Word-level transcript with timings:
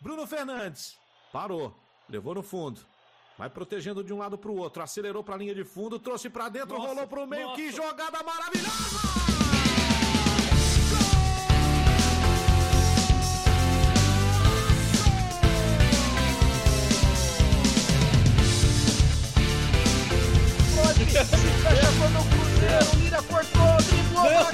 Bruno 0.00 0.26
Fernandes. 0.26 0.98
Parou. 1.32 1.76
Levou 2.08 2.34
no 2.34 2.42
fundo. 2.42 2.80
Vai 3.36 3.50
protegendo 3.50 4.02
de 4.02 4.12
um 4.12 4.18
lado 4.18 4.38
para 4.38 4.50
o 4.50 4.56
outro. 4.56 4.82
Acelerou 4.82 5.22
para 5.22 5.34
a 5.34 5.38
linha 5.38 5.54
de 5.54 5.64
fundo. 5.64 5.98
Trouxe 5.98 6.30
para 6.30 6.48
dentro. 6.48 6.76
Nossa, 6.76 6.88
rolou 6.88 7.06
para 7.06 7.20
o 7.22 7.26
meio. 7.26 7.48
Nossa. 7.48 7.56
Que 7.56 7.70
jogada 7.70 8.22
maravilhosa! 8.22 9.20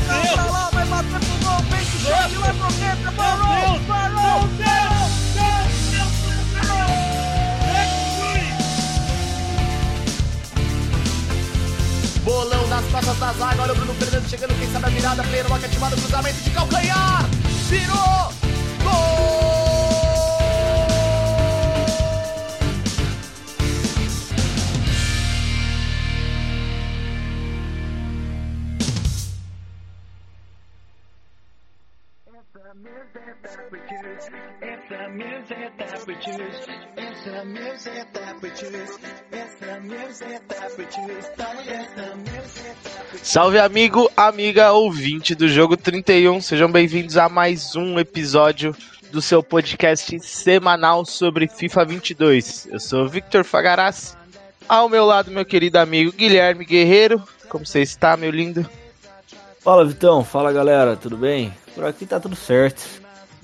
Cá, 0.07 0.33
pra 0.33 0.45
lá, 0.47 0.71
vai 0.71 0.87
bater 0.87 1.09
pro 1.09 1.39
gol, 1.45 1.59
peito 1.71 1.97
cheio, 1.99 2.41
lá 2.41 2.55
pro 2.55 2.73
dentro, 2.75 3.13
parou, 3.13 3.81
parou, 3.87 4.96
Bolão 12.27 12.67
nas 12.67 12.85
costas 12.87 13.17
da 13.21 13.33
zaga, 13.35 13.63
olha 13.63 13.73
o 13.73 13.77
Bruno 13.77 13.95
Fernandes 13.95 14.29
chegando, 14.29 14.59
quem 14.59 14.69
sabe 14.73 14.87
a 14.87 14.89
virada, 14.89 15.23
pleno, 15.23 15.49
uma 15.49 15.59
ativado, 15.59 15.95
cruzamento 15.95 16.41
de 16.41 16.51
calcanhar, 16.51 17.25
virou, 17.69 18.33
gol! 18.83 19.47
It's 34.63 34.89
the 34.89 35.09
music 35.09 35.79
that 35.79 36.07
we 36.07 36.15
choose. 36.15 36.67
It's 36.97 37.25
the 37.25 37.45
music 37.45 38.13
that 38.15 38.43
we 38.43 38.51
choose. 38.51 38.99
It's 39.31 39.46
Salve 43.23 43.59
amigo, 43.59 44.11
amiga, 44.17 44.73
ouvinte 44.73 45.35
do 45.35 45.49
Jogo 45.49 45.77
31. 45.77 46.41
Sejam 46.41 46.71
bem-vindos 46.71 47.17
a 47.17 47.29
mais 47.29 47.77
um 47.77 47.99
episódio 47.99 48.75
do 49.13 49.21
seu 49.21 49.43
podcast 49.43 50.19
semanal 50.21 51.05
sobre 51.05 51.47
FIFA 51.47 51.85
22. 51.85 52.69
Eu 52.71 52.81
sou 52.81 53.07
Victor 53.07 53.45
Fagaras. 53.45 54.17
Ao 54.69 54.89
meu 54.89 55.05
lado, 55.05 55.31
meu 55.31 55.45
querido 55.45 55.79
amigo 55.79 56.13
Guilherme 56.13 56.65
Guerreiro. 56.65 57.23
Como 57.49 57.67
você 57.67 57.83
está, 57.83 58.17
meu 58.17 58.31
lindo? 58.31 58.69
Fala, 59.61 59.85
Vitão. 59.85 60.25
Fala, 60.25 60.53
galera. 60.53 60.97
Tudo 60.97 61.17
bem? 61.17 61.53
Por 61.75 61.85
aqui 61.85 62.07
tá 62.07 62.19
tudo 62.19 62.37
certo. 62.37 62.83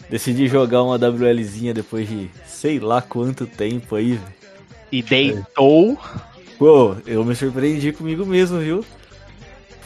Decidi 0.08 0.48
jogar 0.48 0.82
uma 0.82 0.96
WLzinha 0.96 1.74
depois 1.74 2.08
de 2.08 2.30
sei 2.46 2.78
lá 2.78 3.02
quanto 3.02 3.46
tempo 3.46 3.96
aí, 3.96 4.12
velho. 4.12 4.41
E 4.92 5.02
deitou. 5.02 5.98
Pô, 6.58 6.94
eu 7.06 7.24
me 7.24 7.34
surpreendi 7.34 7.92
comigo 7.92 8.24
mesmo, 8.24 8.58
viu? 8.58 8.84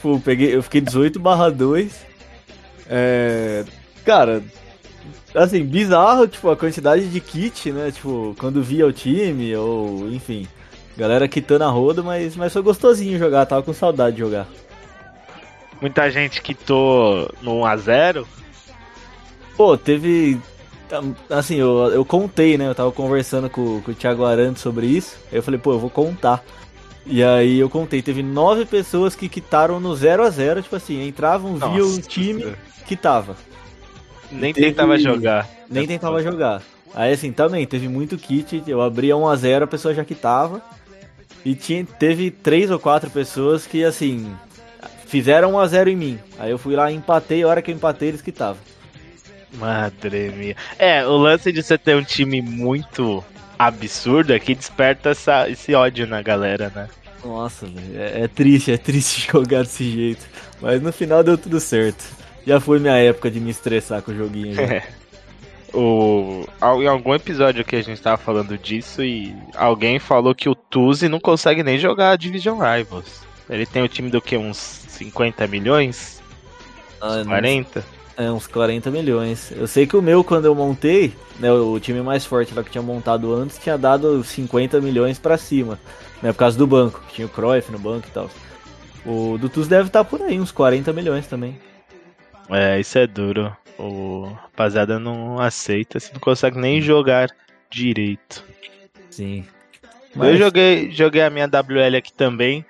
Pô, 0.02 0.20
peguei, 0.20 0.54
eu 0.54 0.62
fiquei 0.62 0.80
18 0.80 1.18
barra 1.18 1.48
2. 1.48 2.04
É, 2.88 3.64
cara, 4.04 4.42
assim, 5.34 5.64
bizarro, 5.64 6.26
tipo, 6.26 6.50
a 6.50 6.56
quantidade 6.56 7.08
de 7.08 7.20
kit, 7.20 7.72
né? 7.72 7.90
Tipo, 7.90 8.34
quando 8.38 8.62
via 8.62 8.86
o 8.86 8.92
time, 8.92 9.56
ou 9.56 10.10
enfim, 10.10 10.46
galera 10.96 11.28
quitando 11.28 11.62
a 11.62 11.68
roda, 11.68 12.02
mas, 12.02 12.36
mas 12.36 12.52
foi 12.52 12.62
gostosinho 12.62 13.18
jogar, 13.18 13.46
tava 13.46 13.62
com 13.62 13.72
saudade 13.72 14.16
de 14.16 14.22
jogar. 14.22 14.46
Muita 15.80 16.10
gente 16.10 16.42
quitou 16.42 17.30
no 17.42 17.60
1x0 17.60 18.26
Pô, 19.56 19.76
teve. 19.76 20.38
Assim, 21.30 21.56
eu, 21.56 21.90
eu 21.92 22.04
contei, 22.04 22.56
né? 22.56 22.68
Eu 22.68 22.74
tava 22.74 22.92
conversando 22.92 23.50
com, 23.50 23.80
com 23.82 23.90
o 23.90 23.94
Thiago 23.94 24.24
Arantes 24.24 24.62
sobre 24.62 24.86
isso. 24.86 25.16
Aí 25.30 25.38
eu 25.38 25.42
falei, 25.42 25.58
pô, 25.58 25.72
eu 25.72 25.78
vou 25.78 25.90
contar. 25.90 26.44
E 27.04 27.22
aí 27.22 27.58
eu 27.58 27.70
contei, 27.70 28.02
teve 28.02 28.22
nove 28.22 28.64
pessoas 28.64 29.14
que 29.14 29.28
quitaram 29.28 29.78
no 29.78 29.94
0 29.94 30.24
a 30.24 30.30
0 30.30 30.62
tipo 30.62 30.74
assim, 30.74 31.06
entravam, 31.06 31.54
viam 31.54 31.88
o 31.88 32.00
time, 32.00 32.54
quitava. 32.84 33.36
Nem 34.30 34.52
teve... 34.52 34.68
tentava 34.68 34.98
jogar. 34.98 35.48
Nem 35.70 35.86
tentava 35.86 36.20
jogar. 36.20 36.62
Aí 36.92 37.12
assim, 37.12 37.30
também, 37.30 37.64
teve 37.64 37.86
muito 37.88 38.18
kit, 38.18 38.62
eu 38.66 38.82
abria 38.82 39.16
1 39.16 39.28
a 39.28 39.36
0 39.36 39.64
a 39.64 39.68
pessoa 39.68 39.94
já 39.94 40.04
quitava. 40.04 40.60
E 41.44 41.54
tinha, 41.54 41.84
teve 41.84 42.32
três 42.32 42.72
ou 42.72 42.78
quatro 42.80 43.08
pessoas 43.08 43.68
que, 43.68 43.84
assim, 43.84 44.34
fizeram 45.06 45.52
1 45.52 45.58
a 45.60 45.66
0 45.68 45.90
em 45.90 45.96
mim. 45.96 46.18
Aí 46.40 46.50
eu 46.50 46.58
fui 46.58 46.74
lá, 46.74 46.90
empatei, 46.90 47.44
a 47.44 47.46
hora 47.46 47.62
que 47.62 47.70
eu 47.70 47.74
empatei, 47.76 48.08
eles 48.08 48.20
quitavam. 48.20 48.58
Madre 49.58 50.30
minha. 50.30 50.56
É, 50.78 51.04
o 51.06 51.16
lance 51.16 51.52
de 51.52 51.62
você 51.62 51.76
ter 51.78 51.96
um 51.96 52.02
time 52.02 52.40
muito 52.42 53.24
absurdo 53.58 54.32
é 54.32 54.38
que 54.38 54.54
desperta 54.54 55.10
essa, 55.10 55.48
esse 55.48 55.74
ódio 55.74 56.06
na 56.06 56.22
galera, 56.22 56.70
né? 56.74 56.88
Nossa, 57.24 57.66
é, 57.94 58.22
é, 58.22 58.28
triste, 58.28 58.72
é 58.72 58.78
triste 58.78 59.28
jogar 59.32 59.62
desse 59.62 59.90
jeito. 59.90 60.24
Mas 60.60 60.80
no 60.80 60.92
final 60.92 61.22
deu 61.22 61.36
tudo 61.36 61.58
certo. 61.58 62.04
Já 62.46 62.60
foi 62.60 62.78
minha 62.78 62.96
época 62.96 63.30
de 63.30 63.40
me 63.40 63.50
estressar 63.50 64.02
com 64.02 64.12
o 64.12 64.16
joguinho. 64.16 64.54
Já. 64.54 64.82
O, 65.74 66.46
em 66.80 66.86
algum 66.86 67.14
episódio 67.14 67.62
que 67.62 67.76
a 67.76 67.82
gente 67.82 68.00
tava 68.00 68.16
falando 68.16 68.56
disso 68.56 69.02
e 69.02 69.34
alguém 69.54 69.98
falou 69.98 70.34
que 70.34 70.48
o 70.48 70.54
Tuzi 70.54 71.06
não 71.06 71.20
consegue 71.20 71.62
nem 71.62 71.76
jogar 71.76 72.16
Division 72.16 72.58
Rivals. 72.58 73.20
Ele 73.50 73.66
tem 73.66 73.82
o 73.82 73.88
time 73.88 74.08
do 74.08 74.22
que? 74.22 74.38
Uns 74.38 74.56
50 74.56 75.46
milhões? 75.46 76.22
Ah, 76.98 77.22
40? 77.26 77.84
É, 78.16 78.30
uns 78.30 78.46
40 78.46 78.90
milhões. 78.90 79.52
Eu 79.52 79.66
sei 79.66 79.86
que 79.86 79.96
o 79.96 80.00
meu, 80.00 80.24
quando 80.24 80.46
eu 80.46 80.54
montei, 80.54 81.14
né, 81.38 81.52
o 81.52 81.78
time 81.78 82.00
mais 82.00 82.24
forte 82.24 82.54
lá 82.54 82.64
que 82.64 82.70
tinha 82.70 82.82
montado 82.82 83.34
antes, 83.34 83.58
tinha 83.58 83.76
dado 83.76 84.24
50 84.24 84.80
milhões 84.80 85.18
para 85.18 85.36
cima. 85.36 85.78
Né, 86.22 86.32
por 86.32 86.38
causa 86.38 86.56
do 86.56 86.66
banco, 86.66 87.02
que 87.08 87.16
tinha 87.16 87.26
o 87.26 87.30
Cruyff 87.30 87.70
no 87.70 87.78
banco 87.78 88.06
e 88.08 88.10
tal. 88.10 88.30
O 89.04 89.36
do 89.38 89.50
Tuz 89.50 89.68
deve 89.68 89.88
estar 89.88 90.02
tá 90.02 90.08
por 90.08 90.22
aí, 90.22 90.40
uns 90.40 90.50
40 90.50 90.92
milhões 90.94 91.26
também. 91.26 91.58
É, 92.48 92.80
isso 92.80 92.98
é 92.98 93.06
duro. 93.06 93.54
O 93.78 94.32
rapaziada 94.42 94.98
não 94.98 95.38
aceita, 95.38 96.00
você 96.00 96.10
não 96.12 96.20
consegue 96.20 96.58
nem 96.58 96.80
jogar 96.80 97.28
direito. 97.70 98.42
Sim. 99.10 99.44
Mas... 100.14 100.30
Eu 100.30 100.36
joguei, 100.38 100.90
joguei 100.90 101.22
a 101.22 101.28
minha 101.28 101.46
WL 101.46 101.96
aqui 101.98 102.12
também 102.12 102.64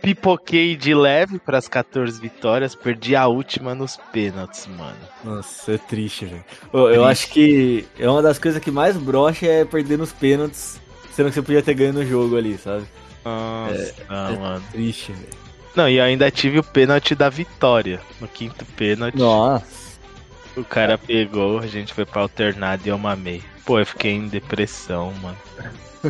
pipoquei 0.00 0.76
de 0.76 0.94
leve 0.94 1.38
para 1.38 1.58
as 1.58 1.68
14 1.68 2.20
vitórias, 2.20 2.74
perdi 2.74 3.16
a 3.16 3.26
última 3.26 3.74
nos 3.74 3.96
pênaltis, 4.12 4.66
mano. 4.66 4.96
Nossa, 5.24 5.72
é 5.72 5.78
triste, 5.78 6.24
velho. 6.26 6.44
Eu 6.72 7.04
acho 7.04 7.28
que 7.30 7.86
é 7.98 8.08
uma 8.08 8.22
das 8.22 8.38
coisas 8.38 8.62
que 8.62 8.70
mais 8.70 8.96
brocha 8.96 9.46
é 9.46 9.64
perder 9.64 9.98
nos 9.98 10.12
pênaltis, 10.12 10.80
sendo 11.12 11.28
que 11.28 11.34
você 11.34 11.42
podia 11.42 11.62
ter 11.62 11.74
ganho 11.74 11.92
no 11.92 12.04
jogo 12.06 12.36
ali, 12.36 12.56
sabe? 12.58 12.84
Nossa, 13.24 13.74
é, 13.74 13.94
não, 14.08 14.28
é 14.28 14.38
mano. 14.38 14.64
triste, 14.70 15.12
velho. 15.12 15.46
Não, 15.74 15.88
e 15.88 16.00
ainda 16.00 16.30
tive 16.30 16.58
o 16.58 16.62
pênalti 16.62 17.14
da 17.14 17.28
vitória. 17.28 18.00
No 18.20 18.26
quinto 18.26 18.64
pênalti. 18.64 19.18
Nossa. 19.18 19.66
O 20.56 20.64
cara 20.64 20.96
pegou, 20.96 21.58
a 21.58 21.66
gente 21.66 21.92
foi 21.92 22.06
pra 22.06 22.22
alternado 22.22 22.82
e 22.86 22.88
eu 22.88 22.96
mamei. 22.96 23.42
Pô, 23.66 23.78
eu 23.78 23.84
fiquei 23.84 24.12
em 24.12 24.26
depressão, 24.26 25.12
mano. 25.20 25.36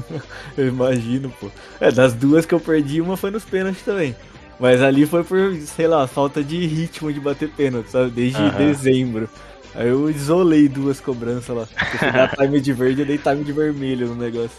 eu 0.56 0.68
imagino, 0.68 1.32
pô. 1.40 1.50
É, 1.80 1.90
das 1.90 2.12
duas 2.14 2.46
que 2.46 2.54
eu 2.54 2.60
perdi, 2.60 3.00
uma 3.00 3.16
foi 3.16 3.30
nos 3.30 3.44
pênaltis 3.44 3.82
também. 3.82 4.14
Mas 4.58 4.80
ali 4.80 5.04
foi 5.04 5.22
por, 5.22 5.54
sei 5.56 5.86
lá, 5.86 6.06
falta 6.06 6.42
de 6.42 6.66
ritmo 6.66 7.12
de 7.12 7.20
bater 7.20 7.50
pênalti, 7.50 7.90
sabe? 7.90 8.10
Desde 8.10 8.40
uhum. 8.40 8.50
dezembro. 8.50 9.28
Aí 9.74 9.88
eu 9.88 10.08
isolei 10.08 10.68
duas 10.68 10.98
cobranças 11.00 11.54
lá. 11.54 11.66
Se 11.66 12.36
time 12.42 12.60
de 12.60 12.72
verde, 12.72 13.02
eu 13.02 13.06
dei 13.06 13.18
time 13.18 13.44
de 13.44 13.52
vermelho 13.52 14.08
no 14.08 14.14
negócio. 14.14 14.56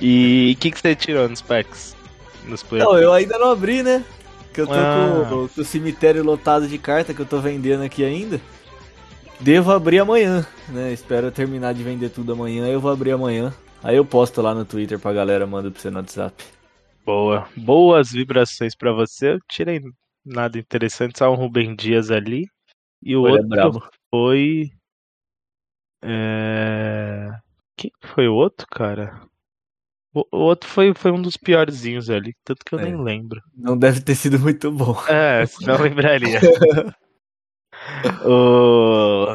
E 0.00 0.54
o 0.56 0.60
que, 0.60 0.70
que 0.70 0.80
você 0.80 0.94
tirou 0.94 1.28
nos 1.28 1.42
packs? 1.42 1.96
Nos 2.46 2.64
não, 2.70 2.98
eu 2.98 3.12
ainda 3.12 3.38
não 3.38 3.50
abri, 3.50 3.82
né? 3.82 4.04
Que 4.52 4.60
eu 4.60 4.66
tô 4.66 4.74
ah. 4.74 5.26
com, 5.28 5.48
com, 5.48 5.60
o 5.60 5.64
cemitério 5.64 6.22
lotado 6.22 6.68
de 6.68 6.76
carta 6.78 7.14
que 7.14 7.20
eu 7.20 7.26
tô 7.26 7.40
vendendo 7.40 7.82
aqui 7.82 8.04
ainda. 8.04 8.40
Devo 9.40 9.72
abrir 9.72 9.98
amanhã, 9.98 10.46
né? 10.68 10.92
Espero 10.92 11.30
terminar 11.30 11.74
de 11.74 11.82
vender 11.82 12.10
tudo 12.10 12.32
amanhã, 12.32 12.66
eu 12.66 12.80
vou 12.80 12.92
abrir 12.92 13.12
amanhã. 13.12 13.52
Aí 13.82 13.96
eu 13.96 14.04
posto 14.04 14.40
lá 14.40 14.54
no 14.54 14.64
Twitter 14.64 14.98
pra 14.98 15.12
galera, 15.12 15.46
mando 15.46 15.72
pra 15.72 15.80
você 15.80 15.90
no 15.90 15.98
WhatsApp. 15.98 16.44
Boa. 17.04 17.48
Boas 17.56 18.12
vibrações 18.12 18.76
pra 18.76 18.92
você. 18.92 19.32
Eu 19.32 19.38
tirei 19.48 19.80
nada 20.24 20.58
interessante, 20.58 21.18
só 21.18 21.32
um 21.32 21.34
Rubem 21.34 21.74
Dias 21.74 22.10
ali. 22.10 22.46
E 23.02 23.16
o 23.16 23.22
Olha, 23.22 23.42
outro 23.42 23.84
é 23.84 23.90
foi. 24.10 24.70
É... 26.04 27.30
Quem 27.76 27.90
foi 28.00 28.28
o 28.28 28.34
outro, 28.34 28.66
cara? 28.70 29.20
O, 30.14 30.24
outro 30.30 30.68
foi, 30.68 30.94
foi 30.94 31.10
um 31.10 31.20
dos 31.20 31.36
piorzinhos 31.36 32.08
ali, 32.08 32.34
tanto 32.44 32.64
que 32.64 32.74
eu 32.74 32.78
é. 32.78 32.84
nem 32.84 33.02
lembro. 33.02 33.42
Não 33.56 33.76
deve 33.76 34.00
ter 34.00 34.14
sido 34.14 34.38
muito 34.38 34.70
bom. 34.70 34.94
É, 35.08 35.44
não 35.62 35.80
lembraria. 35.82 36.38
o... 38.24 39.34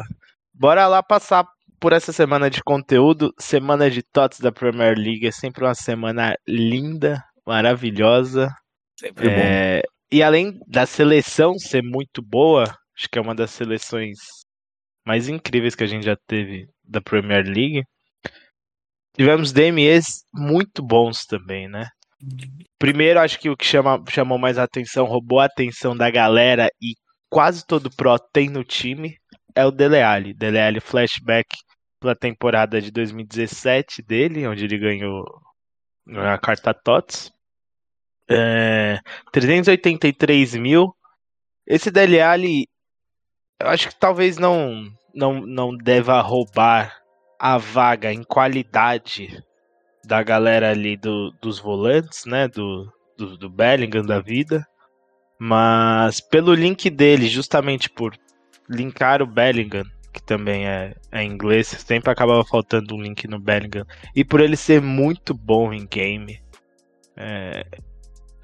Bora 0.54 0.86
lá 0.86 1.02
passar 1.02 1.46
por 1.80 1.92
essa 1.92 2.12
semana 2.12 2.50
de 2.50 2.62
conteúdo, 2.62 3.32
semana 3.38 3.90
de 3.90 4.02
TOTS 4.02 4.40
da 4.40 4.52
Premier 4.52 4.96
League 4.96 5.26
é 5.26 5.30
sempre 5.30 5.64
uma 5.64 5.74
semana 5.74 6.34
linda, 6.46 7.22
maravilhosa. 7.46 8.48
Sempre 8.98 9.28
é, 9.28 9.76
bom. 9.76 9.82
E 10.10 10.22
além 10.22 10.58
da 10.66 10.86
seleção 10.86 11.58
ser 11.58 11.82
muito 11.82 12.22
boa, 12.22 12.64
acho 12.96 13.08
que 13.10 13.18
é 13.18 13.22
uma 13.22 13.34
das 13.34 13.50
seleções 13.50 14.18
mais 15.06 15.28
incríveis 15.28 15.74
que 15.74 15.84
a 15.84 15.86
gente 15.86 16.04
já 16.04 16.16
teve 16.26 16.66
da 16.84 17.00
Premier 17.00 17.44
League. 17.44 17.82
Tivemos 19.16 19.52
DMEs 19.52 20.24
muito 20.32 20.82
bons 20.82 21.24
também, 21.26 21.68
né? 21.68 21.88
Primeiro, 22.78 23.20
acho 23.20 23.38
que 23.38 23.48
o 23.48 23.56
que 23.56 23.64
chama, 23.64 24.02
chamou 24.08 24.38
mais 24.38 24.58
atenção, 24.58 25.06
roubou 25.06 25.40
a 25.40 25.44
atenção 25.44 25.96
da 25.96 26.10
galera 26.10 26.68
e 26.82 26.94
quase 27.30 27.64
todo 27.66 27.90
pro 27.94 28.18
tem 28.32 28.48
no 28.48 28.64
time 28.64 29.16
é 29.54 29.64
o 29.64 29.70
Dele 29.70 30.00
Alli. 30.00 30.34
Dele 30.34 30.60
Alli 30.60 30.80
flashback 30.80 31.46
pela 32.00 32.14
temporada 32.14 32.80
de 32.80 32.90
2017 32.90 34.02
dele, 34.02 34.46
onde 34.46 34.64
ele 34.64 34.78
ganhou 34.78 35.24
a 36.16 36.38
carta 36.38 36.72
TOTS. 36.72 37.32
É, 38.30 38.98
383 39.32 40.54
mil. 40.56 40.94
Esse 41.66 41.90
Dele 41.90 42.20
Alli, 42.20 42.68
eu 43.60 43.68
acho 43.68 43.88
que 43.88 43.98
talvez 43.98 44.38
não, 44.38 44.84
não, 45.14 45.40
não 45.40 45.76
deva 45.76 46.20
roubar 46.20 46.96
a 47.38 47.58
vaga 47.58 48.12
em 48.12 48.22
qualidade 48.22 49.42
da 50.04 50.22
galera 50.22 50.70
ali 50.70 50.96
do, 50.96 51.30
dos 51.40 51.58
volantes, 51.58 52.24
né? 52.24 52.48
Do, 52.48 52.90
do, 53.16 53.36
do 53.36 53.50
Bellingham 53.50 54.04
da 54.04 54.20
vida. 54.20 54.66
Mas 55.38 56.20
pelo 56.20 56.54
link 56.54 56.90
dele, 56.90 57.28
justamente 57.28 57.88
por 57.88 58.16
linkar 58.68 59.22
o 59.22 59.26
Bellingham, 59.26 59.84
que 60.12 60.22
também 60.22 60.66
é, 60.66 60.94
é 61.12 61.22
inglês, 61.22 61.68
sempre 61.68 62.10
acabava 62.10 62.44
faltando 62.44 62.94
um 62.94 63.02
link 63.02 63.26
no 63.26 63.38
Bellingham. 63.38 63.86
E 64.14 64.24
por 64.24 64.40
ele 64.40 64.56
ser 64.56 64.80
muito 64.80 65.34
bom 65.34 65.72
em 65.72 65.86
game, 65.86 66.40
é, 67.16 67.64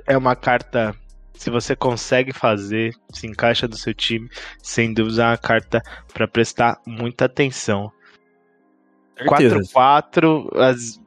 é 0.06 0.16
uma 0.16 0.36
carta. 0.36 0.94
Se 1.34 1.50
você 1.50 1.74
consegue 1.74 2.32
fazer, 2.32 2.94
se 3.12 3.26
encaixa 3.26 3.66
do 3.66 3.76
seu 3.76 3.92
time, 3.92 4.28
sem 4.62 4.94
dúvida 4.94 5.24
é 5.24 5.26
uma 5.26 5.36
carta 5.36 5.82
para 6.12 6.28
prestar 6.28 6.80
muita 6.86 7.24
atenção. 7.24 7.90
4-4, 9.18 10.56
as, 10.56 11.00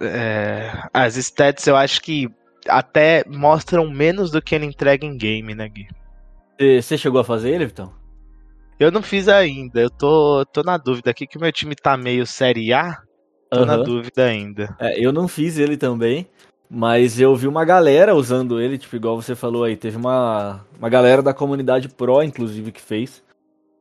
é, 0.00 0.70
as 0.92 1.16
stats 1.16 1.66
eu 1.66 1.76
acho 1.76 2.00
que 2.02 2.28
até 2.68 3.24
mostram 3.26 3.90
menos 3.90 4.30
do 4.30 4.40
que 4.40 4.54
ele 4.54 4.66
entrega 4.66 5.06
em 5.06 5.16
game, 5.16 5.54
né, 5.54 5.68
Gui? 5.68 5.88
Você 6.80 6.96
chegou 6.96 7.20
a 7.20 7.24
fazer 7.24 7.50
ele, 7.50 7.66
Vitão? 7.66 8.03
Eu 8.78 8.90
não 8.90 9.02
fiz 9.02 9.28
ainda, 9.28 9.80
eu 9.80 9.90
tô, 9.90 10.44
tô 10.46 10.62
na 10.62 10.76
dúvida 10.76 11.10
aqui 11.10 11.26
que 11.26 11.36
o 11.36 11.40
meu 11.40 11.52
time 11.52 11.76
tá 11.76 11.96
meio 11.96 12.26
Série 12.26 12.72
A, 12.72 12.98
tô 13.48 13.60
uhum. 13.60 13.66
na 13.66 13.76
dúvida 13.76 14.24
ainda. 14.24 14.74
É, 14.80 14.98
eu 14.98 15.12
não 15.12 15.28
fiz 15.28 15.58
ele 15.58 15.76
também, 15.76 16.26
mas 16.68 17.20
eu 17.20 17.34
vi 17.36 17.46
uma 17.46 17.64
galera 17.64 18.14
usando 18.14 18.60
ele, 18.60 18.76
tipo, 18.76 18.96
igual 18.96 19.20
você 19.20 19.34
falou 19.34 19.62
aí, 19.62 19.76
teve 19.76 19.96
uma, 19.96 20.64
uma 20.76 20.88
galera 20.88 21.22
da 21.22 21.32
comunidade 21.32 21.88
Pro, 21.88 22.22
inclusive, 22.22 22.72
que 22.72 22.80
fez. 22.80 23.22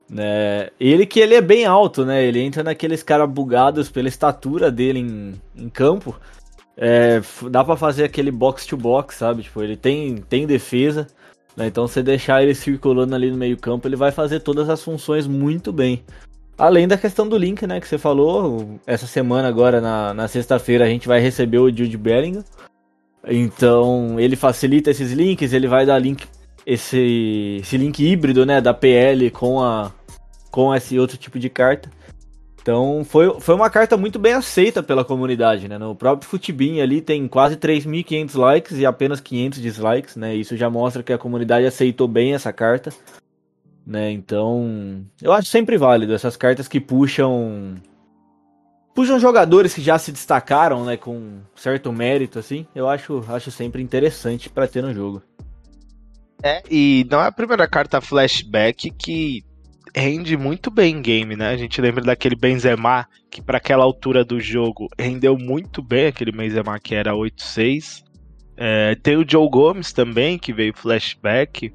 Né? 0.09 0.69
Ele 0.79 1.05
que 1.07 1.19
ele 1.19 1.33
é 1.33 1.41
bem 1.41 1.65
alto, 1.65 2.05
né? 2.05 2.23
Ele 2.23 2.39
entra 2.39 2.61
naqueles 2.61 3.01
caras 3.01 3.27
bugados 3.27 3.89
pela 3.89 4.07
estatura 4.07 4.69
dele 4.69 4.99
em, 4.99 5.41
em 5.55 5.69
campo. 5.69 6.15
É, 6.77 7.21
dá 7.49 7.63
para 7.63 7.75
fazer 7.75 8.03
aquele 8.03 8.31
box 8.31 8.65
to 8.67 8.77
box, 8.77 9.15
sabe? 9.15 9.43
Tipo, 9.43 9.63
ele 9.63 9.75
tem, 9.75 10.17
tem 10.17 10.45
defesa. 10.45 11.07
Né? 11.55 11.67
Então, 11.67 11.87
você 11.87 12.01
deixar 12.01 12.43
ele 12.43 12.55
circulando 12.55 13.13
ali 13.15 13.29
no 13.31 13.37
meio 13.37 13.57
campo, 13.57 13.87
ele 13.87 13.95
vai 13.95 14.11
fazer 14.11 14.39
todas 14.39 14.69
as 14.69 14.83
funções 14.83 15.27
muito 15.27 15.71
bem. 15.71 16.03
Além 16.57 16.87
da 16.87 16.97
questão 16.97 17.27
do 17.27 17.37
link, 17.37 17.65
né? 17.65 17.79
Que 17.79 17.87
você 17.87 17.97
falou. 17.97 18.79
Essa 18.85 19.07
semana, 19.07 19.47
agora, 19.47 19.81
na, 19.81 20.13
na 20.13 20.27
sexta-feira, 20.27 20.85
a 20.85 20.87
gente 20.87 21.07
vai 21.07 21.19
receber 21.19 21.57
o 21.57 21.69
Jude 21.69 21.97
Bellingham. 21.97 22.43
Então, 23.25 24.19
ele 24.19 24.35
facilita 24.35 24.91
esses 24.91 25.11
links, 25.11 25.53
ele 25.53 25.67
vai 25.67 25.85
dar 25.85 25.97
link 25.97 26.27
esse, 26.65 27.59
esse 27.61 27.77
link 27.77 28.03
híbrido, 28.03 28.45
né, 28.45 28.61
da 28.61 28.73
PL 28.73 29.29
com 29.31 29.61
a 29.61 29.91
com 30.51 30.73
esse 30.73 30.99
outro 30.99 31.17
tipo 31.17 31.39
de 31.39 31.49
carta. 31.49 31.89
Então 32.63 33.03
foi, 33.03 33.41
foi 33.41 33.53
uma 33.53 33.69
carta 33.69 33.97
muito 33.97 34.17
bem 34.17 34.31
aceita 34.31 34.81
pela 34.81 35.03
comunidade, 35.03 35.67
né? 35.67 35.77
No 35.77 35.93
próprio 35.93 36.29
Futibin 36.29 36.79
ali 36.79 37.01
tem 37.01 37.27
quase 37.27 37.57
3.500 37.57 38.37
likes 38.37 38.77
e 38.77 38.85
apenas 38.85 39.19
500 39.19 39.61
dislikes, 39.61 40.15
né? 40.15 40.33
Isso 40.33 40.55
já 40.55 40.69
mostra 40.69 41.03
que 41.03 41.11
a 41.11 41.17
comunidade 41.17 41.65
aceitou 41.65 42.07
bem 42.07 42.33
essa 42.33 42.53
carta, 42.53 42.89
né? 43.85 44.09
Então 44.11 45.05
eu 45.21 45.33
acho 45.33 45.49
sempre 45.49 45.77
válido 45.77 46.13
essas 46.13 46.37
cartas 46.37 46.69
que 46.69 46.79
puxam 46.79 47.75
puxam 48.95 49.19
jogadores 49.19 49.73
que 49.73 49.81
já 49.81 49.99
se 49.99 50.13
destacaram, 50.13 50.85
né? 50.85 50.95
Com 50.95 51.41
certo 51.57 51.91
mérito, 51.91 52.39
assim. 52.39 52.65
Eu 52.73 52.87
acho 52.87 53.25
acho 53.27 53.51
sempre 53.51 53.83
interessante 53.83 54.49
para 54.49 54.69
ter 54.69 54.81
no 54.81 54.93
jogo. 54.93 55.21
É, 56.41 56.63
e 56.71 57.05
não 57.11 57.19
é 57.19 57.27
a 57.27 57.31
primeira 57.31 57.67
carta 57.67 57.99
flashback 57.99 58.89
que 58.91 59.43
rende 59.95 60.35
muito 60.35 60.71
bem 60.71 60.97
em 60.97 61.01
game, 61.01 61.35
né? 61.35 61.49
A 61.49 61.57
gente 61.57 61.79
lembra 61.79 62.03
daquele 62.03 62.35
Benzema, 62.35 63.07
que 63.29 63.41
para 63.41 63.57
aquela 63.57 63.83
altura 63.83 64.25
do 64.25 64.39
jogo 64.39 64.87
rendeu 64.99 65.37
muito 65.37 65.81
bem, 65.81 66.07
aquele 66.07 66.31
Benzema 66.31 66.79
que 66.79 66.95
era 66.95 67.13
8-6. 67.13 68.03
É, 68.57 68.95
tem 68.95 69.17
o 69.17 69.25
Joe 69.27 69.49
Gomes 69.49 69.93
também, 69.93 70.37
que 70.37 70.53
veio 70.53 70.75
flashback. 70.75 71.73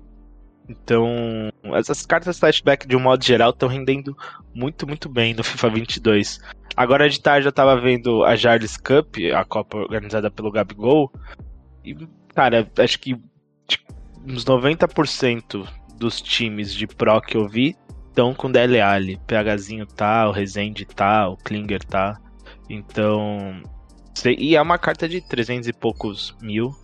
Então, 0.69 1.51
essas 1.75 2.05
cartas 2.05 2.39
flashback 2.39 2.87
de 2.87 2.97
um 2.97 3.01
modo 3.01 3.25
geral 3.25 3.51
estão 3.51 3.69
rendendo 3.69 4.17
muito, 4.55 4.87
muito 4.87 5.09
bem 5.09 5.33
no 5.33 5.43
FIFA 5.43 5.71
22. 5.71 6.41
Agora 6.77 7.09
de 7.09 7.21
tarde 7.21 7.49
eu 7.49 7.53
tava 7.53 7.81
vendo 7.81 8.23
a 8.25 8.37
Jarvis 8.37 8.77
Cup, 8.77 9.17
a 9.35 9.45
Copa 9.45 9.79
organizada 9.79 10.31
pelo 10.31 10.51
Gabigol. 10.51 11.11
E, 11.85 11.97
cara, 12.35 12.71
acho 12.79 12.99
que 13.01 13.17
uns 14.27 14.45
90% 14.45 15.67
dos 15.97 16.21
times 16.21 16.75
de 16.75 16.87
Pro 16.87 17.21
que 17.21 17.37
eu 17.37 17.49
vi 17.49 17.75
estão 18.19 18.35
com 18.35 18.51
DL 18.51 18.81
Ali. 18.81 19.21
PHzinho 19.27 19.87
tá, 19.87 20.29
o 20.29 20.33
Resende 20.33 20.85
tá, 20.85 21.29
o 21.29 21.37
Klinger 21.37 21.85
tá. 21.85 22.19
Então. 22.69 23.63
E 24.27 24.57
é 24.57 24.61
uma 24.61 24.77
carta 24.77 25.09
de 25.09 25.21
300 25.21 25.69
e 25.69 25.73
poucos 25.73 26.37
mil. 26.43 26.75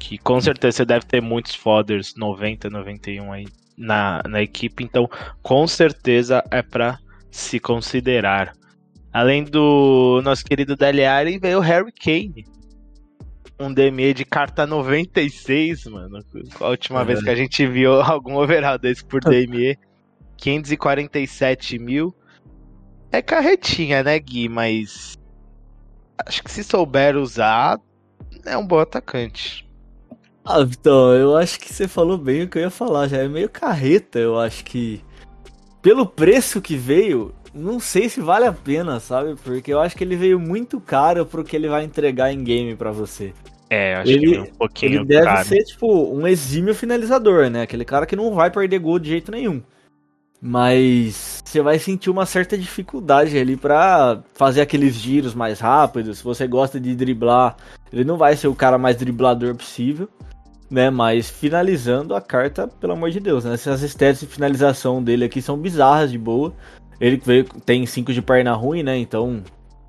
Que 0.00 0.18
com 0.18 0.40
certeza 0.40 0.78
você 0.78 0.84
deve 0.84 1.06
ter 1.06 1.22
muitos 1.22 1.54
foders 1.54 2.14
90, 2.16 2.68
91 2.68 3.32
aí 3.32 3.46
na, 3.78 4.20
na 4.28 4.42
equipe. 4.42 4.82
Então, 4.82 5.08
com 5.40 5.66
certeza 5.68 6.42
é 6.50 6.62
para 6.62 6.98
se 7.30 7.60
considerar. 7.60 8.52
Além 9.12 9.44
do 9.44 10.20
nosso 10.24 10.44
querido 10.44 10.74
Dele 10.74 11.38
veio 11.38 11.58
o 11.58 11.60
Harry 11.60 11.92
Kane 11.92 12.44
um 13.60 13.72
DME 13.72 14.12
de 14.12 14.24
carta 14.24 14.66
96, 14.66 15.86
mano. 15.86 16.18
A 16.60 16.68
última 16.70 17.02
é. 17.02 17.04
vez 17.04 17.22
que 17.22 17.30
a 17.30 17.36
gente 17.36 17.64
viu 17.68 17.92
algum 18.02 18.36
overall 18.36 18.76
desse 18.76 19.04
por 19.04 19.20
DME, 19.20 19.78
547 20.44 21.78
mil. 21.78 22.14
É 23.10 23.22
carretinha, 23.22 24.02
né, 24.02 24.18
Gui? 24.18 24.48
Mas. 24.48 25.16
Acho 26.26 26.44
que 26.44 26.50
se 26.50 26.62
souber 26.62 27.16
usar, 27.16 27.80
é 28.44 28.56
um 28.56 28.66
bom 28.66 28.78
atacante. 28.78 29.66
Ah, 30.44 30.62
Vitão, 30.62 31.14
eu 31.14 31.36
acho 31.36 31.58
que 31.58 31.72
você 31.72 31.88
falou 31.88 32.18
bem 32.18 32.42
o 32.42 32.48
que 32.48 32.58
eu 32.58 32.62
ia 32.62 32.70
falar. 32.70 33.08
Já 33.08 33.18
é 33.18 33.28
meio 33.28 33.48
carreta, 33.48 34.18
eu 34.18 34.38
acho 34.38 34.64
que. 34.64 35.02
Pelo 35.80 36.06
preço 36.06 36.60
que 36.60 36.76
veio, 36.76 37.34
não 37.54 37.80
sei 37.80 38.08
se 38.08 38.20
vale 38.20 38.44
a 38.44 38.52
pena, 38.52 39.00
sabe? 39.00 39.36
Porque 39.42 39.72
eu 39.72 39.80
acho 39.80 39.96
que 39.96 40.04
ele 40.04 40.16
veio 40.16 40.38
muito 40.38 40.78
caro 40.78 41.24
pro 41.24 41.42
que 41.44 41.56
ele 41.56 41.68
vai 41.68 41.84
entregar 41.84 42.32
em 42.32 42.44
game 42.44 42.76
para 42.76 42.90
você. 42.90 43.32
É, 43.70 43.94
acho 43.94 44.10
ele, 44.10 44.32
que 44.32 44.38
um 44.38 44.54
pouquinho 44.54 44.92
Ele 45.00 45.04
deve 45.06 45.24
caro. 45.24 45.48
ser, 45.48 45.64
tipo, 45.64 46.14
um 46.14 46.26
exímio 46.26 46.74
finalizador, 46.74 47.48
né? 47.48 47.62
Aquele 47.62 47.84
cara 47.84 48.04
que 48.06 48.14
não 48.14 48.34
vai 48.34 48.50
perder 48.50 48.78
gol 48.78 48.98
de 48.98 49.08
jeito 49.08 49.32
nenhum. 49.32 49.62
Mas 50.46 51.40
você 51.42 51.62
vai 51.62 51.78
sentir 51.78 52.10
uma 52.10 52.26
certa 52.26 52.58
dificuldade 52.58 53.38
ali 53.38 53.56
para 53.56 54.22
fazer 54.34 54.60
aqueles 54.60 54.94
giros 54.94 55.34
mais 55.34 55.58
rápidos. 55.58 56.18
Se 56.18 56.24
você 56.24 56.46
gosta 56.46 56.78
de 56.78 56.94
driblar, 56.94 57.56
ele 57.90 58.04
não 58.04 58.18
vai 58.18 58.36
ser 58.36 58.48
o 58.48 58.54
cara 58.54 58.76
mais 58.76 58.94
driblador 58.98 59.56
possível, 59.56 60.06
né? 60.70 60.90
Mas 60.90 61.30
finalizando 61.30 62.14
a 62.14 62.20
carta, 62.20 62.68
pelo 62.68 62.92
amor 62.92 63.10
de 63.10 63.20
Deus, 63.20 63.42
né? 63.46 63.54
Essas 63.54 63.80
stats 63.84 64.20
de 64.20 64.26
finalização 64.26 65.02
dele 65.02 65.24
aqui 65.24 65.40
são 65.40 65.56
bizarras 65.56 66.10
de 66.10 66.18
boa. 66.18 66.52
Ele 67.00 67.18
tem 67.64 67.86
5 67.86 68.12
de 68.12 68.20
perna 68.20 68.52
ruim, 68.52 68.82
né? 68.82 68.98
Então, 68.98 69.42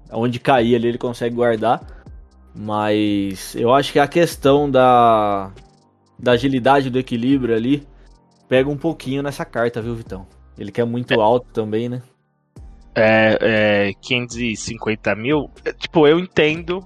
onde 0.09 0.39
cair 0.39 0.77
ali 0.77 0.88
ele 0.88 0.97
consegue 0.97 1.35
guardar. 1.35 1.85
Mas 2.55 3.55
eu 3.55 3.74
acho 3.74 3.91
que 3.91 4.00
a 4.00 4.07
questão 4.07 4.71
da, 4.71 5.51
da 6.17 6.31
agilidade 6.31 6.89
do 6.89 6.97
equilíbrio 6.97 7.53
ali 7.53 7.85
pega 8.47 8.69
um 8.69 8.77
pouquinho 8.77 9.21
nessa 9.21 9.43
carta, 9.43 9.81
viu, 9.81 9.93
Vitão? 9.93 10.25
Ele 10.57 10.71
quer 10.71 10.85
muito 10.85 11.13
é. 11.13 11.17
alto 11.17 11.47
também, 11.51 11.89
né? 11.89 12.01
É, 12.95 13.89
é 13.89 13.93
550 14.01 15.15
mil. 15.15 15.51
É, 15.65 15.74
tipo, 15.74 16.07
eu 16.07 16.19
entendo 16.19 16.85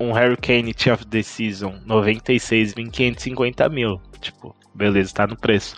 um 0.00 0.10
Hurricane 0.10 0.74
of 0.92 1.06
the 1.06 1.22
Season 1.22 1.78
96 1.84 2.74
em 2.76 2.90
550 2.90 3.68
mil. 3.68 4.00
Tipo, 4.20 4.54
beleza, 4.74 5.12
tá 5.14 5.26
no 5.26 5.36
preço. 5.36 5.76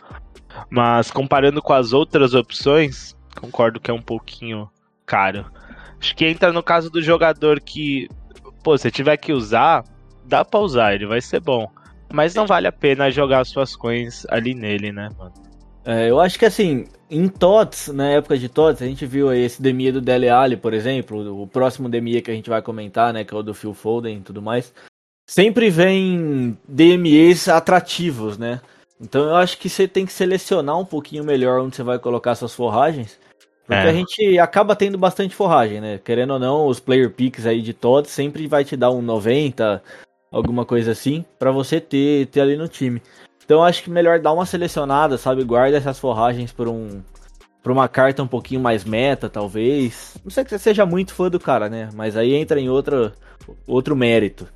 Mas 0.70 1.10
comparando 1.10 1.60
com 1.60 1.72
as 1.72 1.92
outras 1.92 2.34
opções, 2.34 3.16
concordo 3.40 3.80
que 3.80 3.90
é 3.90 3.94
um 3.94 4.02
pouquinho 4.02 4.70
caro. 5.04 5.50
Acho 5.98 6.14
que 6.14 6.24
entra 6.26 6.52
no 6.52 6.62
caso 6.62 6.88
do 6.90 7.02
jogador 7.02 7.60
que 7.60 8.08
pô, 8.64 8.76
se 8.78 8.90
tiver 8.90 9.18
que 9.18 9.32
usar, 9.32 9.84
dá 10.24 10.44
pra 10.44 10.58
usar, 10.58 10.94
ele 10.94 11.06
vai 11.06 11.20
ser 11.20 11.38
bom. 11.38 11.70
Mas 12.12 12.34
não 12.34 12.46
vale 12.46 12.66
a 12.66 12.72
pena 12.72 13.10
jogar 13.10 13.44
suas 13.44 13.76
coins 13.76 14.26
ali 14.30 14.54
nele, 14.54 14.90
né, 14.90 15.10
mano? 15.18 15.32
É, 15.84 16.08
eu 16.08 16.18
acho 16.18 16.38
que 16.38 16.46
assim, 16.46 16.86
em 17.10 17.28
TOTS, 17.28 17.88
na 17.88 18.08
época 18.08 18.38
de 18.38 18.48
TOTS, 18.48 18.82
a 18.82 18.86
gente 18.86 19.04
viu 19.04 19.28
aí 19.28 19.42
esse 19.42 19.60
Demia 19.60 19.92
do 19.92 20.00
Dele 20.00 20.28
Alli, 20.28 20.56
por 20.56 20.72
exemplo, 20.72 21.42
o 21.42 21.46
próximo 21.46 21.88
Demia 21.88 22.22
que 22.22 22.30
a 22.30 22.34
gente 22.34 22.48
vai 22.48 22.62
comentar, 22.62 23.12
né, 23.12 23.24
que 23.24 23.34
é 23.34 23.36
o 23.36 23.42
do 23.42 23.52
Phil 23.52 23.74
Foden 23.74 24.18
e 24.18 24.20
tudo 24.22 24.40
mais. 24.40 24.72
Sempre 25.28 25.70
vem 25.70 26.56
DMEs 26.68 27.48
atrativos, 27.48 28.38
né? 28.38 28.60
Então 29.00 29.24
eu 29.24 29.36
acho 29.36 29.58
que 29.58 29.68
você 29.68 29.86
tem 29.88 30.06
que 30.06 30.12
selecionar 30.12 30.78
um 30.78 30.84
pouquinho 30.84 31.24
melhor 31.24 31.60
onde 31.60 31.76
você 31.76 31.82
vai 31.82 31.98
colocar 31.98 32.34
suas 32.34 32.54
forragens. 32.54 33.18
Porque 33.66 33.86
É. 33.86 33.90
a 33.90 33.92
gente 33.92 34.38
acaba 34.38 34.76
tendo 34.76 34.98
bastante 34.98 35.34
forragem, 35.34 35.80
né? 35.80 35.98
Querendo 36.02 36.34
ou 36.34 36.38
não, 36.38 36.66
os 36.66 36.78
player 36.78 37.10
picks 37.10 37.46
aí 37.46 37.62
de 37.62 37.72
TOTS 37.72 38.10
sempre 38.10 38.46
vai 38.46 38.64
te 38.64 38.76
dar 38.76 38.90
um 38.90 39.00
90, 39.00 39.82
alguma 40.30 40.66
coisa 40.66 40.92
assim, 40.92 41.24
pra 41.38 41.50
você 41.50 41.80
ter, 41.80 42.26
ter 42.26 42.40
ali 42.40 42.56
no 42.56 42.68
time. 42.68 43.00
Então 43.44 43.62
acho 43.62 43.82
que 43.82 43.90
melhor 43.90 44.18
dar 44.20 44.32
uma 44.32 44.46
selecionada, 44.46 45.18
sabe? 45.18 45.44
Guarda 45.44 45.76
essas 45.76 45.98
forragens 45.98 46.52
por 46.52 46.68
um 46.68 47.02
por 47.62 47.72
uma 47.72 47.88
carta 47.88 48.22
um 48.22 48.26
pouquinho 48.26 48.60
mais 48.60 48.84
meta, 48.84 49.28
talvez. 49.30 50.18
Não 50.22 50.30
sei 50.30 50.44
que 50.44 50.50
você 50.50 50.58
seja 50.58 50.84
muito 50.84 51.14
fã 51.14 51.30
do 51.30 51.40
cara, 51.40 51.68
né? 51.68 51.88
Mas 51.94 52.14
aí 52.14 52.34
entra 52.34 52.60
em 52.60 52.68
outro 52.68 53.12
outro 53.66 53.96
mérito. 53.96 54.46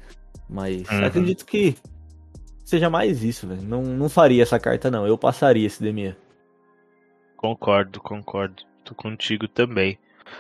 Mas 0.49 0.89
Uhum. 0.91 1.05
acredito 1.05 1.45
que 1.47 1.75
seja 2.65 2.91
mais 2.91 3.23
isso, 3.23 3.47
velho. 3.47 3.63
Não, 3.63 3.83
não 3.83 4.09
faria 4.09 4.43
essa 4.43 4.59
carta 4.59 4.91
não. 4.91 5.07
Eu 5.07 5.17
passaria 5.17 5.67
esse 5.67 5.83
Demir. 5.83 6.17
Concordo, 7.37 8.01
concordo. 8.01 8.63
Tô 8.85 8.95
contigo 8.95 9.47
também. 9.49 9.99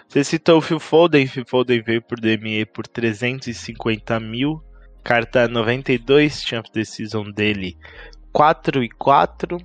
Você 0.08 0.22
citou 0.24 0.58
o 0.58 0.60
Phil 0.60 0.80
Foden. 0.80 1.26
Phil 1.26 1.44
Foden 1.46 1.82
veio 1.82 2.02
por 2.02 2.20
DME 2.20 2.66
por 2.66 2.86
350 2.86 4.18
mil. 4.20 4.62
Carta 5.02 5.48
92, 5.48 6.42
Champ 6.42 6.66
Season 6.84 7.30
dele 7.30 7.78
4 8.32 8.82
e 8.82 8.88
4. 8.88 9.58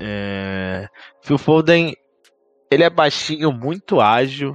É... 0.00 0.88
Phil 1.22 1.38
Foden, 1.38 1.94
ele 2.70 2.84
é 2.84 2.90
baixinho, 2.90 3.52
muito 3.52 4.00
ágil. 4.00 4.54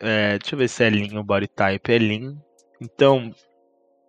É, 0.00 0.38
deixa 0.38 0.54
eu 0.54 0.58
ver 0.58 0.68
se 0.68 0.82
é 0.82 0.90
Lean 0.90 1.20
o 1.20 1.24
body 1.24 1.48
type. 1.48 1.92
É 1.92 1.98
Lean. 1.98 2.36
Então, 2.80 3.32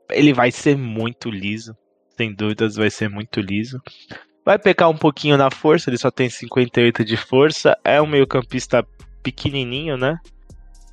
ele 0.09 0.33
vai 0.33 0.51
ser 0.51 0.77
muito 0.77 1.29
liso. 1.29 1.75
Sem 2.17 2.33
dúvidas, 2.33 2.75
vai 2.75 2.89
ser 2.89 3.09
muito 3.09 3.39
liso. 3.39 3.79
Vai 4.45 4.59
pecar 4.59 4.89
um 4.89 4.97
pouquinho 4.97 5.37
na 5.37 5.49
força, 5.49 5.89
ele 5.89 5.97
só 5.97 6.11
tem 6.11 6.29
58 6.29 7.05
de 7.05 7.15
força. 7.15 7.77
É 7.83 8.01
um 8.01 8.07
meio-campista 8.07 8.85
pequenininho, 9.21 9.97
né? 9.97 10.17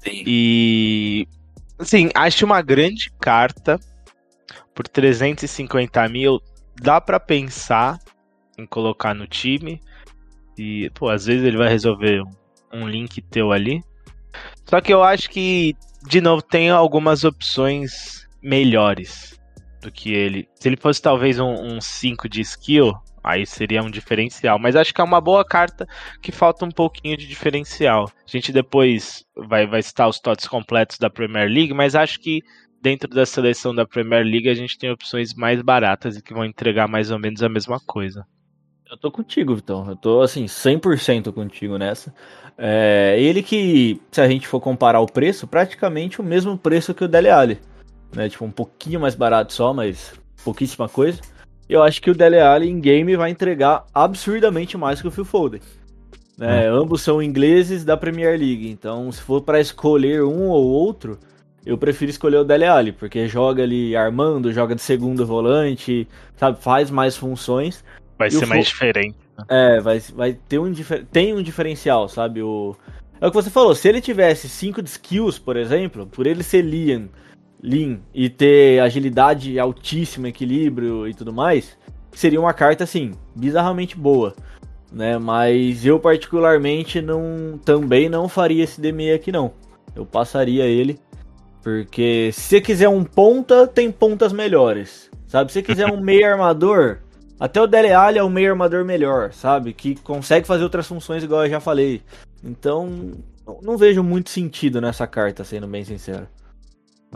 E. 0.07 1.27
Assim, 1.79 2.11
acho 2.15 2.45
uma 2.45 2.63
grande 2.63 3.11
carta. 3.21 3.79
Por 4.75 4.87
350 4.87 6.09
mil, 6.09 6.41
dá 6.81 7.01
pra 7.01 7.21
pensar 7.21 7.99
em 8.59 8.67
colocar 8.67 9.15
no 9.15 9.27
time. 9.27 9.81
E, 10.59 10.91
pô, 10.95 11.09
às 11.09 11.27
vezes 11.27 11.45
ele 11.45 11.57
vai 11.57 11.69
resolver 11.69 12.23
um, 12.23 12.83
um 12.83 12.89
link 12.89 13.21
teu 13.23 13.53
ali. 13.53 13.83
Só 14.65 14.81
que 14.81 14.93
eu 14.93 15.03
acho 15.03 15.29
que, 15.31 15.75
de 16.07 16.21
novo, 16.21 16.43
tem 16.43 16.71
algumas 16.71 17.25
opções 17.25 18.27
melhores 18.43 19.39
do 19.81 19.91
que 19.91 20.13
ele. 20.13 20.49
Se 20.55 20.69
ele 20.69 20.77
fosse 20.77 21.01
talvez 21.01 21.39
um 21.39 21.81
5 21.81 22.29
de 22.29 22.41
skill, 22.43 22.95
aí 23.23 23.47
seria 23.47 23.83
um 23.83 23.91
diferencial. 23.91 24.59
Mas 24.59 24.77
acho 24.77 24.93
que 24.95 25.01
é 25.01 25.05
uma 25.05 25.21
boa 25.21 25.45
carta 25.45 25.87
que 26.23 26.31
falta 26.31 26.65
um 26.65 26.71
pouquinho 26.71 27.17
de 27.17 27.27
diferencial. 27.27 28.05
A 28.05 28.31
gente 28.31 28.53
depois 28.53 29.25
vai, 29.37 29.67
vai 29.67 29.83
citar 29.83 30.09
os 30.09 30.21
TOTS 30.21 30.47
completos 30.47 30.99
da 30.99 31.11
Premier 31.11 31.49
League, 31.49 31.75
mas 31.75 31.95
acho 31.95 32.21
que 32.21 32.43
dentro 32.81 33.09
da 33.11 33.27
seleção 33.27 33.75
da 33.75 33.87
Premier 33.87 34.25
League 34.25 34.49
a 34.49 34.55
gente 34.55 34.79
tem 34.79 34.91
opções 34.91 35.35
mais 35.35 35.61
baratas 35.63 36.17
e 36.17 36.23
que 36.23 36.35
vão 36.35 36.45
entregar 36.45 36.89
mais 36.89 37.11
ou 37.11 37.19
menos 37.19 37.43
a 37.43 37.49
mesma 37.49 37.79
coisa. 37.81 38.27
Eu 38.91 38.97
tô 38.97 39.11
contigo, 39.11 39.55
Vitão. 39.55 39.89
Eu 39.89 39.95
tô, 39.95 40.21
assim, 40.21 40.47
100% 40.47 41.33
contigo 41.33 41.79
nessa. 41.79 42.13
É, 42.59 43.17
ele 43.21 43.43
que, 43.43 44.01
se 44.11 44.21
a 44.21 44.29
gente 44.29 44.49
for 44.49 44.61
comparar 44.61 45.01
o 45.01 45.07
preço, 45.07 45.47
praticamente 45.47 46.21
o 46.21 46.25
mesmo 46.25 46.59
preço 46.59 46.93
que 46.93 47.05
o 47.05 47.09
Dele 47.09 47.29
Alli. 47.29 47.61
Né? 48.15 48.29
Tipo, 48.29 48.45
um 48.45 48.51
pouquinho 48.51 48.99
mais 48.99 49.15
barato 49.15 49.53
só, 49.53 49.73
mas 49.73 50.13
pouquíssima 50.45 50.89
coisa. 50.89 51.21
Eu 51.69 51.85
acho 51.85 52.03
que 52.03 52.11
o 52.11 52.15
Dele 52.15 52.41
Alli 52.41 52.69
em 52.69 52.81
game 52.81 53.15
vai 53.15 53.31
entregar 53.31 53.85
absurdamente 53.95 54.77
mais 54.77 55.01
que 55.01 55.07
o 55.07 55.11
Phil 55.11 55.25
Foden. 55.25 55.61
Né? 56.37 56.67
Ambos 56.67 57.03
são 57.03 57.23
ingleses 57.23 57.85
da 57.85 57.97
Premier 57.97 58.37
League, 58.37 58.69
então 58.69 59.13
se 59.13 59.21
for 59.21 59.43
para 59.43 59.61
escolher 59.61 60.25
um 60.25 60.49
ou 60.49 60.67
outro, 60.67 61.19
eu 61.65 61.77
prefiro 61.77 62.11
escolher 62.11 62.39
o 62.39 62.45
Dele 62.45 62.65
Alli, 62.65 62.93
porque 62.93 63.27
joga 63.29 63.63
ali 63.63 63.95
armando, 63.97 64.53
joga 64.53 64.75
de 64.75 64.81
segundo 64.81 65.27
volante, 65.27 66.07
sabe, 66.37 66.59
faz 66.63 66.91
mais 66.91 67.17
funções. 67.17 67.85
Vai 68.19 68.29
E 68.29 68.33
ser 68.33 68.47
mais 68.47 68.67
Fo- 68.67 68.73
diferente. 68.73 69.17
É, 69.49 69.81
vai, 69.81 69.99
vai 70.15 70.33
ter 70.49 70.59
um 70.59 70.71
difer- 70.71 71.05
tem 71.11 71.35
um 71.35 71.43
diferencial, 71.43 72.09
sabe? 72.09 72.43
O 72.43 72.77
é 73.21 73.27
o 73.27 73.31
que 73.31 73.37
você 73.37 73.51
falou. 73.51 73.75
Se 73.75 73.87
ele 73.89 74.01
tivesse 74.01 74.49
5 74.49 74.81
de 74.83 74.89
skills, 74.91 75.39
por 75.39 75.57
exemplo, 75.57 76.07
por 76.07 76.27
ele 76.27 76.43
ser 76.43 76.63
Liam, 76.63 77.09
Lean 77.63 77.99
e 78.15 78.29
ter 78.31 78.81
agilidade 78.81 79.59
altíssima, 79.59 80.29
equilíbrio 80.29 81.07
e 81.07 81.13
tudo 81.15 81.31
mais, 81.33 81.77
seria 82.13 82.41
uma 82.41 82.55
carta 82.55 82.85
assim 82.85 83.13
bizarramente 83.37 83.95
boa, 83.97 84.35
né? 84.91 85.19
Mas 85.19 85.85
eu 85.85 85.99
particularmente 86.01 87.01
não 87.03 87.59
também 87.65 88.09
não 88.09 88.29
faria 88.29 88.65
esse 88.65 88.81
DME 88.81 89.13
aqui 89.13 89.31
não. 89.31 89.53
Eu 89.95 90.07
passaria 90.07 90.65
ele 90.65 90.99
porque 91.63 92.31
se 92.33 92.41
você 92.41 92.61
quiser 92.61 92.89
um 92.89 93.05
ponta, 93.05 93.67
tem 93.67 93.91
pontas 93.91 94.33
melhores. 94.33 95.11
Sabe? 95.27 95.51
Se 95.53 95.61
você 95.61 95.63
quiser 95.63 95.87
um 95.87 96.01
meio 96.01 96.27
armador, 96.27 96.99
até 97.39 97.61
o 97.61 97.67
Dele 97.67 97.93
Alli 97.93 98.19
é 98.19 98.25
um 98.25 98.29
meio 98.31 98.51
armador 98.51 98.85
melhor, 98.85 99.33
sabe? 99.33 99.73
Que 99.73 99.95
consegue 99.97 100.47
fazer 100.47 100.65
outras 100.65 100.87
funções 100.87 101.23
igual 101.23 101.45
eu 101.45 101.51
já 101.51 101.61
falei. 101.61 102.03
Então, 102.43 103.13
não- 103.63 103.77
vejo 103.79 104.03
muito 104.03 104.31
sentido 104.31 104.81
nessa 104.81 105.07
carta, 105.07 105.45
sendo 105.45 105.67
bem 105.67 105.85
sincero. 105.85 106.27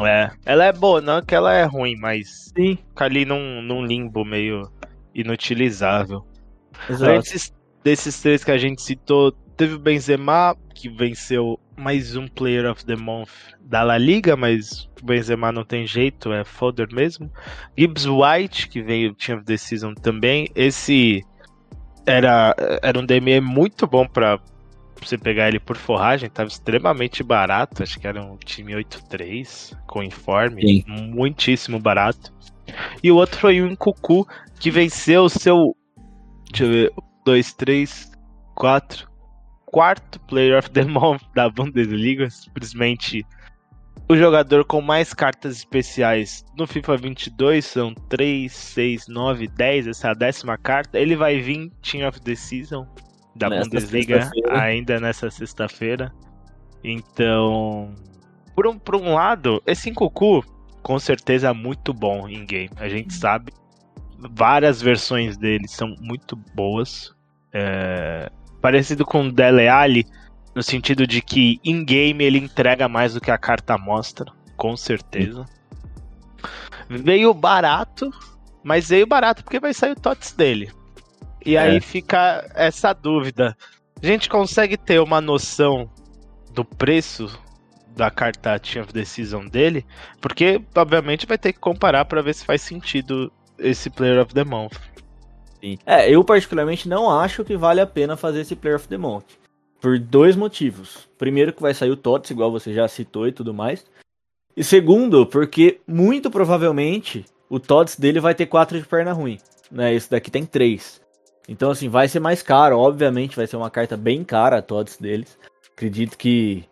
É, 0.00 0.30
ela 0.44 0.64
é 0.64 0.72
boa, 0.72 1.00
não 1.00 1.22
que 1.22 1.34
ela 1.34 1.52
é 1.52 1.64
ruim, 1.64 1.96
mas 1.96 2.52
Sim, 2.56 2.76
fica 2.88 3.04
ali 3.04 3.24
num, 3.24 3.62
num 3.62 3.84
limbo 3.84 4.24
meio 4.24 4.68
inutilizável. 5.14 6.24
exato. 6.88 7.12
Antes 7.12 7.52
desses 7.82 8.20
três 8.20 8.42
que 8.42 8.50
a 8.50 8.58
gente 8.58 8.82
citou, 8.82 9.32
teve 9.56 9.74
o 9.74 9.78
Benzema, 9.78 10.56
que 10.74 10.88
venceu 10.88 11.58
mais 11.76 12.16
um 12.16 12.26
Player 12.28 12.70
of 12.70 12.84
the 12.84 12.96
Month 12.96 13.30
da 13.60 13.82
La 13.82 13.98
Liga, 13.98 14.36
mas 14.36 14.88
o 15.00 15.04
Benzema 15.04 15.52
não 15.52 15.64
tem 15.64 15.86
jeito, 15.86 16.32
é 16.32 16.44
folder 16.44 16.88
mesmo. 16.92 17.30
Gibbs 17.76 18.06
White, 18.06 18.68
que 18.68 18.82
veio 18.82 19.14
Team 19.14 19.38
of 19.38 19.46
the 19.46 19.56
Season 19.56 19.94
também. 19.94 20.48
Esse 20.54 21.24
era, 22.06 22.54
era 22.82 22.98
um 22.98 23.04
DME 23.04 23.40
muito 23.40 23.86
bom 23.86 24.06
pra 24.06 24.38
você 25.00 25.18
pegar 25.18 25.48
ele 25.48 25.60
por 25.60 25.76
forragem, 25.76 26.30
tava 26.30 26.48
extremamente 26.48 27.22
barato, 27.22 27.82
acho 27.82 27.98
que 27.98 28.06
era 28.06 28.22
um 28.22 28.36
time 28.36 28.72
8-3 28.72 29.76
com 29.86 30.02
informe, 30.02 30.62
Sim. 30.62 30.84
muitíssimo 30.86 31.78
barato. 31.78 32.32
E 33.02 33.10
o 33.10 33.16
outro 33.16 33.38
foi 33.38 33.60
o 33.60 33.70
Nkuku, 33.70 34.26
que 34.58 34.70
venceu 34.70 35.24
o 35.24 35.28
seu. 35.28 35.76
Deixa 36.50 36.64
eu 36.64 36.68
ver. 36.68 36.92
2, 37.24 37.54
3, 37.54 38.12
4. 38.54 39.08
Quarto 39.74 40.20
Player 40.28 40.56
of 40.56 40.70
the 40.70 40.84
Month 40.86 41.22
da 41.34 41.50
Bundesliga. 41.50 42.30
Simplesmente 42.30 43.26
o 44.08 44.16
jogador 44.16 44.64
com 44.64 44.80
mais 44.80 45.12
cartas 45.12 45.56
especiais 45.56 46.44
no 46.56 46.64
FIFA 46.64 46.96
22. 46.96 47.64
São 47.64 47.92
3, 48.08 48.52
6, 48.52 49.08
9, 49.08 49.48
10. 49.48 49.88
Essa 49.88 50.06
é 50.06 50.10
a 50.12 50.14
décima 50.14 50.56
carta. 50.56 50.96
Ele 50.96 51.16
vai 51.16 51.40
vir 51.40 51.72
Team 51.82 52.08
of 52.08 52.20
the 52.20 52.36
Season 52.36 52.86
da 53.34 53.50
Nessa 53.50 53.64
Bundesliga 53.64 54.30
ainda 54.52 55.00
nessa 55.00 55.28
sexta-feira. 55.28 56.14
Então, 56.84 57.92
por 58.54 58.68
um, 58.68 58.78
por 58.78 58.94
um 58.94 59.14
lado, 59.14 59.60
esse 59.66 59.90
Nkuku 59.90 60.44
com 60.84 61.00
certeza 61.00 61.48
é 61.48 61.52
muito 61.52 61.92
bom 61.92 62.28
em 62.28 62.46
game. 62.46 62.70
A 62.76 62.88
gente 62.88 63.12
sabe. 63.12 63.52
Várias 64.36 64.80
versões 64.80 65.36
dele 65.36 65.66
são 65.66 65.96
muito 66.00 66.36
boas. 66.54 67.12
É, 67.52 68.30
parecido 68.64 69.04
com 69.04 69.26
o 69.26 69.30
Dele 69.30 69.68
Alli, 69.68 70.06
no 70.54 70.62
sentido 70.62 71.06
de 71.06 71.20
que 71.20 71.60
em 71.62 71.84
game 71.84 72.24
ele 72.24 72.38
entrega 72.38 72.88
mais 72.88 73.12
do 73.12 73.20
que 73.20 73.30
a 73.30 73.36
carta 73.36 73.76
mostra, 73.76 74.32
com 74.56 74.74
certeza. 74.74 75.44
Veio 76.88 77.34
barato, 77.34 78.10
mas 78.62 78.88
veio 78.88 79.06
barato 79.06 79.44
porque 79.44 79.60
vai 79.60 79.74
sair 79.74 79.90
o 79.90 80.00
TOTS 80.00 80.32
dele. 80.32 80.72
E 81.44 81.58
aí 81.58 81.78
fica 81.78 82.50
essa 82.54 82.94
dúvida. 82.94 83.54
A 84.02 84.06
gente 84.06 84.30
consegue 84.30 84.78
ter 84.78 84.98
uma 84.98 85.20
noção 85.20 85.90
do 86.54 86.64
preço 86.64 87.38
da 87.94 88.10
carta 88.10 88.58
Team 88.58 88.82
of 88.82 89.04
Season 89.04 89.44
dele? 89.46 89.84
Porque, 90.22 90.58
obviamente, 90.74 91.26
vai 91.26 91.36
ter 91.36 91.52
que 91.52 91.60
comparar 91.60 92.06
para 92.06 92.22
ver 92.22 92.34
se 92.34 92.46
faz 92.46 92.62
sentido 92.62 93.30
esse 93.58 93.90
Player 93.90 94.22
of 94.22 94.32
the 94.32 94.42
Month. 94.42 94.93
É, 95.86 96.10
eu 96.10 96.22
particularmente 96.22 96.88
não 96.88 97.10
acho 97.10 97.44
que 97.44 97.56
vale 97.56 97.80
a 97.80 97.86
pena 97.86 98.16
fazer 98.16 98.40
esse 98.40 98.54
Player 98.54 98.76
of 98.76 98.88
the 98.88 98.96
Month. 98.96 99.24
Por 99.80 99.98
dois 99.98 100.36
motivos. 100.36 101.08
Primeiro 101.18 101.52
que 101.52 101.62
vai 101.62 101.74
sair 101.74 101.90
o 101.90 101.96
TOTS, 101.96 102.30
igual 102.30 102.50
você 102.50 102.72
já 102.72 102.86
citou 102.88 103.26
e 103.26 103.32
tudo 103.32 103.52
mais. 103.52 103.84
E 104.56 104.62
segundo, 104.62 105.26
porque 105.26 105.80
muito 105.86 106.30
provavelmente 106.30 107.24
o 107.48 107.58
TOTS 107.58 107.96
dele 107.96 108.20
vai 108.20 108.34
ter 108.34 108.46
quatro 108.46 108.78
de 108.78 108.86
perna 108.86 109.12
ruim. 109.12 109.38
Né? 109.70 109.94
Esse 109.94 110.10
daqui 110.10 110.30
tem 110.30 110.46
três. 110.46 111.00
Então, 111.48 111.70
assim, 111.70 111.88
vai 111.88 112.08
ser 112.08 112.20
mais 112.20 112.42
caro. 112.42 112.78
Obviamente, 112.78 113.36
vai 113.36 113.46
ser 113.46 113.56
uma 113.56 113.70
carta 113.70 113.96
bem 113.96 114.24
cara 114.24 114.58
a 114.58 114.62
todos 114.62 114.96
deles. 114.96 115.38
Acredito 115.72 116.16
que 116.16 116.64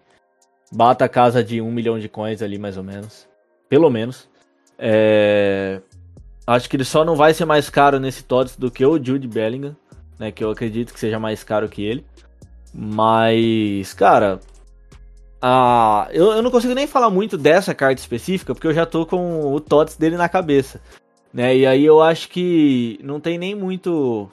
bata 0.73 1.05
a 1.05 1.09
casa 1.09 1.43
de 1.45 1.61
um 1.61 1.71
milhão 1.71 1.99
de 1.99 2.09
coins 2.09 2.41
ali, 2.41 2.59
mais 2.59 2.77
ou 2.77 2.85
menos. 2.85 3.29
Pelo 3.69 3.91
menos. 3.91 4.29
É... 4.79 5.81
Acho 6.47 6.69
que 6.69 6.77
ele 6.77 6.85
só 6.85 7.05
não 7.05 7.15
vai 7.15 7.33
ser 7.33 7.45
mais 7.45 7.71
caro 7.71 8.01
nesse 8.01 8.25
TOTS 8.25 8.57
do 8.57 8.71
que 8.71 8.85
o 8.85 9.03
Jude 9.03 9.29
Bellingham, 9.29 9.77
né? 10.19 10.33
Que 10.33 10.43
eu 10.43 10.51
acredito 10.51 10.93
que 10.93 11.01
seja 11.01 11.19
mais 11.19 11.45
caro 11.45 11.69
que 11.69 11.83
ele. 11.85 12.05
Mas, 12.75 13.93
cara, 13.95 14.41
ah, 15.41 16.09
eu, 16.13 16.33
eu 16.33 16.43
não 16.43 16.51
consigo 16.51 16.75
nem 16.75 16.87
falar 16.87 17.11
muito 17.11 17.37
dessa 17.37 17.75
carta 17.75 18.01
específica, 18.01 18.55
porque 18.55 18.67
eu 18.67 18.75
já 18.75 18.87
tô 18.87 19.05
com 19.05 19.53
o 19.53 19.61
TOTS 19.61 19.97
dele 19.97 20.17
na 20.17 20.29
cabeça. 20.29 20.81
Né? 21.33 21.57
E 21.57 21.67
aí 21.67 21.85
eu 21.85 22.01
acho 22.01 22.29
que 22.29 22.99
não 23.03 23.19
tem 23.19 23.39
nem 23.39 23.55
muito 23.55 24.29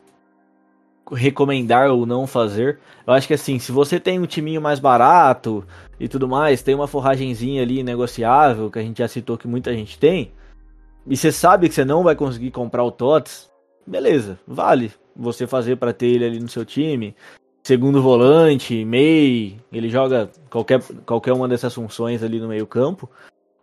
recomendar 1.12 1.89
ou 1.89 2.06
não 2.06 2.28
fazer. 2.28 2.80
Eu 3.08 3.13
acho 3.13 3.28
que 3.28 3.34
assim, 3.34 3.58
se 3.58 3.72
você 3.72 4.00
tem 4.00 4.20
um 4.20 4.25
timinho 4.25 4.62
mais 4.62 4.80
barato 4.80 5.66
e 6.00 6.08
tudo 6.08 6.28
mais, 6.28 6.62
tem 6.62 6.75
uma 6.75 6.88
forragenzinha 6.88 7.63
ali 7.63 7.82
negociável, 7.82 8.70
que 8.70 8.80
a 8.80 8.84
gente 8.84 9.00
já 9.00 9.08
citou 9.08 9.38
que 9.38 9.48
muita 9.48 9.74
gente 9.74 9.98
tem, 9.98 10.32
e 11.10 11.18
você 11.18 11.32
sabe 11.32 11.68
que 11.68 11.74
você 11.74 11.84
não 11.84 12.04
vai 12.04 12.16
conseguir 12.16 12.51
comprar 12.51 12.84
o 12.84 12.92
TOTS, 12.92 13.50
beleza, 13.86 14.39
vale 14.48 14.92
você 15.16 15.48
fazer 15.48 15.75
para 15.75 15.92
ter 15.92 16.06
ele 16.06 16.25
ali 16.25 16.39
no 16.39 16.48
seu 16.48 16.63
time. 16.63 17.16
Segundo 17.63 18.01
volante, 18.01 18.86
MEI, 18.86 19.60
ele 19.72 19.89
joga 19.89 20.30
qualquer, 20.50 20.82
qualquer 21.06 21.34
uma 21.34 21.48
dessas 21.48 21.74
funções 21.74 22.24
ali 22.24 22.39
no 22.39 22.48
meio 22.48 22.68
campo. 22.68 23.10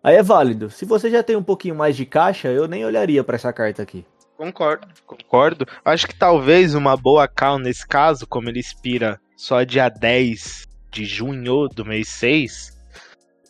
Aí 0.03 0.17
é 0.17 0.23
válido. 0.23 0.71
Se 0.71 0.85
você 0.85 1.09
já 1.09 1.23
tem 1.23 1.37
um 1.37 1.43
pouquinho 1.43 1.75
mais 1.75 1.97
de 1.97 2.05
caixa, 2.05 2.49
eu 2.49 2.69
nem 2.69 2.85
olharia 2.85 3.25
para 3.25 3.37
essa 3.37 3.53
carta 3.53 3.83
aqui. 3.83 4.05
Concordo, 4.37 4.87
concordo. 5.07 5.67
Acho 5.85 6.07
que 6.09 6.19
talvez 6.19 6.75
uma 6.75 6.97
boa 6.97 7.27
call 7.27 7.59
nesse 7.59 7.87
caso, 7.87 8.27
como 8.27 8.49
ele 8.49 8.61
expira 8.61 9.21
só 9.37 9.63
dia 9.63 9.89
10 9.89 10.67
de 10.91 11.05
junho 11.05 11.69
do 11.69 11.85
mês 11.85 12.09
6, 12.09 12.77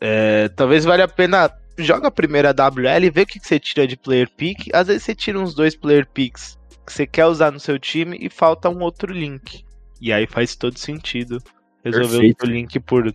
é, 0.00 0.48
talvez 0.50 0.84
valha 0.84 1.04
a 1.04 1.08
pena 1.08 1.50
joga 1.78 2.08
a 2.08 2.10
primeira 2.10 2.52
WL 2.52 3.04
e 3.04 3.10
vê 3.10 3.22
o 3.22 3.26
que, 3.26 3.38
que 3.38 3.46
você 3.46 3.58
tira 3.58 3.86
de 3.86 3.96
player 3.96 4.28
pick. 4.30 4.68
Às 4.72 4.88
vezes 4.88 5.02
você 5.02 5.14
tira 5.14 5.38
uns 5.38 5.54
dois 5.54 5.74
player 5.74 6.06
picks 6.06 6.58
que 6.86 6.92
você 6.92 7.06
quer 7.06 7.26
usar 7.26 7.50
no 7.50 7.58
seu 7.58 7.78
time 7.78 8.16
e 8.20 8.30
falta 8.30 8.70
um 8.70 8.80
outro 8.80 9.12
link. 9.12 9.64
E 10.00 10.12
aí 10.12 10.26
faz 10.26 10.54
todo 10.54 10.78
sentido 10.78 11.42
resolver 11.84 12.18
Perfeito. 12.18 12.46
o 12.46 12.48
link 12.48 12.80
por 12.80 13.12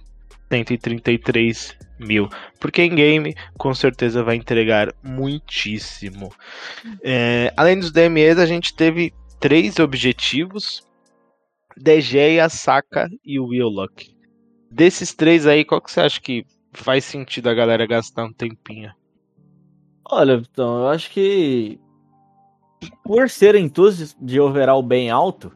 133 0.51 1.77
mil. 1.99 2.29
Porque 2.59 2.81
em 2.81 2.93
game, 2.93 3.35
com 3.57 3.73
certeza 3.73 4.23
vai 4.23 4.35
entregar 4.35 4.93
muitíssimo. 5.01 6.33
É, 7.01 7.53
além 7.55 7.79
dos 7.79 7.91
DMEs, 7.91 8.37
a 8.37 8.45
gente 8.45 8.75
teve 8.75 9.13
três 9.39 9.79
objetivos: 9.79 10.85
DG, 11.77 12.39
a 12.39 12.49
Saka 12.49 13.09
e 13.23 13.39
o 13.39 13.47
Willock. 13.47 14.13
Desses 14.69 15.13
três 15.13 15.45
aí, 15.47 15.63
qual 15.63 15.81
que 15.81 15.91
você 15.91 16.01
acha 16.01 16.19
que 16.19 16.45
faz 16.73 17.05
sentido 17.05 17.49
a 17.49 17.53
galera 17.53 17.85
gastar 17.85 18.25
um 18.25 18.33
tempinho? 18.33 18.91
Olha, 20.05 20.33
então, 20.33 20.81
eu 20.81 20.87
acho 20.89 21.09
que 21.11 21.79
por 23.03 23.29
serem 23.29 23.69
todos 23.69 24.15
de 24.19 24.39
overall 24.39 24.81
bem 24.81 25.09
alto, 25.09 25.51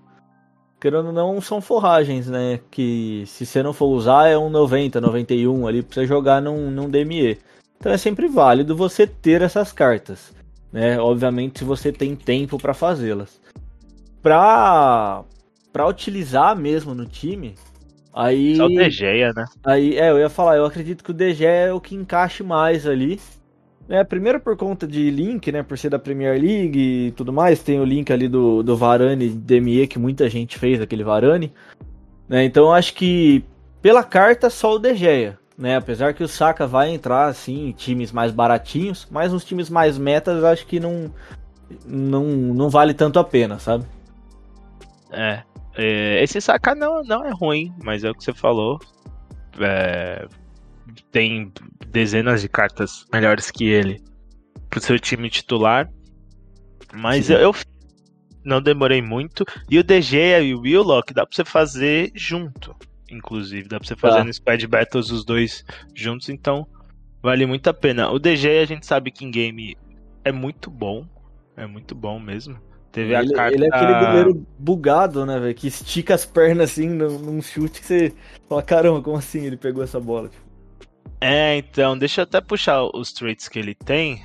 querendo 0.79 1.07
ou 1.07 1.13
não, 1.13 1.41
são 1.41 1.59
forragens, 1.59 2.27
né? 2.27 2.59
Que 2.69 3.23
se 3.25 3.45
você 3.45 3.63
não 3.63 3.73
for 3.73 3.87
usar 3.87 4.27
é 4.27 4.37
um 4.37 4.49
90, 4.49 5.01
91 5.01 5.67
ali 5.67 5.81
pra 5.81 5.93
você 5.93 6.05
jogar 6.05 6.41
num, 6.41 6.69
num 6.69 6.89
DME. 6.89 7.39
Então 7.77 7.91
é 7.91 7.97
sempre 7.97 8.27
válido 8.27 8.75
você 8.75 9.07
ter 9.07 9.41
essas 9.41 9.71
cartas, 9.71 10.33
né? 10.71 10.99
Obviamente 10.99 11.59
se 11.59 11.65
você 11.65 11.91
tem 11.91 12.15
tempo 12.15 12.57
para 12.57 12.73
fazê-las. 12.73 13.41
Pra, 14.21 15.23
pra 15.71 15.87
utilizar 15.87 16.55
mesmo 16.55 16.95
no 16.95 17.05
time, 17.05 17.55
aí... 18.15 18.55
Só 18.55 18.65
o 18.65 18.69
Degeia, 18.69 19.33
né? 19.33 19.45
Aí, 19.65 19.97
é, 19.97 20.09
eu 20.09 20.19
ia 20.19 20.29
falar, 20.29 20.57
eu 20.57 20.65
acredito 20.65 21.03
que 21.03 21.11
o 21.11 21.13
DG 21.13 21.45
é 21.45 21.73
o 21.73 21.81
que 21.81 21.95
encaixe 21.95 22.43
mais 22.43 22.87
ali. 22.87 23.19
Né, 23.87 24.03
primeiro 24.03 24.39
por 24.39 24.57
conta 24.57 24.87
de 24.87 25.11
link, 25.11 25.51
né? 25.51 25.61
Por 25.61 25.77
ser 25.77 25.89
da 25.89 25.99
Premier 25.99 26.41
League 26.41 26.79
e 27.07 27.11
tudo 27.11 27.31
mais. 27.31 27.61
Tem 27.61 27.79
o 27.79 27.85
link 27.85 28.11
ali 28.11 28.27
do, 28.27 28.63
do 28.63 28.75
Varane 28.75 29.29
DME, 29.29 29.85
que 29.85 29.99
muita 29.99 30.27
gente 30.27 30.57
fez, 30.57 30.81
aquele 30.81 31.03
Varane. 31.03 31.53
Né, 32.27 32.43
então 32.45 32.65
eu 32.65 32.73
acho 32.73 32.95
que 32.95 33.43
pela 33.81 34.03
carta 34.03 34.49
só 34.49 34.73
o 34.73 34.79
De 34.79 34.95
Gea, 34.95 35.37
né? 35.55 35.75
Apesar 35.75 36.13
que 36.15 36.23
o 36.23 36.27
Saka 36.27 36.65
vai 36.65 36.89
entrar 36.89 37.27
assim 37.27 37.67
em 37.67 37.71
times 37.71 38.11
mais 38.11 38.31
baratinhos, 38.31 39.07
mas 39.11 39.31
nos 39.31 39.45
times 39.45 39.69
mais 39.69 39.97
metas 39.97 40.39
eu 40.39 40.47
acho 40.47 40.65
que 40.65 40.79
não, 40.79 41.13
não, 41.85 42.23
não 42.25 42.69
vale 42.69 42.95
tanto 42.95 43.19
a 43.19 43.23
pena, 43.23 43.59
sabe? 43.59 43.85
É. 45.11 45.43
é, 45.75 46.23
esse 46.23 46.39
Saka 46.41 46.73
não, 46.75 47.03
não 47.03 47.25
é 47.25 47.31
ruim, 47.31 47.73
mas 47.83 48.03
é 48.03 48.09
o 48.09 48.15
que 48.15 48.23
você 48.23 48.33
falou. 48.33 48.79
É, 49.59 50.27
tem 51.11 51.51
dezenas 51.87 52.41
de 52.41 52.49
cartas 52.49 53.05
melhores 53.11 53.49
que 53.51 53.65
ele 53.65 54.01
pro 54.69 54.79
seu 54.79 54.99
time 54.99 55.29
titular. 55.29 55.89
Mas 56.93 57.25
Sim. 57.25 57.33
eu, 57.33 57.39
eu 57.39 57.55
não 58.43 58.61
demorei 58.61 59.01
muito. 59.01 59.45
E 59.69 59.79
o 59.79 59.83
DG 59.83 60.17
e 60.43 60.53
o 60.53 60.61
Willock 60.61 61.13
dá 61.13 61.25
pra 61.25 61.35
você 61.35 61.43
fazer 61.45 62.11
junto. 62.15 62.75
Inclusive, 63.09 63.67
dá 63.67 63.79
pra 63.79 63.87
você 63.87 63.95
fazer 63.95 64.17
Tá. 64.17 64.23
no 64.23 64.33
Squad 64.33 64.67
Battles 64.67 65.09
os 65.11 65.23
dois 65.25 65.63
juntos, 65.93 66.29
então 66.29 66.67
vale 67.21 67.45
muito 67.45 67.69
a 67.69 67.73
pena. 67.73 68.09
O 68.09 68.19
DG 68.19 68.59
a 68.59 68.65
gente 68.65 68.85
sabe 68.85 69.11
que 69.11 69.25
em 69.25 69.31
game 69.31 69.77
é 70.23 70.31
muito 70.31 70.69
bom. 70.69 71.07
É 71.55 71.65
muito 71.65 71.95
bom 71.95 72.19
mesmo. 72.19 72.59
Teve 72.95 73.13
a 73.13 73.21
Ele, 73.21 73.33
carta. 73.33 73.53
ele 73.53 73.65
é 73.65 73.67
aquele 73.67 74.05
goleiro 74.05 74.47
bugado, 74.57 75.25
né, 75.25 75.37
velho? 75.37 75.53
Que 75.53 75.67
estica 75.67 76.15
as 76.15 76.25
pernas 76.25 76.71
assim 76.71 76.87
num, 76.87 77.19
num 77.19 77.41
chute 77.41 77.81
que 77.81 77.85
você 77.87 78.13
fala, 78.47 78.63
caramba, 78.63 79.01
como 79.01 79.17
assim 79.17 79.43
ele 79.43 79.57
pegou 79.57 79.83
essa 79.83 79.99
bola? 79.99 80.29
É, 81.19 81.57
então, 81.57 81.97
deixa 81.97 82.21
eu 82.21 82.23
até 82.23 82.39
puxar 82.39 82.85
os 82.85 83.11
traits 83.11 83.49
que 83.49 83.59
ele 83.59 83.75
tem. 83.75 84.23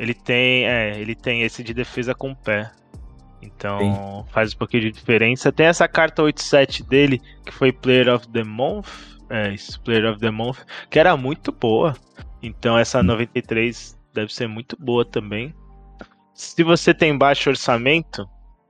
Ele 0.00 0.14
tem, 0.14 0.66
é, 0.66 0.98
ele 0.98 1.14
tem 1.14 1.42
esse 1.42 1.62
de 1.62 1.74
defesa 1.74 2.14
com 2.14 2.30
o 2.30 2.36
pé. 2.36 2.70
Então, 3.42 4.24
faz 4.32 4.54
um 4.54 4.56
pouquinho 4.56 4.84
de 4.84 4.92
diferença. 4.92 5.52
Tem 5.52 5.66
essa 5.66 5.86
carta 5.86 6.22
87 6.22 6.84
dele, 6.84 7.20
que 7.44 7.52
foi 7.52 7.70
Player 7.72 8.08
of 8.08 8.26
the 8.28 8.42
Month. 8.42 8.86
É, 9.28 9.52
isso, 9.52 9.78
Player 9.82 10.10
of 10.10 10.18
the 10.18 10.30
Month, 10.30 10.60
que 10.88 10.98
era 10.98 11.14
muito 11.14 11.52
boa. 11.52 11.94
Então, 12.42 12.78
essa 12.78 13.02
93 13.02 13.98
deve 14.14 14.32
ser 14.32 14.46
muito 14.48 14.78
boa 14.80 15.04
também. 15.04 15.54
Se 16.38 16.62
você 16.62 16.94
tem 16.94 17.18
baixo 17.18 17.50
orçamento, 17.50 18.24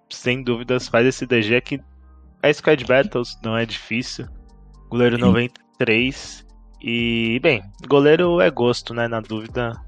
sem 0.08 0.42
dúvidas, 0.42 0.88
faz 0.88 1.06
esse 1.06 1.26
DG 1.26 1.60
que 1.60 1.78
é 2.42 2.50
Squad 2.50 2.82
Battles, 2.86 3.38
não 3.44 3.54
é 3.58 3.66
difícil. 3.66 4.26
Goleiro 4.88 5.16
Sim. 5.16 5.22
93. 5.22 6.46
E, 6.80 7.38
bem, 7.42 7.62
goleiro 7.86 8.40
é 8.40 8.50
gosto, 8.50 8.94
né? 8.94 9.06
Na 9.06 9.20
dúvida, 9.20 9.78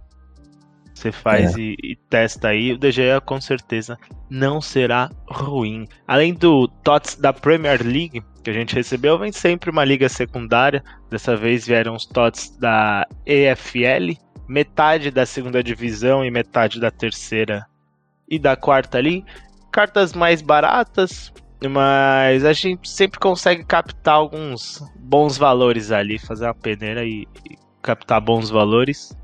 você 0.93 1.11
faz 1.11 1.57
e, 1.57 1.75
e 1.83 1.97
testa 2.11 2.49
aí. 2.49 2.75
O 2.75 2.79
DG 2.79 3.19
com 3.25 3.40
certeza 3.40 3.99
não 4.29 4.61
será 4.61 5.11
ruim. 5.27 5.88
Além 6.07 6.35
do 6.35 6.69
TOTS 6.69 7.16
da 7.16 7.33
Premier 7.33 7.83
League, 7.83 8.23
que 8.45 8.51
a 8.51 8.55
gente 8.55 8.75
recebeu, 8.75 9.19
vem 9.19 9.33
sempre 9.33 9.71
uma 9.71 9.87
liga 9.87 10.07
secundária. 10.11 10.85
Dessa 11.09 11.35
vez 11.35 11.66
vieram 11.66 11.95
os 11.95 12.05
TOTS 12.05 12.59
da 12.59 13.09
EFL, 13.25 14.19
metade 14.51 15.13
da 15.13 15.25
segunda 15.25 15.63
divisão 15.63 16.25
e 16.25 16.31
metade 16.31 16.81
da 16.81 16.91
terceira 16.91 17.65
e 18.29 18.37
da 18.37 18.57
quarta 18.57 18.99
ali. 18.99 19.25
Cartas 19.71 20.13
mais 20.13 20.43
baratas, 20.43 21.33
mas 21.71 22.45
a 22.45 22.53
gente 22.53 22.91
sempre 22.91 23.21
consegue 23.21 23.65
captar 23.65 24.17
alguns 24.17 24.83
bons 24.97 25.39
valores 25.39 25.93
ali, 25.93 26.19
fazer 26.19 26.47
uma 26.47 26.55
peneira 26.55 27.05
e, 27.05 27.29
e 27.49 27.57
captar 27.81 28.21
bons 28.21 28.51
valores. 28.51 29.17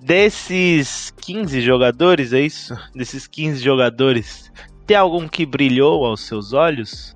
Desses 0.00 1.12
15 1.20 1.60
jogadores, 1.60 2.32
é 2.32 2.40
isso? 2.40 2.74
Desses 2.94 3.26
15 3.26 3.62
jogadores, 3.62 4.50
tem 4.86 4.96
algum 4.96 5.28
que 5.28 5.44
brilhou 5.44 6.06
aos 6.06 6.22
seus 6.22 6.54
olhos? 6.54 7.14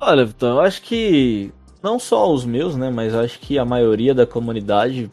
Olha, 0.00 0.24
Vitão, 0.24 0.50
eu 0.50 0.60
acho 0.60 0.80
que 0.80 1.52
não 1.82 1.98
só 1.98 2.32
os 2.32 2.44
meus, 2.44 2.76
né, 2.76 2.88
mas 2.88 3.12
acho 3.12 3.40
que 3.40 3.58
a 3.58 3.64
maioria 3.64 4.14
da 4.14 4.24
comunidade, 4.24 5.10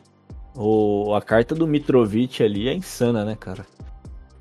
o, 0.56 1.14
a 1.14 1.22
carta 1.22 1.56
do 1.56 1.68
Mitrovic 1.68 2.44
ali 2.44 2.68
é 2.68 2.74
insana, 2.74 3.24
né, 3.24 3.36
cara? 3.40 3.66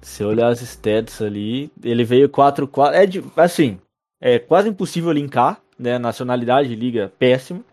Se 0.01 0.25
olhar 0.25 0.49
as 0.49 0.61
stats 0.63 1.21
ali, 1.21 1.71
ele 1.83 2.05
veio 2.05 2.29
4-4, 2.29 2.93
é 2.95 3.07
de, 3.07 3.23
assim, 3.37 3.79
é 4.21 4.39
quase 4.39 4.69
impossível 4.69 5.13
linkar, 5.13 5.61
né, 5.79 5.99
nacionalidade, 5.99 6.75
liga 6.75 7.13
péssimo. 7.19 7.65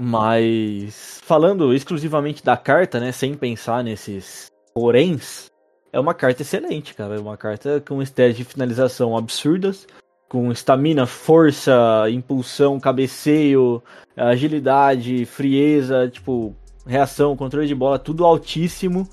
Mas 0.00 1.20
falando 1.22 1.72
exclusivamente 1.72 2.44
da 2.44 2.56
carta, 2.56 2.98
né, 2.98 3.12
sem 3.12 3.34
pensar 3.34 3.84
nesses 3.84 4.50
poréns, 4.74 5.50
é 5.92 6.00
uma 6.00 6.12
carta 6.12 6.42
excelente, 6.42 6.94
cara, 6.94 7.16
é 7.16 7.20
uma 7.20 7.36
carta 7.36 7.80
com 7.80 8.02
stats 8.02 8.36
de 8.36 8.44
finalização 8.44 9.16
absurdas, 9.16 9.86
com 10.28 10.50
estamina, 10.50 11.06
força, 11.06 12.10
impulsão, 12.10 12.80
cabeceio, 12.80 13.82
agilidade, 14.16 15.24
frieza, 15.24 16.08
tipo, 16.08 16.54
reação, 16.86 17.36
controle 17.36 17.66
de 17.66 17.74
bola, 17.74 17.98
tudo 17.98 18.24
altíssimo. 18.24 19.08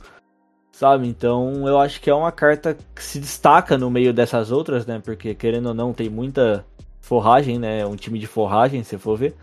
sabe? 0.72 1.08
Então 1.08 1.68
eu 1.68 1.80
acho 1.80 2.02
que 2.02 2.10
é 2.10 2.14
uma 2.16 2.32
carta 2.32 2.78
que 2.96 3.04
se 3.04 3.20
destaca 3.20 3.78
no 3.78 3.90
meio 3.92 4.14
dessas 4.14 4.52
outras, 4.52 4.86
né? 4.86 5.00
Porque 5.04 5.36
querendo 5.36 5.68
ou 5.68 5.74
não, 5.74 5.94
tem 5.94 6.10
muita 6.10 6.66
forragem, 7.02 7.60
né? 7.60 7.80
É 7.82 7.86
um 7.86 7.96
time 7.96 8.18
de 8.20 8.28
forragem, 8.28 8.84
se 8.84 8.98
for 8.98 9.18
ver. 9.18 9.36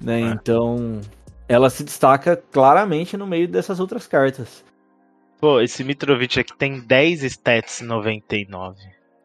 Né? 0.00 0.20
É. 0.22 0.24
Então 0.30 1.00
ela 1.48 1.70
se 1.70 1.82
destaca 1.84 2.36
claramente 2.36 3.16
no 3.16 3.26
meio 3.26 3.48
dessas 3.48 3.80
outras 3.80 4.06
cartas. 4.06 4.64
Pô, 5.40 5.60
esse 5.60 5.84
Mitrovic 5.84 6.40
aqui 6.40 6.56
tem 6.56 6.80
10 6.80 7.22
stats 7.24 7.80
99 7.82 8.78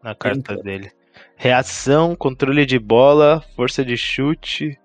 na 0.03 0.13
carta 0.15 0.53
Então. 0.53 0.63
dele. 0.63 0.91
Reação, 1.35 2.15
controle 2.15 2.65
de 2.65 2.77
bola, 2.77 3.43
força 3.55 3.83
de 3.83 3.95
chute, 3.97 4.77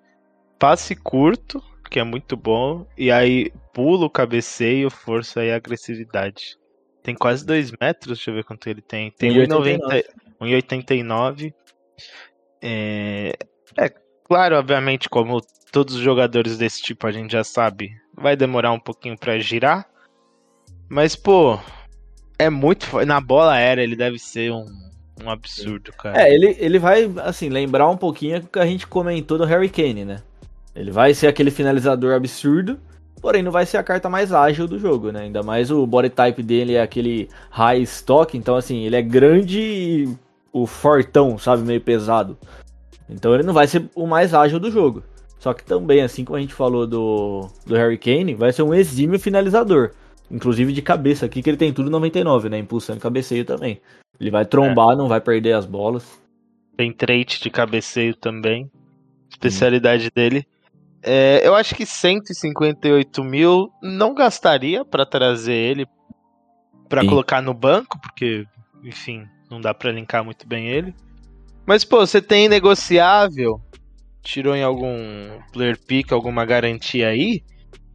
passe 0.58 0.94
curto, 0.94 1.62
que 1.88 1.98
é 1.98 2.04
muito 2.04 2.36
bom, 2.36 2.86
e 2.96 3.10
aí 3.10 3.52
pulo, 3.72 4.08
cabeceio, 4.08 4.90
força 4.90 5.44
e 5.44 5.52
agressividade. 5.52 6.56
Tem 7.02 7.14
quase 7.14 7.44
2 7.44 7.72
metros, 7.80 8.16
deixa 8.16 8.30
eu 8.30 8.34
ver 8.34 8.44
quanto 8.44 8.68
ele 8.68 8.82
tem. 8.82 9.12
Tem 9.12 9.30
1,90 9.30 10.04
1,89. 10.40 11.52
É... 12.62 13.32
é 13.78 13.92
claro, 14.24 14.56
obviamente, 14.56 15.08
como 15.08 15.40
todos 15.70 15.94
os 15.94 16.00
jogadores 16.00 16.56
desse 16.58 16.82
tipo 16.82 17.06
a 17.06 17.12
gente 17.12 17.32
já 17.32 17.44
sabe, 17.44 17.90
vai 18.14 18.34
demorar 18.34 18.72
um 18.72 18.80
pouquinho 18.80 19.16
pra 19.16 19.38
girar. 19.38 19.86
Mas, 20.88 21.16
pô, 21.16 21.58
é 22.38 22.48
muito. 22.48 22.86
Na 23.04 23.20
bola 23.20 23.54
aérea 23.54 23.82
ele 23.82 23.96
deve 23.96 24.18
ser 24.18 24.52
um, 24.52 24.64
um 25.22 25.30
absurdo, 25.30 25.92
cara. 25.92 26.22
É, 26.22 26.32
ele, 26.32 26.56
ele 26.58 26.78
vai, 26.78 27.10
assim, 27.22 27.48
lembrar 27.48 27.88
um 27.88 27.96
pouquinho 27.96 28.38
o 28.38 28.46
que 28.46 28.58
a 28.58 28.66
gente 28.66 28.86
comentou 28.86 29.36
do 29.36 29.44
Harry 29.44 29.68
Kane, 29.68 30.04
né? 30.04 30.22
Ele 30.76 30.90
vai 30.90 31.14
ser 31.14 31.26
aquele 31.26 31.50
finalizador 31.50 32.14
absurdo, 32.14 32.78
porém 33.20 33.42
não 33.42 33.50
vai 33.50 33.64
ser 33.64 33.78
a 33.78 33.82
carta 33.82 34.10
mais 34.10 34.30
ágil 34.30 34.68
do 34.68 34.78
jogo, 34.78 35.10
né? 35.10 35.22
Ainda 35.22 35.42
mais 35.42 35.70
o 35.70 35.86
body 35.86 36.10
type 36.10 36.42
dele 36.42 36.74
é 36.74 36.82
aquele 36.82 37.30
high 37.50 37.80
stock, 37.82 38.36
então 38.36 38.54
assim, 38.54 38.84
ele 38.84 38.94
é 38.94 39.02
grande 39.02 39.58
e 39.58 40.16
o 40.52 40.66
fortão, 40.66 41.38
sabe? 41.38 41.62
Meio 41.62 41.80
pesado. 41.80 42.36
Então 43.08 43.34
ele 43.34 43.42
não 43.42 43.54
vai 43.54 43.66
ser 43.66 43.88
o 43.94 44.06
mais 44.06 44.34
ágil 44.34 44.60
do 44.60 44.70
jogo. 44.70 45.02
Só 45.38 45.54
que 45.54 45.64
também, 45.64 46.02
assim 46.02 46.24
como 46.24 46.36
a 46.36 46.40
gente 46.40 46.54
falou 46.54 46.86
do, 46.86 47.48
do 47.64 47.74
Harry 47.74 47.98
Kane, 47.98 48.34
vai 48.34 48.52
ser 48.52 48.62
um 48.62 48.74
exímio 48.74 49.18
finalizador. 49.18 49.92
Inclusive 50.30 50.72
de 50.72 50.82
cabeça 50.82 51.24
aqui, 51.24 51.42
que 51.42 51.48
ele 51.48 51.56
tem 51.56 51.72
tudo 51.72 51.88
99, 51.88 52.48
né? 52.48 52.58
Impulsando 52.58 52.98
e 52.98 53.02
cabeceio 53.02 53.44
também. 53.44 53.80
Ele 54.20 54.30
vai 54.30 54.44
trombar, 54.44 54.96
não 54.96 55.08
vai 55.08 55.20
perder 55.20 55.52
as 55.52 55.64
bolas. 55.64 56.20
Tem 56.76 56.92
trait 56.92 57.40
de 57.40 57.48
cabeceio 57.48 58.14
também. 58.14 58.70
Especialidade 59.30 60.10
dele. 60.14 60.44
É, 61.08 61.40
eu 61.46 61.54
acho 61.54 61.72
que 61.76 61.86
158 61.86 63.22
mil 63.22 63.72
não 63.80 64.12
gastaria 64.12 64.84
pra 64.84 65.06
trazer 65.06 65.54
ele 65.54 65.86
pra 66.88 67.02
Sim. 67.02 67.08
colocar 67.08 67.40
no 67.40 67.54
banco, 67.54 67.96
porque, 68.00 68.44
enfim, 68.82 69.24
não 69.48 69.60
dá 69.60 69.72
pra 69.72 69.92
linkar 69.92 70.24
muito 70.24 70.48
bem 70.48 70.66
ele. 70.66 70.92
Mas, 71.64 71.84
pô, 71.84 72.04
você 72.04 72.20
tem 72.20 72.48
negociável, 72.48 73.60
tirou 74.20 74.56
em 74.56 74.64
algum 74.64 75.40
player 75.52 75.78
pick, 75.78 76.10
alguma 76.10 76.44
garantia 76.44 77.08
aí, 77.08 77.40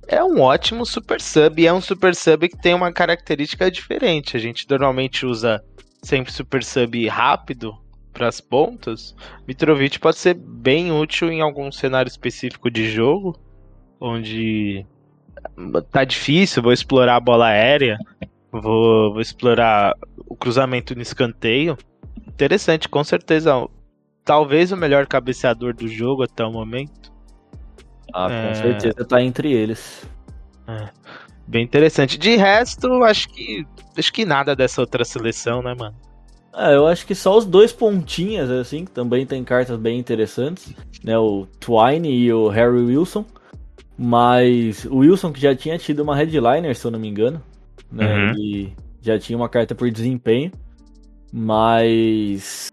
é 0.08 0.24
um 0.24 0.40
ótimo 0.40 0.86
super 0.86 1.20
sub. 1.20 1.62
E 1.62 1.68
é 1.68 1.74
um 1.74 1.82
super 1.82 2.16
sub 2.16 2.48
que 2.48 2.58
tem 2.58 2.74
uma 2.74 2.94
característica 2.94 3.70
diferente. 3.70 4.38
A 4.38 4.40
gente 4.40 4.66
normalmente 4.70 5.26
usa 5.26 5.62
sempre 6.02 6.32
super 6.32 6.64
sub 6.64 7.08
rápido 7.10 7.74
para 8.12 8.28
as 8.28 8.42
pontas. 8.42 9.16
Mitrovic 9.48 10.00
pode 10.00 10.18
ser 10.18 10.34
bem 10.34 10.92
útil 10.92 11.32
em 11.32 11.42
algum 11.42 11.72
cenário 11.72 12.10
específico 12.10 12.70
de 12.70 12.90
jogo, 12.90 13.38
onde 14.00 14.86
tá 15.92 16.04
difícil, 16.04 16.62
vou 16.62 16.74
explorar 16.74 17.16
a 17.16 17.20
bola 17.20 17.48
aérea, 17.48 17.98
vou, 18.52 19.14
vou 19.14 19.22
explorar 19.22 19.94
o 20.28 20.36
cruzamento 20.36 20.96
no 20.96 21.02
escanteio. 21.02 21.78
Interessante, 22.28 22.90
com 22.90 23.04
certeza. 23.04 23.68
Talvez 24.24 24.72
o 24.72 24.78
melhor 24.78 25.08
cabeceador 25.08 25.74
do 25.74 25.88
jogo 25.88 26.24
até 26.24 26.46
o 26.46 26.52
momento. 26.52 27.12
Ah, 28.14 28.28
com 28.28 28.50
É. 28.50 28.54
certeza 28.54 29.06
tá 29.08 29.22
entre 29.22 29.52
eles. 29.52 30.08
Bem 31.48 31.64
interessante. 31.64 32.18
De 32.18 32.36
resto, 32.36 33.04
acho 33.04 33.28
que 33.30 33.66
acho 33.98 34.14
que 34.14 34.26
nada 34.26 34.56
dessa 34.56 34.80
outra 34.80 35.04
seleção, 35.04 35.62
né, 35.62 35.74
mano? 35.78 35.96
Ah, 36.54 36.72
eu 36.72 36.86
acho 36.86 37.06
que 37.06 37.16
só 37.16 37.38
os 37.38 37.46
dois 37.46 37.72
pontinhas, 37.72 38.50
assim, 38.50 38.84
que 38.84 38.92
também 38.92 39.26
tem 39.26 39.44
cartas 39.44 39.80
bem 39.80 39.98
interessantes, 39.98 40.74
né? 41.04 41.18
O 41.18 41.48
Twine 41.60 42.10
e 42.10 42.34
o 42.34 42.50
Harry 42.50 42.82
Wilson. 42.82 43.26
Mas 43.98 44.86
o 44.86 44.98
Wilson, 44.98 45.32
que 45.32 45.40
já 45.40 45.56
tinha 45.56 45.78
tido 45.78 46.02
uma 46.02 46.16
headliner, 46.16 46.76
se 46.76 46.86
eu 46.86 46.92
não 46.92 47.00
me 47.00 47.08
engano, 47.08 47.42
né? 47.92 48.14
Uhum. 48.14 48.30
Ele 48.32 48.74
já 49.02 49.18
tinha 49.18 49.38
uma 49.38 49.48
carta 49.48 49.76
por 49.76 49.90
desempenho. 49.90 50.52
Mas. 51.32 52.70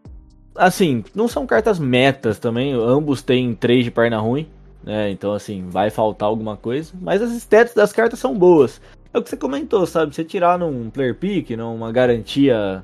Assim, 0.54 1.04
não 1.14 1.28
são 1.28 1.46
cartas 1.46 1.78
metas 1.78 2.38
também. 2.38 2.72
Ambos 2.72 3.22
têm 3.22 3.54
3 3.54 3.84
de 3.84 3.90
perna 3.90 4.18
ruim, 4.18 4.48
né? 4.82 5.10
Então, 5.10 5.32
assim, 5.32 5.68
vai 5.68 5.90
faltar 5.90 6.28
alguma 6.28 6.56
coisa. 6.56 6.92
Mas 7.00 7.22
as 7.22 7.30
stats 7.32 7.74
das 7.74 7.92
cartas 7.92 8.18
são 8.18 8.36
boas. 8.36 8.80
É 9.12 9.18
o 9.18 9.22
que 9.22 9.30
você 9.30 9.36
comentou, 9.36 9.86
sabe? 9.86 10.14
Você 10.14 10.24
tirar 10.24 10.58
num 10.58 10.90
player 10.90 11.14
pick, 11.14 11.50
numa 11.50 11.92
garantia. 11.92 12.82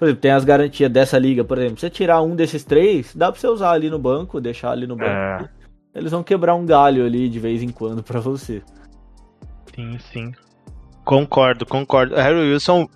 Por 0.00 0.06
exemplo, 0.06 0.22
tem 0.22 0.30
as 0.30 0.46
garantias 0.46 0.90
dessa 0.90 1.18
liga, 1.18 1.44
por 1.44 1.58
exemplo. 1.58 1.78
Você 1.78 1.90
tirar 1.90 2.22
um 2.22 2.34
desses 2.34 2.64
três, 2.64 3.14
dá 3.14 3.30
pra 3.30 3.38
você 3.38 3.46
usar 3.46 3.72
ali 3.72 3.90
no 3.90 3.98
banco, 3.98 4.40
deixar 4.40 4.70
ali 4.70 4.86
no 4.86 4.96
banco. 4.96 5.10
É. 5.44 5.48
Eles 5.94 6.10
vão 6.10 6.22
quebrar 6.22 6.54
um 6.54 6.64
galho 6.64 7.04
ali 7.04 7.28
de 7.28 7.38
vez 7.38 7.62
em 7.62 7.68
quando 7.68 8.02
pra 8.02 8.18
você. 8.18 8.62
Sim, 9.74 9.98
sim. 9.98 10.32
Concordo, 11.04 11.66
concordo. 11.66 12.14
Harry 12.14 12.50
Wilson 12.50 12.88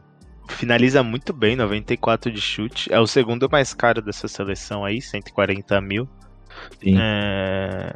finaliza 0.48 1.02
muito 1.02 1.34
bem, 1.34 1.56
94 1.56 2.32
de 2.32 2.40
chute. 2.40 2.90
É 2.90 2.98
o 2.98 3.06
segundo 3.06 3.50
mais 3.50 3.74
caro 3.74 4.00
dessa 4.00 4.26
seleção 4.26 4.82
aí, 4.82 5.02
140 5.02 5.78
mil. 5.82 6.08
Sim. 6.82 6.96
É, 6.98 7.92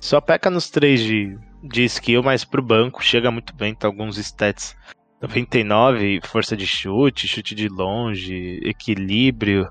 Só 0.00 0.18
peca 0.18 0.48
nos 0.48 0.70
três 0.70 1.00
de, 1.00 1.38
de 1.62 1.84
skill, 1.84 2.22
mas 2.22 2.42
pro 2.42 2.62
banco 2.62 3.04
chega 3.04 3.30
muito 3.30 3.54
bem, 3.54 3.74
tem 3.74 3.86
alguns 3.86 4.16
stats. 4.16 4.74
99, 5.20 6.20
força 6.24 6.56
de 6.56 6.66
chute, 6.66 7.26
chute 7.26 7.54
de 7.54 7.68
longe, 7.68 8.60
equilíbrio, 8.62 9.68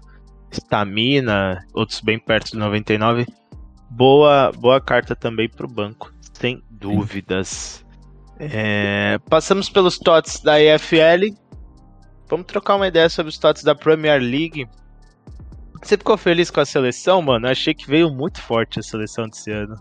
estamina, 0.52 1.64
outros 1.74 2.02
bem 2.02 2.18
perto 2.20 2.52
do 2.52 2.60
99. 2.60 3.26
Boa, 3.90 4.52
boa 4.52 4.82
carta 4.82 5.16
também 5.16 5.48
pro 5.48 5.68
banco, 5.68 6.12
sem 6.34 6.64
dúvidas. 6.70 7.86
É, 8.40 9.18
passamos 9.30 9.70
pelos 9.70 9.98
TOTS 9.98 10.42
da 10.42 10.62
EFL. 10.62 11.34
Vamos 12.28 12.48
trocar 12.48 12.76
uma 12.76 12.88
ideia 12.88 13.08
sobre 13.08 13.30
os 13.30 13.38
TOTS 13.38 13.64
da 13.64 13.76
Premier 13.76 14.20
League. 14.20 14.68
Você 15.82 15.98
ficou 15.98 16.18
feliz 16.18 16.50
com 16.50 16.60
a 16.60 16.66
seleção, 16.66 17.22
mano? 17.22 17.46
Eu 17.46 17.52
achei 17.52 17.74
que 17.74 17.88
veio 17.88 18.10
muito 18.10 18.42
forte 18.42 18.80
a 18.80 18.84
seleção 18.84 19.30
desse 19.30 19.52
ano. 19.52 19.78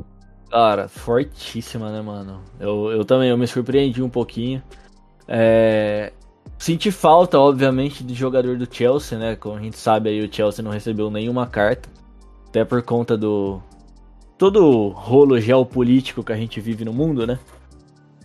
Cara, 0.51 0.87
fortíssima, 0.87 1.91
né, 1.91 2.01
mano? 2.03 2.45
Eu, 2.61 2.91
eu 2.91 3.05
também, 3.05 3.31
eu 3.31 3.39
me 3.39 3.47
surpreendi 3.47 4.03
um 4.03 4.11
pouquinho. 4.11 4.63
É... 5.29 6.13
Senti 6.59 6.91
falta, 6.91 7.39
obviamente, 7.39 8.05
de 8.05 8.15
jogador 8.15 8.57
do 8.57 8.67
Chelsea, 8.73 9.19
né? 9.19 9.37
Como 9.37 9.57
a 9.57 9.61
gente 9.61 9.77
sabe 9.77 10.09
aí, 10.09 10.25
o 10.25 10.33
Chelsea 10.33 10.63
não 10.63 10.71
recebeu 10.71 11.11
nenhuma 11.11 11.47
carta. 11.47 11.89
Até 12.49 12.65
por 12.65 12.83
conta 12.83 13.17
do. 13.17 13.61
Todo 14.39 14.65
o 14.65 14.89
rolo 14.89 15.41
geopolítico 15.41 16.23
que 16.23 16.33
a 16.33 16.37
gente 16.37 16.61
vive 16.61 16.85
no 16.85 16.93
mundo, 16.93 17.27
né? 17.27 17.39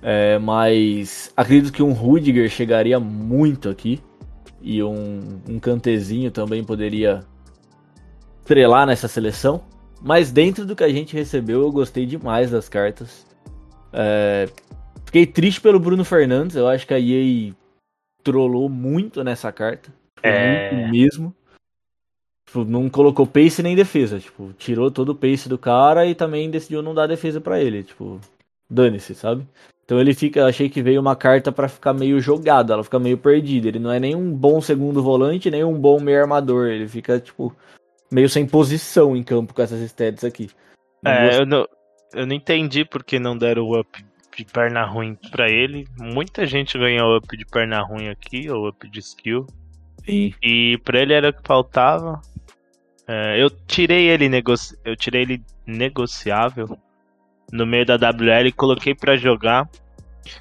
É, 0.02 0.40
mas 0.40 1.32
acredito 1.36 1.74
que 1.74 1.84
um 1.84 1.92
Rudiger 1.92 2.50
chegaria 2.50 3.00
muito 3.00 3.70
aqui. 3.70 4.02
E 4.62 4.84
um, 4.84 5.42
um 5.48 5.60
cantezinho 5.60 6.32
também 6.32 6.64
poderia 6.64 7.22
estrelar 8.42 8.86
nessa 8.86 9.08
seleção. 9.08 9.62
Mas 10.02 10.32
dentro 10.32 10.66
do 10.66 10.76
que 10.76 10.84
a 10.84 10.90
gente 10.90 11.16
recebeu, 11.16 11.62
eu 11.62 11.72
gostei 11.72 12.06
demais 12.06 12.52
das 12.52 12.70
cartas. 12.70 13.26
É, 13.92 14.48
Fiquei 15.10 15.26
triste 15.26 15.60
pelo 15.60 15.80
Bruno 15.80 16.06
Fernandes. 16.06 16.56
Eu 16.56 16.68
acho 16.68 16.86
que 16.86 16.94
a 16.94 17.00
EA 17.00 17.52
trollou 18.24 18.70
muito 18.70 19.24
nessa 19.24 19.52
carta. 19.52 19.92
É. 20.22 20.72
Muito 20.72 20.92
mesmo. 20.92 21.36
Tipo, 22.46 22.64
não 22.64 22.88
colocou 22.88 23.26
pace 23.26 23.64
nem 23.64 23.76
defesa. 23.76 24.20
Tipo, 24.20 24.54
tirou 24.54 24.92
todo 24.92 25.10
o 25.10 25.16
pace 25.16 25.50
do 25.50 25.58
cara 25.58 26.06
e 26.06 26.14
também 26.14 26.48
decidiu 26.48 26.84
não 26.84 26.94
dar 26.94 27.08
defesa 27.08 27.42
pra 27.42 27.60
ele. 27.60 27.82
Tipo, 27.82 28.22
dane-se, 28.70 29.16
sabe? 29.16 29.48
Então 29.84 30.00
ele 30.00 30.14
fica. 30.14 30.46
Achei 30.46 30.70
que 30.70 30.80
veio 30.80 31.02
uma 31.02 31.16
carta 31.16 31.52
pra 31.52 31.68
ficar 31.68 31.92
meio 31.92 32.20
jogada. 32.20 32.74
Ela 32.74 32.84
fica 32.84 33.00
meio 33.00 33.18
perdida. 33.18 33.68
Ele 33.68 33.80
não 33.80 33.92
é 33.92 34.00
nem 34.00 34.16
um 34.16 34.32
bom 34.32 34.62
segundo 34.62 35.02
volante, 35.02 35.50
nem 35.50 35.64
um 35.64 35.74
bom 35.74 36.00
meio 36.00 36.22
armador. 36.22 36.68
Ele 36.68 36.88
fica, 36.88 37.20
tipo, 37.20 37.52
meio 38.12 38.30
sem 38.30 38.46
posição 38.46 39.18
em 39.18 39.24
campo 39.24 39.56
com 39.56 39.62
essas 39.64 39.82
stats 39.82 40.24
aqui. 40.24 40.52
Não 41.02 41.12
É, 41.12 41.24
gostei. 41.26 41.42
eu 41.42 41.46
não, 41.48 41.68
eu 42.14 42.28
não 42.28 42.36
entendi 42.36 42.86
porque 42.86 43.18
não 43.18 43.36
deram 43.36 43.64
o 43.64 43.80
up 43.80 44.06
de 44.40 44.46
perna 44.46 44.86
ruim 44.86 45.18
pra 45.32 45.50
ele. 45.50 45.86
Muita 45.98 46.46
gente 46.46 46.78
ganhou 46.78 47.18
up 47.18 47.36
de 47.36 47.46
perna 47.46 47.82
ruim 47.82 48.08
aqui, 48.08 48.50
ou 48.50 48.70
up 48.70 48.90
de 48.90 49.00
skill. 49.00 49.46
Sim. 50.06 50.34
E 50.42 50.78
pra 50.84 51.02
ele 51.02 51.14
era 51.14 51.30
o 51.30 51.34
que 51.34 51.42
faltava. 51.46 52.22
É, 53.06 53.42
eu 53.42 53.50
tirei 53.50 54.08
ele 54.08 54.30
negoci... 54.30 54.78
eu 54.86 54.96
tirei 54.96 55.24
ele 55.24 55.44
negociável 55.66 56.78
no 57.52 57.66
meio 57.66 57.86
da 57.86 57.96
WL 57.96 58.48
e 58.48 58.52
coloquei 58.52 58.96
pra 58.96 59.18
jogar. 59.18 59.70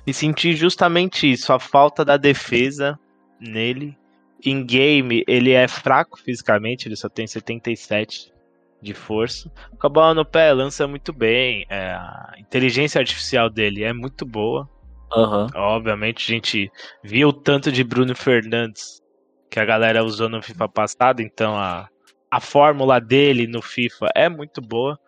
E 0.06 0.12
senti 0.12 0.54
justamente 0.54 1.30
isso, 1.30 1.52
a 1.52 1.58
falta 1.58 2.04
da 2.04 2.16
defesa 2.16 2.98
nele. 3.40 3.96
Em 4.44 4.64
game, 4.64 5.24
ele 5.26 5.50
é 5.50 5.66
fraco 5.66 6.20
fisicamente, 6.20 6.86
ele 6.86 6.94
só 6.94 7.08
tem 7.08 7.26
77 7.26 8.32
de 8.80 8.94
força. 8.94 9.50
Com 9.78 9.86
a 9.86 9.90
bola 9.90 10.14
no 10.14 10.24
pé, 10.24 10.52
lança 10.52 10.86
muito 10.86 11.12
bem. 11.12 11.66
é, 11.68 11.92
a 11.92 12.34
inteligência 12.38 13.00
artificial 13.00 13.50
dele 13.50 13.84
é 13.84 13.92
muito 13.92 14.24
boa. 14.24 14.68
Aham. 15.12 15.48
Obviamente, 15.54 16.30
a 16.30 16.34
gente 16.34 16.70
viu 17.02 17.28
o 17.28 17.32
tanto 17.32 17.72
de 17.72 17.82
Bruno 17.82 18.14
Fernandes 18.14 19.02
que 19.50 19.58
a 19.58 19.64
galera 19.64 20.04
usou 20.04 20.28
no 20.28 20.42
FIFA 20.42 20.68
passado, 20.68 21.20
então 21.20 21.56
a, 21.56 21.88
a 22.30 22.40
fórmula 22.40 23.00
dele 23.00 23.46
no 23.46 23.62
FIFA 23.62 24.08
é 24.14 24.28
muito 24.28 24.60
boa. 24.60 24.98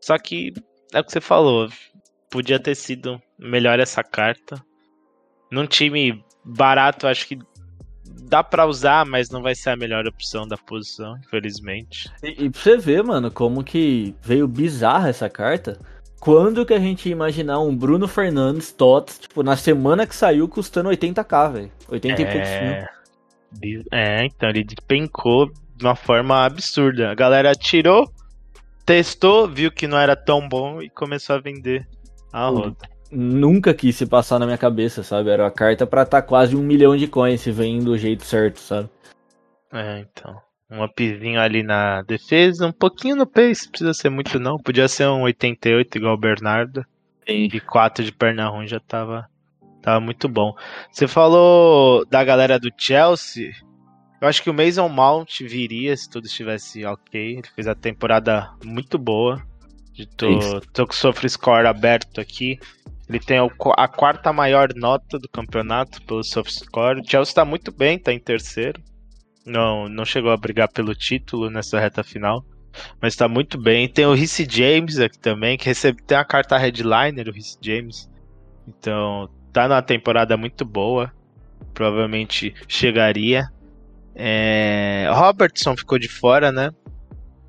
Só 0.00 0.18
que 0.18 0.52
é 0.92 1.00
o 1.00 1.04
que 1.04 1.10
você 1.10 1.20
falou, 1.20 1.68
podia 2.30 2.60
ter 2.60 2.74
sido 2.74 3.20
melhor 3.38 3.80
essa 3.80 4.04
carta. 4.04 4.62
Num 5.50 5.66
time 5.66 6.22
barato, 6.44 7.06
acho 7.06 7.26
que 7.26 7.38
dá 8.28 8.42
pra 8.42 8.66
usar, 8.66 9.04
mas 9.06 9.30
não 9.30 9.42
vai 9.42 9.54
ser 9.54 9.70
a 9.70 9.76
melhor 9.76 10.06
opção 10.06 10.46
da 10.46 10.56
posição, 10.56 11.16
infelizmente. 11.18 12.10
E, 12.22 12.44
e 12.44 12.50
pra 12.50 12.60
você 12.60 12.76
ver, 12.76 13.02
mano, 13.02 13.30
como 13.30 13.62
que 13.62 14.14
veio 14.22 14.46
bizarra 14.48 15.08
essa 15.08 15.28
carta. 15.28 15.78
Quando 16.20 16.66
que 16.66 16.74
a 16.74 16.78
gente 16.78 17.06
ia 17.06 17.12
imaginar 17.12 17.60
um 17.60 17.76
Bruno 17.76 18.08
Fernandes 18.08 18.72
TOTS, 18.72 19.18
tipo, 19.20 19.42
na 19.42 19.56
semana 19.56 20.06
que 20.06 20.16
saiu, 20.16 20.48
custando 20.48 20.88
80k, 20.88 21.52
velho? 21.52 21.72
80 21.88 22.22
e 22.22 22.24
poucos 22.24 22.50
mil. 23.60 23.84
É, 23.92 24.22
é, 24.22 24.24
então 24.24 24.48
ele 24.48 24.64
despencou 24.64 25.50
de 25.76 25.84
uma 25.84 25.94
forma 25.94 26.44
absurda. 26.44 27.10
A 27.10 27.14
galera 27.14 27.52
tirou, 27.54 28.10
testou, 28.84 29.46
viu 29.46 29.70
que 29.70 29.86
não 29.86 29.98
era 29.98 30.16
tão 30.16 30.48
bom 30.48 30.80
e 30.82 30.88
começou 30.90 31.36
a 31.36 31.40
vender 31.40 31.86
a 32.32 32.48
roda. 32.48 32.95
Nunca 33.18 33.72
quis 33.72 33.96
se 33.96 34.04
passar 34.04 34.38
na 34.38 34.44
minha 34.44 34.58
cabeça, 34.58 35.02
sabe? 35.02 35.30
Era 35.30 35.46
a 35.46 35.50
carta 35.50 35.86
pra 35.86 36.04
tá 36.04 36.20
quase 36.20 36.54
um 36.54 36.62
milhão 36.62 36.94
de 36.94 37.08
coins 37.08 37.40
se 37.40 37.50
vem 37.50 37.78
do 37.78 37.96
jeito 37.96 38.22
certo, 38.26 38.60
sabe? 38.60 38.90
É, 39.72 40.00
então. 40.00 40.38
Um 40.70 40.84
upzinho 40.84 41.40
ali 41.40 41.62
na 41.62 42.02
defesa, 42.02 42.66
um 42.66 42.72
pouquinho 42.72 43.16
no 43.16 43.26
pace, 43.26 43.70
precisa 43.70 43.94
ser 43.94 44.10
muito 44.10 44.38
não. 44.38 44.58
Podia 44.58 44.86
ser 44.86 45.08
um 45.08 45.22
88 45.22 45.96
igual 45.96 46.12
o 46.12 46.18
Bernardo. 46.18 46.84
E 47.26 47.58
4 47.58 48.04
de 48.04 48.12
perna 48.12 48.50
ruim 48.50 48.68
já 48.68 48.80
tava, 48.80 49.26
tava 49.80 49.98
muito 49.98 50.28
bom. 50.28 50.54
Você 50.92 51.08
falou 51.08 52.04
da 52.04 52.22
galera 52.22 52.58
do 52.58 52.70
Chelsea. 52.76 53.50
Eu 54.20 54.28
acho 54.28 54.42
que 54.42 54.50
o 54.50 54.54
Mason 54.54 54.90
Mount 54.90 55.40
viria 55.40 55.96
se 55.96 56.10
tudo 56.10 56.26
estivesse 56.26 56.84
ok. 56.84 57.38
Ele 57.38 57.48
fez 57.54 57.66
a 57.66 57.74
temporada 57.74 58.52
muito 58.62 58.98
boa. 58.98 59.42
Tô, 60.16 60.60
tô 60.72 60.86
com 60.86 60.92
o 60.92 60.96
Sofre 60.96 61.28
Score 61.28 61.66
aberto 61.66 62.20
aqui. 62.20 62.58
Ele 63.08 63.20
tem 63.20 63.38
a 63.38 63.88
quarta 63.88 64.32
maior 64.32 64.74
nota 64.74 65.18
do 65.18 65.28
campeonato 65.28 66.02
pelo 66.02 66.24
Soft 66.24 66.50
Score. 66.50 67.00
O 67.00 67.08
Chelsea 67.08 67.34
tá 67.34 67.44
muito 67.44 67.70
bem, 67.70 67.98
tá 67.98 68.12
em 68.12 68.18
terceiro. 68.18 68.82
Não, 69.44 69.88
não 69.88 70.04
chegou 70.04 70.32
a 70.32 70.36
brigar 70.36 70.68
pelo 70.68 70.94
título 70.94 71.48
nessa 71.48 71.78
reta 71.78 72.02
final. 72.02 72.44
Mas 73.00 73.14
tá 73.14 73.28
muito 73.28 73.56
bem. 73.56 73.88
Tem 73.88 74.04
o 74.04 74.12
Reece 74.12 74.46
James 74.50 74.98
aqui 74.98 75.18
também, 75.18 75.56
que 75.56 75.66
recebe, 75.66 76.02
tem 76.02 76.18
a 76.18 76.24
carta 76.24 76.58
headliner, 76.58 77.28
o 77.28 77.32
Reece 77.32 77.56
James. 77.62 78.10
Então, 78.66 79.30
tá 79.52 79.68
numa 79.68 79.82
temporada 79.82 80.36
muito 80.36 80.64
boa. 80.64 81.12
Provavelmente 81.72 82.52
chegaria. 82.66 83.48
É, 84.16 85.08
Robertson 85.12 85.76
ficou 85.76 85.98
de 85.98 86.08
fora, 86.08 86.50
né? 86.50 86.70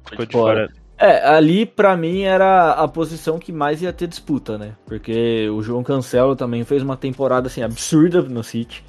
Ficou 0.08 0.26
de 0.26 0.32
fora. 0.34 0.70
É, 1.00 1.28
ali 1.28 1.66
pra 1.66 1.96
mim 1.96 2.22
era 2.24 2.72
a 2.72 2.88
posição 2.88 3.38
que 3.38 3.52
mais 3.52 3.82
ia 3.82 3.94
ter 3.94 4.08
disputa, 4.08 4.58
né? 4.58 4.76
Porque 4.86 5.48
o 5.50 5.62
João 5.62 5.84
Cancelo 5.84 6.36
também 6.36 6.64
fez 6.66 6.82
uma 6.82 6.98
temporada 6.98 7.48
assim 7.48 7.62
absurda 7.62 8.22
no 8.24 8.44
City. 8.44 8.84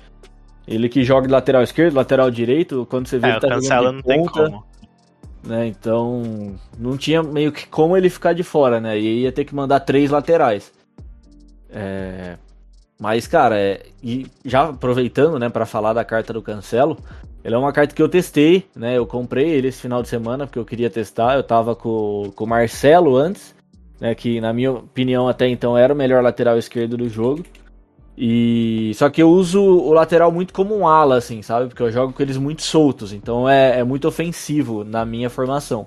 Ele 0.67 0.89
que 0.89 1.05
joga 1.05 1.27
de 1.27 1.33
lateral 1.33 1.63
esquerdo, 1.63 1.95
lateral 1.97 2.31
direito, 2.31 2.87
quando 2.91 3.07
você 3.09 3.19
vê 3.19 3.29
É, 3.29 3.31
ele 3.31 3.39
o 3.39 3.41
tá 3.41 3.49
Cancelo 3.49 3.93
não 3.93 4.01
de 4.01 4.03
tem 4.03 4.23
ponta, 4.23 4.31
como. 4.31 4.67
né? 5.43 5.67
Então, 5.67 6.59
não 6.79 6.97
tinha 6.99 7.23
meio 7.23 7.53
que 7.53 7.67
como 7.69 7.97
ele 7.97 8.11
ficar 8.11 8.33
de 8.35 8.43
fora, 8.43 8.81
né? 8.81 8.99
E 8.99 9.23
ia 9.23 9.33
ter 9.33 9.45
que 9.45 9.55
mandar 9.55 9.81
três 9.81 10.11
laterais. 10.11 10.73
É, 11.71 12.39
Mas, 13.01 13.27
cara, 13.27 13.59
é... 13.59 13.83
e 14.03 14.27
já 14.45 14.69
aproveitando, 14.71 15.39
né, 15.39 15.49
para 15.49 15.67
falar 15.67 15.93
da 15.93 16.05
carta 16.05 16.33
do 16.33 16.43
Cancelo, 16.43 16.99
ele 17.49 17.55
é 17.55 17.59
uma 17.59 17.73
carta 17.73 17.95
que 17.95 18.03
eu 18.03 18.11
testei, 18.11 18.67
né? 18.77 18.99
Eu 18.99 19.07
comprei 19.07 19.49
ele 19.49 19.69
esse 19.69 19.81
final 19.81 20.03
de 20.03 20.09
semana 20.09 20.47
porque 20.47 20.59
eu 20.59 20.67
queria 20.67 20.91
testar. 20.91 21.35
Eu 21.35 21.43
tava 21.43 21.75
com, 21.75 22.31
com 22.37 22.45
o 22.45 22.47
Marcelo 22.47 23.17
antes, 23.17 23.55
né? 23.99 24.15
Que 24.15 24.39
na 24.39 24.53
minha 24.53 24.71
opinião 24.73 25.27
até 25.27 25.49
então 25.49 25.77
era 25.77 25.95
o 25.95 25.97
melhor 25.97 26.23
lateral 26.23 26.59
esquerdo 26.59 26.99
do 26.99 27.09
jogo. 27.09 27.43
E 28.19 28.93
só 28.97 29.09
que 29.09 29.23
eu 29.23 29.31
uso 29.31 29.63
o 29.63 29.95
lateral 29.95 30.31
muito 30.31 30.53
como 30.53 30.77
um 30.77 30.87
ala, 30.87 31.17
assim, 31.17 31.41
sabe? 31.41 31.69
Porque 31.69 31.83
eu 31.83 31.91
jogo 31.91 32.13
com 32.13 32.23
eles 32.23 32.37
muito 32.37 32.61
soltos, 32.61 33.15
então 33.15 33.49
é, 33.49 33.79
é 33.79 33.85
muito 33.85 34.07
ofensivo 34.07 34.85
na 34.85 35.07
minha 35.07 35.31
formação. 35.31 35.87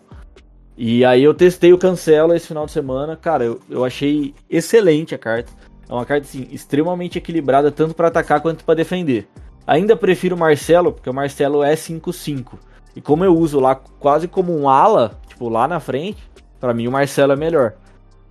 E 0.76 1.06
aí 1.06 1.24
eu 1.24 1.34
testei 1.34 1.74
o 1.74 1.78
Cancelo 1.78 2.34
esse 2.34 2.47
final 2.47 2.65
de 2.65 2.71
semana, 2.71 3.15
cara, 3.15 3.43
eu, 3.43 3.60
eu 3.69 3.86
achei 3.86 4.34
excelente 4.50 5.13
a 5.13 5.17
carta. 5.17 5.52
É 5.88 5.93
uma 5.93 6.06
carta 6.06 6.26
assim, 6.26 6.47
extremamente 6.52 7.19
equilibrada 7.19 7.69
tanto 7.69 7.93
para 7.93 8.08
atacar 8.08 8.41
quanto 8.41 8.63
para 8.63 8.74
defender. 8.74 9.28
Ainda 9.65 9.95
prefiro 9.95 10.36
o 10.36 10.39
Marcelo, 10.39 10.91
porque 10.91 11.10
o 11.10 11.13
Marcelo 11.13 11.63
é 11.63 11.74
5-5. 11.74 12.54
E 12.95 13.02
como 13.02 13.24
eu 13.24 13.36
uso 13.36 13.60
lá 13.60 13.76
quase 13.76 14.28
como 14.28 14.58
um 14.58 14.67
ala, 14.67 15.19
tipo 15.28 15.47
lá 15.47 15.67
na 15.67 15.80
frente, 15.80 16.21
pra 16.60 16.74
mim 16.74 16.88
o 16.88 16.91
Marcelo 16.91 17.34
é 17.34 17.36
melhor. 17.36 17.74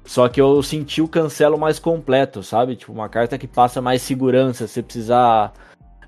Só 0.04 0.28
que 0.28 0.40
eu 0.40 0.62
senti 0.62 1.00
o 1.00 1.08
cancelo 1.08 1.58
mais 1.58 1.78
completo, 1.78 2.42
sabe? 2.42 2.74
Tipo, 2.76 2.92
uma 2.92 3.08
carta 3.08 3.38
que 3.38 3.46
passa 3.46 3.80
mais 3.80 4.02
segurança. 4.02 4.66
Se 4.66 4.82
precisar 4.82 5.52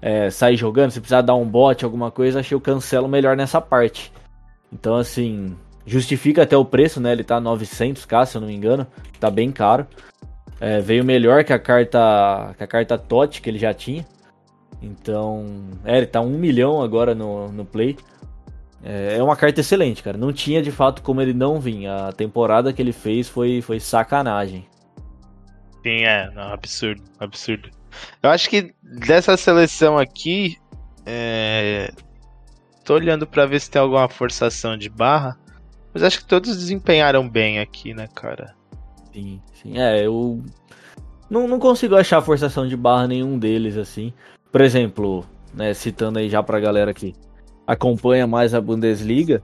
é, 0.01 0.29
sair 0.31 0.57
jogando, 0.57 0.91
se 0.91 1.01
precisar 1.01 1.23
dar 1.23 1.35
um 1.35 1.47
bote, 1.47 1.85
alguma 1.85 2.11
coisa, 2.11 2.41
achei 2.41 2.57
o 2.57 2.61
cancelo 2.61 3.09
melhor 3.09 3.37
nessa 3.37 3.61
parte. 3.61 4.13
Então, 4.73 4.97
assim, 4.97 5.57
justifica 5.87 6.43
até 6.43 6.57
o 6.57 6.65
preço, 6.65 7.01
né? 7.01 7.13
Ele 7.13 7.23
tá 7.23 7.41
900k, 7.41 8.27
se 8.27 8.37
eu 8.37 8.41
não 8.41 8.49
me 8.49 8.55
engano. 8.55 8.87
Tá 9.21 9.31
bem 9.31 9.53
caro. 9.53 9.87
É, 10.61 10.81
veio 10.81 11.05
melhor 11.05 11.45
que 11.45 11.53
a 11.53 11.59
carta 11.59 12.55
que 12.57 12.65
a 12.65 12.67
carta 12.67 12.97
TOT 12.99 13.41
que 13.41 13.51
ele 13.51 13.59
já 13.59 13.75
tinha. 13.75 14.05
Então, 14.83 15.47
é, 15.85 15.99
ele 15.99 16.07
tá 16.07 16.21
1 16.21 16.29
milhão 16.31 16.83
agora 16.83 17.15
no, 17.15 17.51
no 17.53 17.65
Play. 17.65 17.97
É, 18.83 19.17
é 19.17 19.23
uma 19.23 19.37
carta 19.37 19.61
excelente, 19.61 20.03
cara. 20.03 20.19
Não 20.19 20.33
tinha 20.33 20.61
de 20.61 20.73
fato 20.73 21.03
como 21.03 21.21
ele 21.23 21.33
não 21.33 21.61
vir. 21.61 21.87
A 21.87 22.13
temporada 22.13 22.73
que 22.73 22.83
ele 22.83 22.93
fez 22.93 23.29
foi, 23.29 23.63
foi 23.63 23.79
sacanagem. 23.79 24.67
Sim, 25.83 26.05
é, 26.05 26.31
não, 26.33 26.53
absurdo, 26.53 27.03
absurdo. 27.19 27.71
Eu 28.23 28.31
acho 28.31 28.49
que 28.49 28.75
dessa 28.83 29.37
seleção 29.37 29.99
aqui, 29.99 30.57
é... 31.05 31.93
tô 32.85 32.95
olhando 32.95 33.27
pra 33.27 33.47
ver 33.47 33.61
se 33.61 33.71
tem 33.71 33.81
alguma 33.83 34.09
forçação 34.09 34.77
de 34.77 34.89
barra, 34.89 35.37
mas 35.93 36.03
acho 36.03 36.21
que 36.21 36.25
todos 36.25 36.57
desempenharam 36.57 37.29
bem 37.29 37.59
aqui, 37.59 37.93
né, 37.93 38.09
cara? 38.15 38.55
Sim, 39.13 39.41
sim. 39.53 39.79
É, 39.79 40.07
eu 40.07 40.43
não, 41.29 41.49
não 41.49 41.59
consigo 41.59 41.97
achar 41.97 42.23
forçação 42.23 42.67
de 42.67 42.77
barra 42.77 43.09
nenhum 43.09 43.39
deles, 43.39 43.77
assim. 43.77 44.13
Por 44.53 44.61
exemplo, 44.61 45.25
né, 45.55 45.73
citando 45.73 46.19
aí 46.19 46.29
já 46.29 46.43
pra 46.43 46.61
galera 46.61 46.93
que 46.93 47.15
acompanha 47.67 48.27
mais 48.27 48.53
a 48.53 48.61
Bundesliga, 48.61 49.43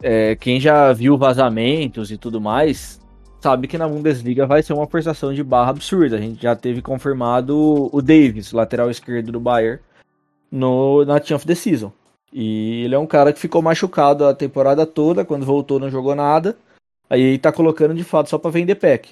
é, 0.00 0.36
quem 0.36 0.60
já 0.60 0.92
viu 0.92 1.18
vazamentos 1.18 2.12
e 2.12 2.16
tudo 2.16 2.40
mais, 2.40 3.00
sabe 3.40 3.66
que 3.66 3.76
na 3.76 3.88
Bundesliga 3.88 4.46
vai 4.46 4.62
ser 4.62 4.72
uma 4.72 4.86
forçação 4.86 5.34
de 5.34 5.42
barra 5.42 5.70
absurda. 5.70 6.16
A 6.16 6.20
gente 6.20 6.40
já 6.40 6.54
teve 6.54 6.80
confirmado 6.80 7.90
o 7.92 8.00
Davis, 8.00 8.52
lateral 8.52 8.88
esquerdo 8.88 9.32
do 9.32 9.40
Bayern, 9.40 9.80
no, 10.50 11.04
na 11.04 11.16
of 11.16 11.44
the 11.44 11.54
Season. 11.56 11.92
E 12.32 12.84
ele 12.84 12.94
é 12.94 12.98
um 12.98 13.06
cara 13.06 13.32
que 13.32 13.40
ficou 13.40 13.60
machucado 13.60 14.24
a 14.24 14.32
temporada 14.32 14.86
toda, 14.86 15.24
quando 15.24 15.44
voltou 15.44 15.80
não 15.80 15.90
jogou 15.90 16.14
nada. 16.14 16.56
Aí 17.08 17.36
tá 17.38 17.50
colocando 17.50 17.94
de 17.94 18.04
fato 18.04 18.30
só 18.30 18.38
pra 18.38 18.52
vender 18.52 18.76
pack. 18.76 19.10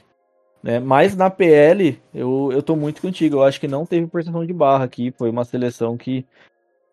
Né? 0.62 0.80
Mas 0.80 1.14
na 1.14 1.30
PL, 1.30 2.00
eu, 2.12 2.50
eu 2.52 2.62
tô 2.62 2.74
muito 2.74 3.00
contigo. 3.00 3.36
Eu 3.36 3.44
acho 3.44 3.60
que 3.60 3.68
não 3.68 3.86
teve 3.86 4.08
forçação 4.08 4.44
de 4.44 4.52
barra 4.52 4.84
aqui. 4.84 5.12
Foi 5.16 5.30
uma 5.30 5.44
seleção 5.44 5.96
que 5.96 6.26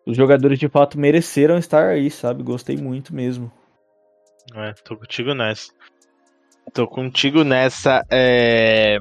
os 0.06 0.16
jogadores 0.16 0.58
de 0.58 0.68
fato 0.68 0.98
mereceram 0.98 1.58
estar 1.58 1.88
aí, 1.88 2.10
sabe? 2.10 2.42
Gostei 2.42 2.76
muito 2.76 3.14
mesmo. 3.14 3.50
É, 4.54 4.72
tô 4.84 4.96
contigo 4.96 5.34
nessa. 5.34 5.72
Tô 6.72 6.86
contigo 6.86 7.42
nessa. 7.42 8.04
É... 8.10 8.98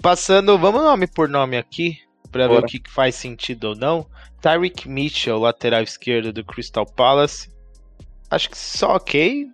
Passando, 0.00 0.58
vamos 0.58 0.82
nome 0.82 1.06
por 1.06 1.28
nome 1.28 1.56
aqui, 1.56 1.98
pra 2.30 2.48
ver 2.48 2.58
o 2.58 2.62
que, 2.62 2.80
que 2.80 2.90
faz 2.90 3.14
sentido 3.14 3.64
ou 3.68 3.76
não. 3.76 4.06
Tyreek 4.40 4.88
Mitchell, 4.88 5.38
lateral 5.38 5.82
esquerdo 5.82 6.32
do 6.32 6.44
Crystal 6.44 6.84
Palace. 6.84 7.48
Acho 8.30 8.50
que 8.50 8.58
só 8.58 8.96
ok. 8.96 9.48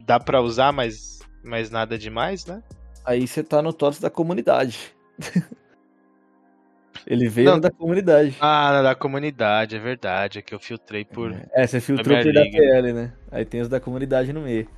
Dá 0.00 0.18
pra 0.18 0.40
usar, 0.40 0.72
mas, 0.72 1.20
mas 1.44 1.70
nada 1.70 1.98
demais, 1.98 2.46
né? 2.46 2.62
Aí 3.04 3.26
você 3.26 3.42
tá 3.42 3.62
no 3.62 3.72
TOTS 3.72 4.00
da 4.00 4.10
comunidade. 4.10 4.94
Ele 7.06 7.28
veio 7.28 7.50
Não. 7.50 7.60
da 7.60 7.70
comunidade. 7.70 8.36
Ah, 8.40 8.82
da 8.82 8.94
comunidade, 8.94 9.74
é 9.74 9.78
verdade. 9.78 10.38
É 10.38 10.42
que 10.42 10.54
eu 10.54 10.58
filtrei 10.58 11.04
por. 11.04 11.34
É, 11.52 11.66
você 11.66 11.80
filtrou 11.80 12.16
por 12.22 12.32
da. 12.32 12.42
PL, 12.42 12.92
né? 12.92 13.12
Aí 13.30 13.44
tem 13.44 13.60
os 13.60 13.68
da 13.68 13.80
comunidade 13.80 14.32
no 14.32 14.42
meio. 14.42 14.68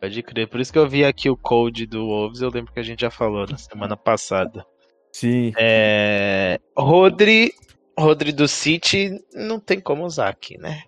Pode 0.00 0.22
crer. 0.22 0.46
Por 0.46 0.60
isso 0.60 0.72
que 0.72 0.78
eu 0.78 0.88
vi 0.88 1.04
aqui 1.04 1.28
o 1.28 1.36
code 1.36 1.86
do 1.86 2.06
Wolves. 2.06 2.40
Eu 2.40 2.50
lembro 2.50 2.72
que 2.72 2.78
a 2.80 2.82
gente 2.82 3.00
já 3.00 3.10
falou 3.10 3.46
na 3.48 3.56
semana 3.56 3.96
passada. 3.96 4.64
Sim. 5.12 5.52
É... 5.58 6.60
Rodri, 6.76 7.52
Rodri 7.98 8.30
do 8.30 8.46
City 8.46 9.20
não 9.34 9.58
tem 9.58 9.80
como 9.80 10.04
usar 10.04 10.28
aqui, 10.28 10.56
né? 10.58 10.82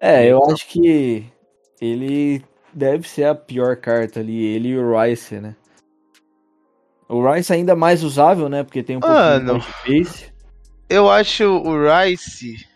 É, 0.00 0.26
eu 0.26 0.44
acho 0.44 0.66
que 0.68 1.24
ele 1.80 2.44
deve 2.74 3.08
ser 3.08 3.24
a 3.24 3.34
pior 3.34 3.76
carta 3.76 4.20
ali, 4.20 4.44
ele 4.44 4.68
e 4.70 4.78
o 4.78 5.00
Rice, 5.00 5.40
né? 5.40 5.56
O 7.14 7.32
Rice 7.32 7.52
ainda 7.52 7.76
mais 7.76 8.02
usável, 8.02 8.48
né? 8.48 8.64
Porque 8.64 8.82
tem 8.82 8.96
um 8.96 9.00
Mano. 9.00 9.52
mais 9.52 9.64
de 9.64 10.04
pace. 10.04 10.32
Eu 10.88 11.08
acho 11.08 11.44
o 11.44 11.74
Rice. 11.86 12.66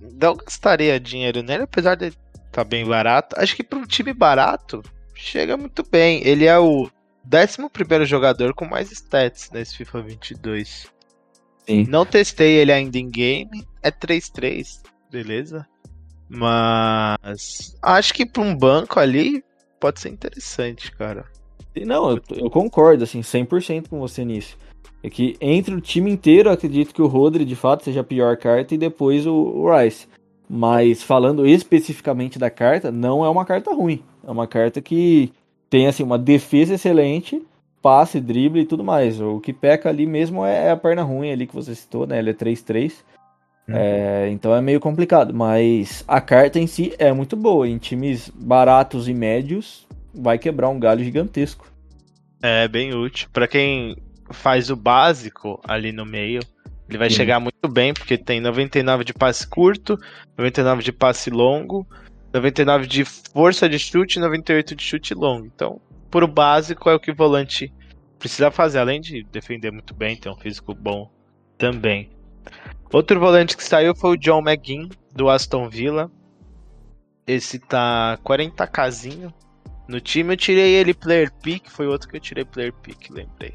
Não 0.00 0.34
gastaria 0.34 0.98
dinheiro 0.98 1.42
nele, 1.42 1.64
apesar 1.64 1.94
de 1.94 2.12
estar 2.46 2.64
bem 2.64 2.86
barato. 2.86 3.36
Acho 3.38 3.54
que 3.54 3.62
para 3.62 3.78
um 3.78 3.84
time 3.84 4.14
barato, 4.14 4.82
chega 5.14 5.56
muito 5.56 5.82
bem. 5.88 6.26
Ele 6.26 6.46
é 6.46 6.58
o 6.58 6.88
11 7.26 8.06
jogador 8.06 8.54
com 8.54 8.64
mais 8.64 8.90
stats 8.90 9.50
nesse 9.52 9.76
FIFA 9.76 10.00
22. 10.00 10.86
Sim. 11.66 11.86
Não 11.86 12.06
testei 12.06 12.54
ele 12.54 12.72
ainda 12.72 12.96
em 12.96 13.10
game. 13.10 13.66
É 13.82 13.90
3-3, 13.90 14.80
beleza? 15.10 15.66
Mas 16.26 17.76
acho 17.82 18.14
que 18.14 18.24
para 18.24 18.42
um 18.42 18.56
banco 18.56 18.98
ali 18.98 19.44
pode 19.78 20.00
ser 20.00 20.08
interessante, 20.08 20.90
cara. 20.92 21.26
Não, 21.76 22.10
eu, 22.10 22.20
eu 22.36 22.50
concordo, 22.50 23.04
assim, 23.04 23.20
100% 23.20 23.88
com 23.88 23.98
você 23.98 24.24
nisso. 24.24 24.56
É 25.02 25.10
que 25.10 25.36
entre 25.40 25.74
o 25.74 25.80
time 25.80 26.10
inteiro, 26.10 26.48
eu 26.48 26.52
acredito 26.52 26.94
que 26.94 27.02
o 27.02 27.06
Rodri, 27.06 27.44
de 27.44 27.56
fato, 27.56 27.84
seja 27.84 28.00
a 28.00 28.04
pior 28.04 28.36
carta 28.36 28.74
e 28.74 28.78
depois 28.78 29.26
o, 29.26 29.34
o 29.34 29.76
Rice. 29.76 30.06
Mas 30.48 31.02
falando 31.02 31.46
especificamente 31.46 32.38
da 32.38 32.50
carta, 32.50 32.90
não 32.90 33.24
é 33.24 33.28
uma 33.28 33.44
carta 33.44 33.74
ruim. 33.74 34.02
É 34.26 34.30
uma 34.30 34.46
carta 34.46 34.80
que 34.80 35.32
tem, 35.68 35.86
assim, 35.86 36.02
uma 36.02 36.18
defesa 36.18 36.74
excelente, 36.74 37.42
passe, 37.82 38.20
drible 38.20 38.62
e 38.62 38.66
tudo 38.66 38.84
mais. 38.84 39.20
O 39.20 39.40
que 39.40 39.52
peca 39.52 39.88
ali 39.88 40.06
mesmo 40.06 40.44
é 40.44 40.70
a 40.70 40.76
perna 40.76 41.02
ruim 41.02 41.30
ali 41.30 41.46
que 41.46 41.54
você 41.54 41.74
citou, 41.74 42.06
né? 42.06 42.18
Ele 42.18 42.30
é 42.30 42.34
3-3. 42.34 42.94
É, 43.66 44.28
então 44.30 44.54
é 44.54 44.60
meio 44.60 44.78
complicado, 44.78 45.32
mas 45.32 46.04
a 46.06 46.20
carta 46.20 46.58
em 46.58 46.66
si 46.66 46.94
é 46.98 47.12
muito 47.12 47.36
boa. 47.36 47.68
Em 47.68 47.78
times 47.78 48.30
baratos 48.34 49.08
e 49.08 49.14
médios, 49.14 49.86
vai 50.14 50.38
quebrar 50.38 50.68
um 50.68 50.78
galho 50.78 51.04
gigantesco. 51.04 51.66
É 52.42 52.68
bem 52.68 52.94
útil. 52.94 53.28
Pra 53.32 53.48
quem 53.48 53.96
faz 54.30 54.70
o 54.70 54.76
básico 54.76 55.60
ali 55.66 55.92
no 55.92 56.04
meio, 56.04 56.40
ele 56.88 56.98
vai 56.98 57.10
Sim. 57.10 57.16
chegar 57.16 57.40
muito 57.40 57.68
bem, 57.68 57.94
porque 57.94 58.18
tem 58.18 58.40
99 58.40 59.04
de 59.04 59.14
passe 59.14 59.46
curto, 59.46 59.98
99 60.36 60.82
de 60.82 60.92
passe 60.92 61.30
longo, 61.30 61.86
99 62.32 62.86
de 62.86 63.04
força 63.04 63.68
de 63.68 63.78
chute 63.78 64.18
e 64.18 64.20
98 64.20 64.74
de 64.74 64.82
chute 64.82 65.14
longo. 65.14 65.46
Então, 65.46 65.80
por 66.10 66.22
o 66.22 66.28
básico 66.28 66.88
é 66.90 66.94
o 66.94 67.00
que 67.00 67.10
o 67.10 67.14
volante 67.14 67.72
precisa 68.18 68.50
fazer, 68.50 68.78
além 68.78 69.00
de 69.00 69.24
defender 69.24 69.70
muito 69.70 69.94
bem, 69.94 70.16
ter 70.16 70.28
um 70.28 70.36
físico 70.36 70.74
bom 70.74 71.10
também. 71.56 72.10
Outro 72.92 73.18
volante 73.18 73.56
que 73.56 73.64
saiu 73.64 73.94
foi 73.94 74.10
o 74.10 74.16
John 74.16 74.40
McGinn, 74.40 74.88
do 75.14 75.28
Aston 75.28 75.68
Villa. 75.68 76.10
Esse 77.26 77.58
tá 77.58 78.18
40 78.22 78.66
casinho 78.66 79.32
no 79.88 80.00
time. 80.00 80.32
Eu 80.34 80.36
tirei 80.36 80.74
ele 80.74 80.94
player 80.94 81.32
pick, 81.42 81.68
foi 81.70 81.86
outro 81.86 82.08
que 82.08 82.16
eu 82.16 82.20
tirei 82.20 82.44
player 82.44 82.72
pick, 82.72 83.10
lembrei. 83.10 83.54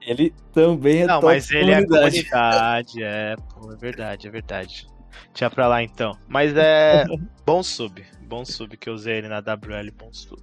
Ele 0.00 0.32
também 0.52 1.02
é 1.02 1.06
Não, 1.06 1.20
mas 1.20 1.50
ele 1.50 1.72
é 1.72 1.82
comunidade. 1.84 2.24
comunidade, 2.24 3.02
é, 3.02 3.36
pô, 3.36 3.72
é 3.72 3.76
verdade, 3.76 4.28
é 4.28 4.30
verdade. 4.30 4.86
Tinha 5.34 5.50
pra 5.50 5.66
lá 5.66 5.82
então. 5.82 6.16
Mas 6.28 6.56
é 6.56 7.04
bom 7.44 7.62
sub, 7.62 8.04
bom 8.22 8.44
sub 8.44 8.76
que 8.76 8.88
eu 8.88 8.94
usei 8.94 9.16
ele 9.16 9.28
na 9.28 9.38
WL, 9.40 9.90
bom 9.98 10.12
sub. 10.12 10.40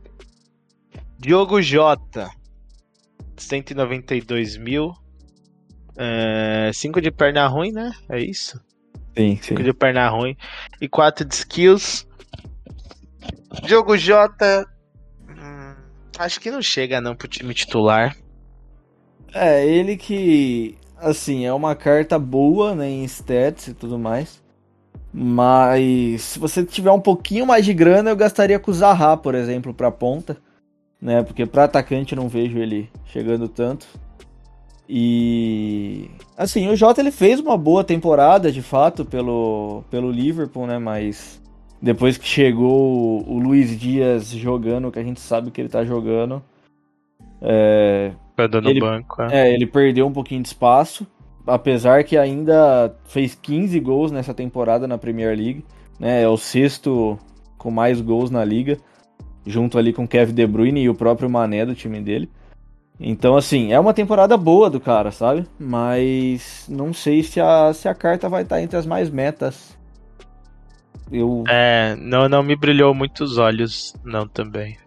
Diogo 1.17 1.62
Jota, 1.62 2.30
192 3.38 4.58
mil. 4.58 4.93
5 6.73 6.99
de 6.99 7.12
perna 7.12 7.47
ruim, 7.47 7.71
né? 7.71 7.91
É 8.10 8.19
isso? 8.19 8.60
Sim. 9.15 9.38
5 9.41 9.63
de 9.63 9.73
perna 9.73 10.10
ruim. 10.10 10.36
E 10.82 10.89
4 10.89 11.23
de 11.23 11.36
skills. 11.36 12.06
Diogo 13.63 13.95
Jota. 13.97 14.67
Acho 16.17 16.39
que 16.39 16.52
não 16.52 16.62
chega 16.62 17.02
não 17.02 17.15
pro 17.15 17.28
time 17.28 17.54
titular. 17.54 18.15
É, 19.34 19.65
ele 19.65 19.97
que, 19.97 20.78
assim, 20.97 21.45
é 21.45 21.54
uma 21.54 21.76
carta 21.76 22.19
boa, 22.19 22.76
né, 22.76 22.88
em 22.88 23.04
stats 23.04 23.69
e 23.69 23.73
tudo 23.73 23.97
mais. 23.97 24.41
Mas 25.12 26.21
se 26.23 26.39
você 26.39 26.63
tiver 26.63 26.91
um 26.91 26.99
pouquinho 26.99 27.45
mais 27.45 27.63
de 27.63 27.73
grana, 27.73 28.10
eu 28.10 28.15
gastaria 28.15 28.58
com 28.60 28.71
o 28.71 28.73
Zaha, 28.73 29.15
por 29.15 29.36
exemplo, 29.36 29.73
pra 29.73 29.91
ponta, 29.91 30.38
né? 30.99 31.21
Porque 31.21 31.45
pra 31.45 31.65
atacante 31.65 32.13
eu 32.13 32.21
não 32.21 32.28
vejo 32.28 32.58
ele 32.58 32.89
chegando 33.06 33.47
tanto. 33.47 33.88
E 34.89 36.10
assim, 36.36 36.67
o 36.67 36.76
Jota 36.76 36.99
ele 36.99 37.12
fez 37.12 37.39
uma 37.39 37.58
boa 37.58 37.84
temporada, 37.84 38.52
de 38.52 38.62
fato, 38.62 39.06
pelo 39.06 39.84
pelo 39.89 40.12
Liverpool, 40.12 40.65
né, 40.65 40.80
mas 40.80 41.39
depois 41.84 42.17
que 42.17 42.26
chegou 42.26 43.30
o 43.30 43.38
Luiz 43.38 43.78
Dias 43.78 44.28
jogando, 44.28 44.89
que 44.89 45.00
a 45.00 45.04
gente 45.04 45.19
sabe 45.19 45.52
que 45.52 45.60
ele 45.60 45.67
tá 45.67 45.84
jogando, 45.84 46.41
é, 47.41 48.13
Ele- 48.69 48.80
banco. 48.80 49.22
é. 49.22 49.50
é, 49.50 49.54
ele 49.54 49.67
perdeu 49.67 50.08
um 50.08 50.13
pouquinho 50.13 50.41
de 50.41 50.48
espaço, 50.48 51.06
apesar 51.46 52.06
que 52.06 52.17
ainda 52.17 52.96
fez 53.04 53.36
15 53.36 53.78
gols 53.82 54.13
nessa 54.13 54.34
temporada 54.34 54.88
na 54.88 54.98
Premier 54.98 55.38
League, 55.38 55.65
né? 56.00 56.22
É 56.22 56.30
o 56.30 56.38
sexto 56.38 57.19
com 57.58 57.69
mais 57.69 58.00
gols 58.00 58.32
na 58.32 58.46
liga, 58.46 58.78
junto 59.46 59.78
ali 59.78 59.91
com 59.91 60.08
Kevin 60.08 60.34
De 60.34 60.48
Bruyne 60.48 60.84
e 60.84 60.89
o 60.89 60.96
próprio 60.96 61.30
Mané 61.30 61.65
do 61.65 61.76
time 61.76 62.00
dele. 62.00 62.30
Então, 62.98 63.36
assim, 63.36 63.74
é 63.74 63.80
uma 63.80 63.93
temporada 63.93 64.38
boa 64.38 64.69
do 64.69 64.80
cara, 64.80 65.12
sabe? 65.12 65.46
Mas 65.60 66.65
não 66.69 66.93
sei 66.93 67.24
se 67.24 67.41
a, 67.41 67.74
se 67.74 67.89
a 67.89 67.93
carta 67.93 68.30
vai 68.30 68.43
estar 68.43 68.62
entre 68.62 68.78
as 68.78 68.86
mais 68.86 69.10
metas. 69.10 69.78
Eu, 71.13 71.43
É, 71.47 71.95
não, 71.99 72.28
não 72.28 72.41
me 72.41 72.56
brilhou 72.56 72.93
muito 72.93 73.23
os 73.23 73.38
olhos, 73.38 73.93
não, 74.04 74.28
também. 74.28 74.78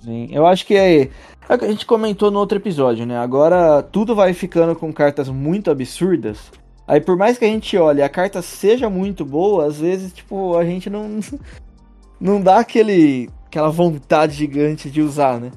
Sim, 0.00 0.28
eu 0.30 0.46
acho 0.46 0.66
que 0.66 0.74
é, 0.74 1.02
é 1.48 1.54
o 1.54 1.58
que 1.58 1.64
a 1.64 1.70
gente 1.70 1.86
comentou 1.86 2.30
no 2.30 2.38
outro 2.38 2.58
episódio, 2.58 3.06
né? 3.06 3.16
Agora 3.16 3.82
tudo 3.82 4.14
vai 4.14 4.34
ficando 4.34 4.74
com 4.74 4.92
cartas 4.92 5.28
muito 5.28 5.70
absurdas. 5.70 6.50
Aí 6.86 7.00
por 7.00 7.16
mais 7.16 7.38
que 7.38 7.44
a 7.44 7.48
gente 7.48 7.76
olhe, 7.76 8.02
a 8.02 8.08
carta 8.08 8.42
seja 8.42 8.90
muito 8.90 9.24
boa, 9.24 9.66
às 9.66 9.78
vezes, 9.78 10.12
tipo, 10.12 10.56
a 10.56 10.64
gente 10.64 10.90
não 10.90 11.20
não 12.20 12.40
dá 12.40 12.58
aquele 12.58 13.30
aquela 13.46 13.70
vontade 13.70 14.34
gigante 14.34 14.90
de 14.90 15.00
usar, 15.00 15.40
né? 15.40 15.50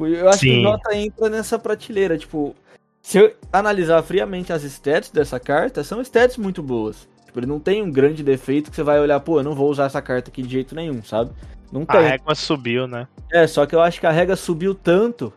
Eu 0.00 0.28
acho 0.28 0.40
que 0.40 0.50
Sim. 0.50 0.60
o 0.60 0.62
Jota 0.62 0.96
entra 0.96 1.28
nessa 1.30 1.58
prateleira, 1.58 2.18
tipo, 2.18 2.54
se 3.00 3.18
eu 3.18 3.32
analisar 3.52 4.02
friamente 4.02 4.52
as 4.52 4.62
stats 4.64 5.10
dessa 5.10 5.38
carta, 5.38 5.84
são 5.84 6.00
stats 6.02 6.36
muito 6.36 6.62
boas. 6.62 7.08
Tipo, 7.36 7.40
ele 7.40 7.46
não 7.46 7.60
tem 7.60 7.82
um 7.82 7.92
grande 7.92 8.22
defeito 8.22 8.70
que 8.70 8.76
você 8.76 8.82
vai 8.82 8.98
olhar, 8.98 9.20
pô, 9.20 9.38
eu 9.40 9.44
não 9.44 9.54
vou 9.54 9.70
usar 9.70 9.84
essa 9.84 10.00
carta 10.00 10.30
aqui 10.30 10.40
de 10.40 10.48
jeito 10.48 10.74
nenhum, 10.74 11.02
sabe? 11.02 11.32
Não 11.70 11.82
A 11.82 11.92
tem. 11.92 12.00
régua 12.00 12.34
subiu, 12.34 12.88
né? 12.88 13.06
É, 13.30 13.46
só 13.46 13.66
que 13.66 13.74
eu 13.74 13.82
acho 13.82 14.00
que 14.00 14.06
a 14.06 14.10
rega 14.10 14.34
subiu 14.34 14.74
tanto 14.74 15.30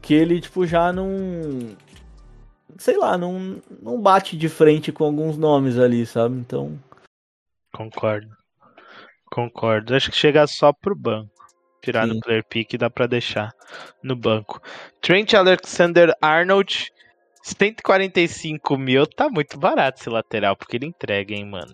que 0.00 0.14
ele, 0.14 0.40
tipo, 0.40 0.66
já 0.66 0.90
não. 0.94 1.76
Sei 2.78 2.96
lá, 2.96 3.18
não, 3.18 3.60
não 3.82 4.00
bate 4.00 4.34
de 4.34 4.48
frente 4.48 4.90
com 4.90 5.04
alguns 5.04 5.36
nomes 5.36 5.78
ali, 5.78 6.06
sabe? 6.06 6.36
Então. 6.36 6.78
Concordo. 7.74 8.28
Concordo. 9.30 9.94
Acho 9.94 10.10
que 10.10 10.16
chega 10.16 10.46
só 10.46 10.72
pro 10.72 10.96
banco. 10.96 11.30
Tirar 11.82 12.08
Sim. 12.08 12.14
no 12.14 12.20
player 12.20 12.44
pick 12.48 12.78
dá 12.78 12.88
pra 12.88 13.06
deixar 13.06 13.52
no 14.02 14.16
banco. 14.16 14.58
Trent 15.02 15.34
Alexander 15.34 16.14
Arnold, 16.22 16.90
145 17.46 18.76
mil. 18.76 19.06
Tá 19.06 19.28
muito 19.28 19.58
barato 19.58 20.00
esse 20.00 20.10
lateral, 20.10 20.56
porque 20.56 20.76
ele 20.76 20.86
entrega, 20.86 21.34
hein, 21.34 21.44
mano. 21.46 21.72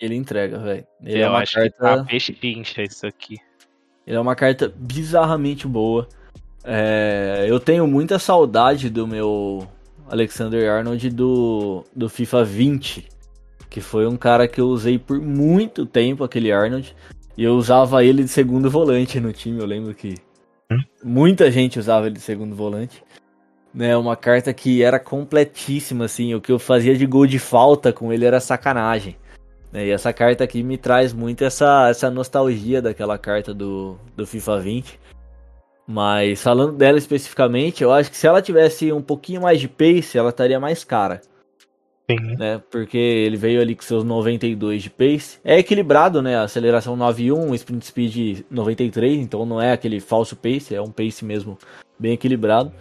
Ele 0.00 0.14
entrega, 0.14 0.58
velho. 0.58 0.86
Ele 1.02 1.20
Eu 1.20 1.26
é 1.26 1.28
uma 1.28 1.38
acho 1.40 1.52
que 1.60 1.70
carta. 1.70 1.96
tá 1.98 2.04
pechincha 2.04 2.82
isso 2.82 3.06
aqui. 3.06 3.36
Ele 4.06 4.16
é 4.16 4.20
uma 4.20 4.34
carta 4.34 4.72
bizarramente 4.74 5.66
boa. 5.66 6.08
É, 6.64 7.44
eu 7.48 7.60
tenho 7.60 7.86
muita 7.86 8.18
saudade 8.18 8.88
do 8.88 9.06
meu 9.06 9.68
Alexander 10.08 10.70
Arnold 10.70 11.10
do, 11.10 11.84
do 11.94 12.08
FIFA 12.08 12.44
20. 12.44 13.08
Que 13.68 13.80
foi 13.80 14.06
um 14.06 14.16
cara 14.16 14.48
que 14.48 14.60
eu 14.60 14.66
usei 14.68 14.98
por 14.98 15.20
muito 15.20 15.84
tempo, 15.86 16.24
aquele 16.24 16.50
Arnold. 16.50 16.96
E 17.36 17.44
eu 17.44 17.54
usava 17.54 18.02
ele 18.04 18.22
de 18.24 18.28
segundo 18.30 18.70
volante 18.70 19.20
no 19.20 19.32
time. 19.32 19.60
Eu 19.60 19.66
lembro 19.66 19.94
que 19.94 20.14
Hum? 20.72 20.78
muita 21.02 21.50
gente 21.50 21.80
usava 21.80 22.06
ele 22.06 22.14
de 22.14 22.20
segundo 22.20 22.54
volante. 22.54 23.02
Né, 23.72 23.96
uma 23.96 24.16
carta 24.16 24.52
que 24.52 24.82
era 24.82 24.98
completíssima, 24.98 26.04
assim. 26.04 26.34
O 26.34 26.40
que 26.40 26.50
eu 26.50 26.58
fazia 26.58 26.96
de 26.96 27.06
gol 27.06 27.26
de 27.26 27.38
falta 27.38 27.92
com 27.92 28.12
ele 28.12 28.24
era 28.24 28.40
sacanagem. 28.40 29.16
né, 29.72 29.86
E 29.86 29.90
essa 29.90 30.12
carta 30.12 30.42
aqui 30.42 30.62
me 30.62 30.76
traz 30.76 31.12
muito 31.12 31.44
essa, 31.44 31.88
essa 31.88 32.10
nostalgia 32.10 32.82
daquela 32.82 33.16
carta 33.16 33.54
do, 33.54 33.96
do 34.16 34.26
FIFA 34.26 34.58
20. 34.58 35.00
Mas 35.92 36.40
falando 36.40 36.76
dela 36.76 36.98
especificamente, 36.98 37.82
eu 37.82 37.92
acho 37.92 38.12
que 38.12 38.16
se 38.16 38.24
ela 38.24 38.40
tivesse 38.40 38.92
um 38.92 39.02
pouquinho 39.02 39.42
mais 39.42 39.60
de 39.60 39.66
pace, 39.66 40.16
ela 40.16 40.30
estaria 40.30 40.60
mais 40.60 40.84
cara, 40.84 41.20
Sim. 42.08 42.36
né? 42.36 42.62
Porque 42.70 42.96
ele 42.96 43.36
veio 43.36 43.60
ali 43.60 43.74
com 43.74 43.82
seus 43.82 44.04
92 44.04 44.84
de 44.84 44.88
pace. 44.88 45.40
É 45.44 45.58
equilibrado, 45.58 46.22
né? 46.22 46.38
Aceleração 46.38 46.96
9.1, 46.96 47.54
sprint 47.54 47.86
speed 47.86 48.40
93, 48.48 49.18
então 49.18 49.44
não 49.44 49.60
é 49.60 49.72
aquele 49.72 49.98
falso 49.98 50.36
pace, 50.36 50.76
é 50.76 50.80
um 50.80 50.92
pace 50.92 51.24
mesmo 51.24 51.58
bem 51.98 52.12
equilibrado. 52.12 52.72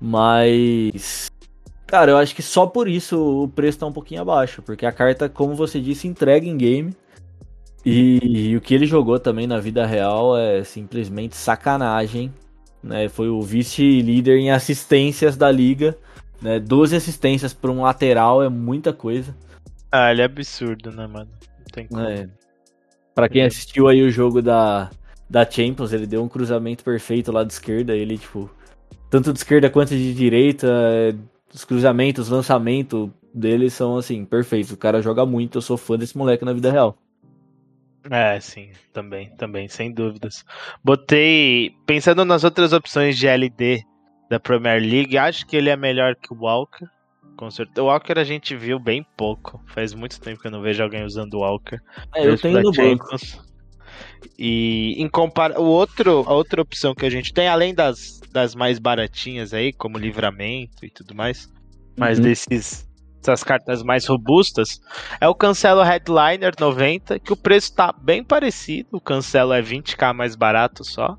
Mas 0.00 1.30
Cara, 1.86 2.10
eu 2.10 2.16
acho 2.16 2.34
que 2.34 2.42
só 2.42 2.66
por 2.66 2.88
isso 2.88 3.44
o 3.44 3.48
preço 3.48 3.78
tá 3.78 3.86
um 3.86 3.92
pouquinho 3.92 4.20
abaixo, 4.20 4.60
porque 4.60 4.84
a 4.84 4.90
carta, 4.90 5.28
como 5.28 5.54
você 5.54 5.80
disse, 5.80 6.08
entrega 6.08 6.46
em 6.46 6.56
game. 6.56 6.96
E, 7.84 8.48
e 8.48 8.56
o 8.56 8.60
que 8.60 8.74
ele 8.74 8.86
jogou 8.86 9.20
também 9.20 9.46
na 9.46 9.60
vida 9.60 9.86
real 9.86 10.36
é 10.36 10.64
simplesmente 10.64 11.36
sacanagem. 11.36 12.34
Né? 12.82 13.08
Foi 13.08 13.28
o 13.28 13.40
vice-líder 13.40 14.36
em 14.38 14.50
assistências 14.50 15.36
da 15.36 15.50
liga. 15.52 15.96
Né? 16.42 16.58
12 16.58 16.96
assistências 16.96 17.54
para 17.54 17.70
um 17.70 17.82
lateral 17.82 18.42
é 18.42 18.48
muita 18.48 18.92
coisa. 18.92 19.36
Ah, 19.92 20.10
ele 20.10 20.22
é 20.22 20.24
absurdo, 20.24 20.90
né, 20.90 21.06
mano? 21.06 21.30
Não 21.58 21.66
tem 21.72 21.86
como. 21.86 22.00
É. 22.00 22.28
Pra 23.14 23.28
quem 23.28 23.44
assistiu 23.44 23.86
aí 23.86 24.02
o 24.02 24.10
jogo 24.10 24.42
da, 24.42 24.90
da 25.30 25.48
Champions, 25.48 25.92
ele 25.92 26.08
deu 26.08 26.22
um 26.24 26.28
cruzamento 26.28 26.82
perfeito 26.82 27.30
lá 27.30 27.44
de 27.44 27.52
esquerda. 27.52 27.94
Ele, 27.94 28.18
tipo, 28.18 28.50
tanto 29.10 29.32
de 29.32 29.38
esquerda 29.38 29.70
quanto 29.70 29.90
de 29.90 30.14
direita, 30.14 30.68
os 31.52 31.64
cruzamentos, 31.64 32.28
lançamento 32.28 33.12
dele 33.32 33.70
são, 33.70 33.96
assim, 33.96 34.24
perfeitos. 34.24 34.72
O 34.72 34.76
cara 34.76 35.02
joga 35.02 35.24
muito, 35.24 35.58
eu 35.58 35.62
sou 35.62 35.76
fã 35.76 35.96
desse 35.96 36.16
moleque 36.16 36.44
na 36.44 36.52
vida 36.52 36.70
real. 36.70 36.96
É, 38.10 38.38
sim, 38.38 38.70
também, 38.92 39.30
também, 39.36 39.68
sem 39.68 39.92
dúvidas. 39.92 40.44
Botei, 40.82 41.74
pensando 41.86 42.24
nas 42.24 42.44
outras 42.44 42.72
opções 42.72 43.18
de 43.18 43.26
LD 43.26 43.82
da 44.30 44.38
Premier 44.38 44.80
League, 44.80 45.18
acho 45.18 45.46
que 45.46 45.56
ele 45.56 45.70
é 45.70 45.76
melhor 45.76 46.14
que 46.14 46.32
o 46.32 46.38
Walker. 46.38 46.86
Com 47.36 47.50
certeza. 47.50 47.82
O 47.82 47.86
Walker 47.86 48.18
a 48.18 48.24
gente 48.24 48.56
viu 48.56 48.78
bem 48.78 49.04
pouco. 49.16 49.60
Faz 49.66 49.92
muito 49.92 50.20
tempo 50.20 50.40
que 50.40 50.46
eu 50.46 50.50
não 50.50 50.62
vejo 50.62 50.82
alguém 50.82 51.04
usando 51.04 51.34
o 51.34 51.40
Walker. 51.40 51.78
É, 52.14 52.26
eu 52.26 52.38
tenho 52.38 52.62
no 52.62 52.72
banco. 52.72 53.06
E 54.38 54.94
em 54.98 55.08
compara 55.08 55.60
o 55.60 55.64
outro, 55.64 56.24
a 56.26 56.34
outra 56.34 56.60
opção 56.60 56.94
que 56.94 57.06
a 57.06 57.10
gente 57.10 57.32
tem, 57.32 57.48
além 57.48 57.74
das, 57.74 58.20
das 58.32 58.54
mais 58.54 58.78
baratinhas 58.78 59.54
aí, 59.54 59.72
como 59.72 59.98
livramento 59.98 60.84
e 60.84 60.90
tudo 60.90 61.14
mais, 61.14 61.50
mas 61.96 62.18
Uhum. 62.18 62.24
desses 62.24 62.86
essas 63.22 63.42
cartas 63.42 63.82
mais 63.82 64.06
robustas, 64.06 64.80
é 65.20 65.26
o 65.26 65.34
Cancelo 65.34 65.82
Headliner 65.82 66.52
90, 66.58 67.18
que 67.18 67.32
o 67.32 67.36
preço 67.36 67.74
tá 67.74 67.92
bem 67.92 68.22
parecido. 68.22 68.90
O 68.92 69.00
Cancelo 69.00 69.52
é 69.52 69.60
20k 69.60 70.12
mais 70.14 70.36
barato 70.36 70.84
só. 70.84 71.18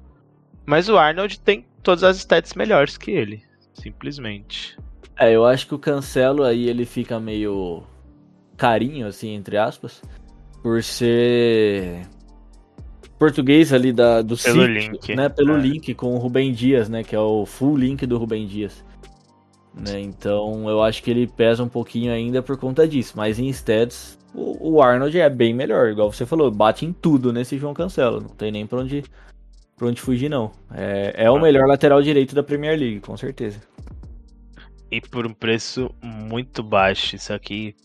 Mas 0.66 0.88
o 0.88 0.98
Arnold 0.98 1.40
tem 1.42 1.66
todas 1.84 2.04
as 2.04 2.18
stats 2.18 2.54
melhores 2.54 2.98
que 2.98 3.12
ele, 3.12 3.44
simplesmente. 3.74 4.78
É, 5.18 5.34
eu 5.34 5.46
acho 5.46 5.68
que 5.68 5.76
o 5.76 5.80
Cancelo 5.80 6.44
aí 6.44 6.70
ele 6.70 6.86
fica 6.86 7.20
meio 7.20 7.84
carinho, 8.56 9.08
assim, 9.08 9.34
entre 9.34 9.58
aspas, 9.58 10.02
por 10.62 10.84
ser 10.84 12.08
português 13.18 13.74
ali 13.74 13.92
da, 13.92 14.22
do 14.22 14.38
Pelo 14.38 14.66
link, 14.66 15.16
né? 15.16 15.30
Pelo 15.30 15.56
é. 15.56 15.60
link 15.60 15.94
com 15.94 16.16
o 16.16 16.18
Rubem 16.18 16.52
Dias, 16.54 16.90
né? 16.90 17.04
Que 17.04 17.16
é 17.16 17.20
o 17.20 17.46
full 17.46 17.78
link 17.78 18.06
do 18.06 18.18
Rubem 18.18 18.46
Dias. 18.46 18.84
Né, 19.80 20.00
então 20.00 20.68
eu 20.68 20.82
acho 20.82 21.04
que 21.04 21.12
ele 21.12 21.28
pesa 21.28 21.64
um 21.64 21.70
pouquinho 21.70 22.12
ainda 22.12 22.42
por 22.42 22.58
conta 22.58 22.88
disso. 22.88 23.14
Mas 23.16 23.38
em 23.38 23.48
stats, 23.50 24.18
o, 24.34 24.74
o 24.74 24.82
Arnold 24.82 25.20
é 25.20 25.30
bem 25.30 25.54
melhor, 25.54 25.90
igual 25.90 26.12
você 26.12 26.26
falou, 26.26 26.50
bate 26.50 26.86
em 26.86 26.92
tudo 26.92 27.32
nesse 27.32 27.58
João 27.58 27.74
Cancelo. 27.74 28.22
Não 28.22 28.30
tem 28.30 28.52
nem 28.52 28.66
pra 28.66 28.80
onde, 28.80 29.04
pra 29.76 29.88
onde 29.88 30.02
fugir, 30.02 30.30
não. 30.30 30.52
É, 30.74 31.26
é 31.26 31.32
o 31.32 31.40
melhor 31.40 31.68
lateral 31.68 32.02
direito 32.02 32.34
da 32.34 32.42
Premier 32.42 32.78
League, 32.78 33.02
com 33.02 33.16
certeza. 33.16 33.62
E 34.90 35.00
por 35.00 35.28
um 35.28 35.34
preço 35.34 35.92
muito 36.02 36.64
baixo. 36.64 37.16
Isso 37.16 37.32
aqui 37.32 37.76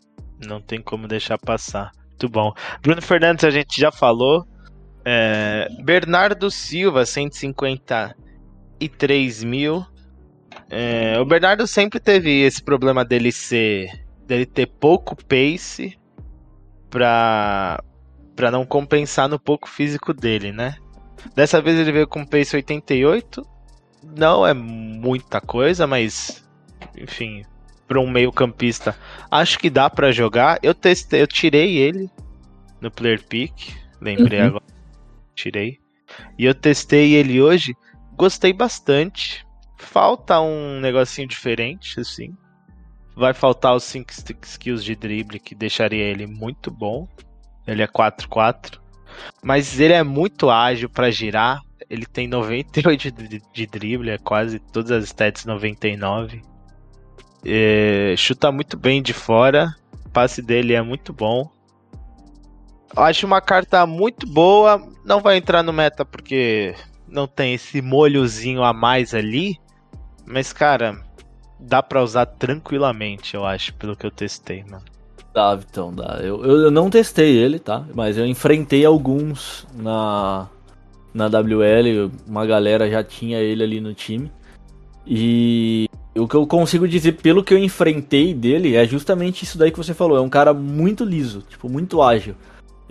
não 0.46 0.60
tem 0.60 0.80
como 0.80 1.06
deixar 1.06 1.36
passar. 1.36 1.90
Muito 2.08 2.28
bom. 2.28 2.54
Bruno 2.80 3.02
Fernandes 3.02 3.44
a 3.44 3.50
gente 3.50 3.78
já 3.80 3.90
falou. 3.90 4.46
É, 5.05 5.68
Bernardo 5.82 6.50
Silva, 6.50 7.05
153 7.07 9.44
mil. 9.44 9.84
É, 10.70 11.18
o 11.20 11.24
Bernardo 11.24 11.66
sempre 11.66 11.98
teve 12.00 12.42
esse 12.42 12.62
problema 12.62 13.05
dele 13.05 13.30
ser. 13.32 13.90
dele 14.26 14.46
ter 14.46 14.66
pouco 14.66 15.14
pace 15.16 15.98
pra, 16.88 17.82
pra 18.34 18.50
não 18.50 18.64
compensar 18.64 19.28
no 19.28 19.38
pouco 19.38 19.68
físico 19.68 20.14
dele, 20.14 20.53
né? 20.53 20.76
Dessa 21.34 21.61
vez 21.61 21.78
ele 21.78 21.92
veio 21.92 22.07
com 22.09 22.24
pace 22.24 22.57
88. 22.57 23.46
Não 24.16 24.46
é 24.46 24.55
muita 24.55 25.40
coisa, 25.40 25.86
mas 25.86 26.42
enfim, 26.96 27.44
para 27.86 28.00
um 28.00 28.11
meio-campista, 28.11 28.96
acho 29.30 29.59
que 29.59 29.70
dá 29.70 29.88
pra 29.88 30.11
jogar. 30.11 30.59
Eu 30.62 30.74
testei, 30.74 31.22
eu 31.22 31.26
tirei 31.26 31.76
ele 31.76 32.11
no 32.80 32.90
Player 32.90 33.22
Pick, 33.22 33.53
lembrei 34.00 34.40
Uhum. 34.40 34.46
agora, 34.46 34.64
tirei. 35.43 35.78
E 36.38 36.45
eu 36.45 36.55
testei 36.55 37.14
ele 37.14 37.40
hoje, 37.40 37.74
gostei 38.16 38.53
bastante. 38.53 39.47
Falta 39.76 40.40
um 40.40 40.80
negocinho 40.80 41.26
diferente, 41.26 42.01
assim. 42.01 42.36
Vai 43.16 43.34
faltar 43.34 43.74
os 43.74 43.84
5 43.84 44.11
skills 44.43 44.84
de 44.84 44.95
drible 44.95 45.38
que 45.38 45.55
deixaria 45.55 46.05
ele 46.05 46.26
muito 46.26 46.70
bom. 46.70 47.09
Ele 47.66 47.82
é 47.82 47.86
4-4. 47.86 48.80
Mas 49.43 49.78
ele 49.78 49.93
é 49.93 50.03
muito 50.03 50.51
ágil 50.51 50.88
pra 50.88 51.11
girar. 51.11 51.61
Ele 51.90 52.07
tem 52.07 52.26
98 52.26 53.11
de, 53.12 53.43
de 53.53 53.66
drible, 53.66 54.11
é 54.11 54.18
quase 54.18 54.59
todas 54.59 54.90
as 54.90 55.05
stats 55.05 55.45
99. 55.45 56.40
É, 57.45 58.14
chuta 58.16 58.51
muito 58.51 58.78
bem 58.78 59.03
de 59.03 59.12
fora. 59.12 59.74
O 60.07 60.09
passe 60.09 60.40
dele 60.40 60.72
é 60.72 60.80
muito 60.80 61.12
bom. 61.12 61.51
Acho 62.97 63.26
uma 63.26 63.40
carta 63.40 63.86
muito 63.86 64.26
boa. 64.26 64.82
Não 65.05 65.20
vai 65.20 65.36
entrar 65.36 65.62
no 65.62 65.72
meta 65.72 66.05
porque 66.05 66.74
não 67.09 67.26
tem 67.26 67.55
esse 67.55 67.80
molhozinho 67.80 68.62
a 68.62 68.72
mais 68.72 69.14
ali. 69.14 69.59
Mas, 70.26 70.53
cara, 70.53 71.01
dá 71.59 71.82
pra 71.82 72.03
usar 72.03 72.26
tranquilamente, 72.26 73.34
eu 73.34 73.45
acho, 73.45 73.74
pelo 73.74 73.97
que 73.97 74.07
eu 74.07 74.11
testei, 74.11 74.64
mano. 74.64 74.84
Dá, 75.34 75.59
então 75.59 75.93
dá. 75.95 76.18
Eu, 76.20 76.45
eu, 76.45 76.57
eu 76.62 76.70
não 76.70 76.90
testei 76.90 77.36
ele, 77.36 77.59
tá? 77.59 77.86
Mas 77.95 78.18
eu 78.18 78.26
enfrentei 78.26 78.84
alguns 78.84 79.66
na, 79.74 80.49
na 81.14 81.26
WL. 81.26 82.11
Uma 82.26 82.45
galera 82.45 82.90
já 82.90 83.03
tinha 83.03 83.38
ele 83.38 83.62
ali 83.62 83.80
no 83.80 83.95
time. 83.95 84.30
E 85.07 85.88
o 86.14 86.28
que 86.28 86.34
eu 86.34 86.47
consigo 86.47 86.86
dizer 86.86 87.12
pelo 87.12 87.43
que 87.43 87.55
eu 87.55 87.59
enfrentei 87.59 88.34
dele 88.34 88.76
é 88.76 88.86
justamente 88.86 89.43
isso 89.43 89.57
daí 89.57 89.70
que 89.70 89.78
você 89.78 89.95
falou. 89.95 90.18
É 90.18 90.20
um 90.20 90.28
cara 90.28 90.53
muito 90.53 91.05
liso, 91.05 91.43
tipo, 91.49 91.68
muito 91.68 92.03
ágil. 92.03 92.34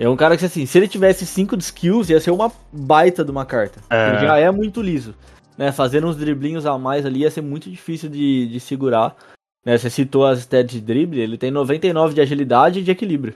É 0.01 0.09
um 0.09 0.15
cara 0.15 0.35
que, 0.35 0.43
assim, 0.43 0.65
se 0.65 0.79
ele 0.79 0.87
tivesse 0.87 1.27
5 1.27 1.55
de 1.55 1.63
skills, 1.63 2.09
ia 2.09 2.19
ser 2.19 2.31
uma 2.31 2.51
baita 2.73 3.23
de 3.23 3.29
uma 3.29 3.45
carta. 3.45 3.79
É. 3.87 4.09
Ele 4.09 4.25
já 4.25 4.35
é 4.39 4.49
muito 4.49 4.81
liso. 4.81 5.13
Né? 5.55 5.71
Fazendo 5.71 6.07
uns 6.07 6.15
driblinhos 6.15 6.65
a 6.65 6.75
mais 6.75 7.05
ali 7.05 7.19
ia 7.19 7.29
ser 7.29 7.41
muito 7.41 7.69
difícil 7.69 8.09
de, 8.09 8.47
de 8.47 8.59
segurar. 8.59 9.15
Né? 9.63 9.77
Você 9.77 9.91
citou 9.91 10.25
as 10.25 10.39
stats 10.39 10.71
de 10.71 10.81
drible, 10.81 11.19
ele 11.19 11.37
tem 11.37 11.51
99 11.51 12.15
de 12.15 12.21
agilidade 12.21 12.79
e 12.79 12.83
de 12.83 12.89
equilíbrio. 12.89 13.35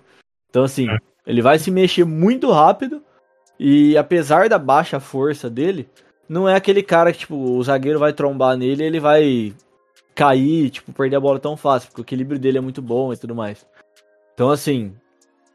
Então, 0.49 0.63
assim, 0.63 0.87
ele 1.27 1.39
vai 1.39 1.59
se 1.59 1.69
mexer 1.69 2.03
muito 2.03 2.51
rápido. 2.51 2.99
E 3.59 3.95
apesar 3.95 4.49
da 4.49 4.57
baixa 4.57 4.99
força 4.99 5.47
dele, 5.51 5.87
não 6.27 6.49
é 6.49 6.55
aquele 6.55 6.81
cara 6.81 7.13
que, 7.13 7.19
tipo, 7.19 7.35
o 7.35 7.63
zagueiro 7.63 7.99
vai 7.99 8.11
trombar 8.11 8.57
nele 8.57 8.83
e 8.83 8.87
ele 8.87 8.99
vai 8.99 9.53
cair, 10.15 10.71
tipo, 10.71 10.91
perder 10.91 11.17
a 11.17 11.21
bola 11.21 11.39
tão 11.39 11.55
fácil, 11.55 11.89
porque 11.89 12.01
o 12.01 12.05
equilíbrio 12.05 12.39
dele 12.39 12.57
é 12.57 12.61
muito 12.61 12.81
bom 12.81 13.13
e 13.13 13.17
tudo 13.17 13.35
mais. 13.35 13.67
Então, 14.33 14.49
assim, 14.49 14.95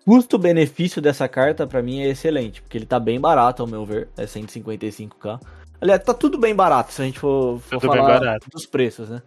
custo-benefício 0.04 1.00
dessa 1.00 1.28
carta 1.28 1.66
pra 1.66 1.82
mim 1.82 2.00
é 2.00 2.08
excelente, 2.08 2.62
porque 2.62 2.78
ele 2.78 2.86
tá 2.86 2.98
bem 2.98 3.20
barato, 3.20 3.62
ao 3.62 3.68
meu 3.68 3.84
ver, 3.84 4.08
é 4.16 4.24
155k. 4.24 5.40
Aliás, 5.80 6.02
tá 6.02 6.12
tudo 6.12 6.38
bem 6.38 6.54
barato 6.54 6.92
se 6.92 7.00
a 7.00 7.04
gente 7.04 7.18
for, 7.18 7.58
for 7.60 7.80
falar 7.80 8.38
dos 8.52 8.66
preços, 8.66 9.08
né? 9.08 9.22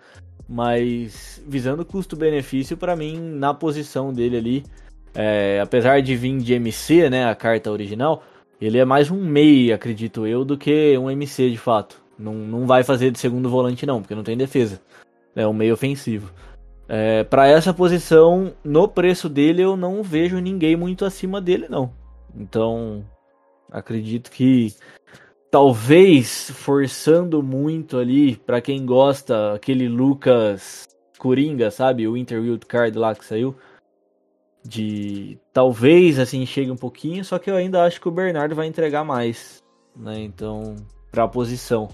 Mas 0.47 1.41
visando 1.47 1.85
custo-benefício, 1.85 2.77
pra 2.77 2.95
mim, 2.95 3.17
na 3.17 3.53
posição 3.53 4.13
dele 4.13 4.37
ali, 4.37 4.63
é, 5.15 5.59
apesar 5.61 6.01
de 6.01 6.15
vir 6.15 6.37
de 6.37 6.53
MC, 6.53 7.09
né, 7.09 7.25
a 7.25 7.35
carta 7.35 7.71
original, 7.71 8.23
ele 8.61 8.77
é 8.77 8.85
mais 8.85 9.09
um 9.09 9.23
MEI, 9.23 9.73
acredito 9.73 10.27
eu, 10.27 10.45
do 10.45 10.57
que 10.57 10.97
um 10.97 11.09
MC 11.09 11.49
de 11.49 11.57
fato. 11.57 12.01
Não, 12.17 12.33
não 12.33 12.67
vai 12.67 12.83
fazer 12.83 13.11
de 13.11 13.19
segundo 13.19 13.49
volante, 13.49 13.85
não, 13.85 14.01
porque 14.01 14.15
não 14.15 14.23
tem 14.23 14.37
defesa. 14.37 14.79
É 15.35 15.47
um 15.47 15.53
meio 15.53 15.73
ofensivo. 15.73 16.31
É, 16.87 17.23
para 17.23 17.47
essa 17.47 17.73
posição, 17.73 18.53
no 18.63 18.87
preço 18.87 19.29
dele, 19.29 19.61
eu 19.61 19.77
não 19.77 20.03
vejo 20.03 20.39
ninguém 20.39 20.75
muito 20.75 21.05
acima 21.05 21.39
dele, 21.39 21.67
não. 21.69 21.93
Então, 22.35 23.05
acredito 23.71 24.29
que 24.29 24.73
talvez 25.49 26.49
forçando 26.51 27.41
muito 27.43 27.97
ali, 27.97 28.35
para 28.35 28.59
quem 28.59 28.85
gosta, 28.85 29.53
aquele 29.53 29.87
Lucas 29.87 30.87
Coringa, 31.17 31.71
sabe? 31.71 32.07
O 32.07 32.17
Interwild 32.17 32.65
Card 32.65 32.97
lá 32.97 33.15
que 33.15 33.23
saiu. 33.23 33.55
De 34.65 35.37
talvez 35.51 36.17
assim 36.19 36.45
chegue 36.45 36.71
um 36.71 36.77
pouquinho, 36.77 37.23
só 37.23 37.37
que 37.37 37.51
eu 37.51 37.55
ainda 37.55 37.83
acho 37.83 37.99
que 37.99 38.07
o 38.07 38.11
Bernardo 38.11 38.55
vai 38.55 38.65
entregar 38.65 39.03
mais, 39.03 39.61
né? 39.95 40.21
Então, 40.21 40.75
pra 41.11 41.27
posição. 41.27 41.89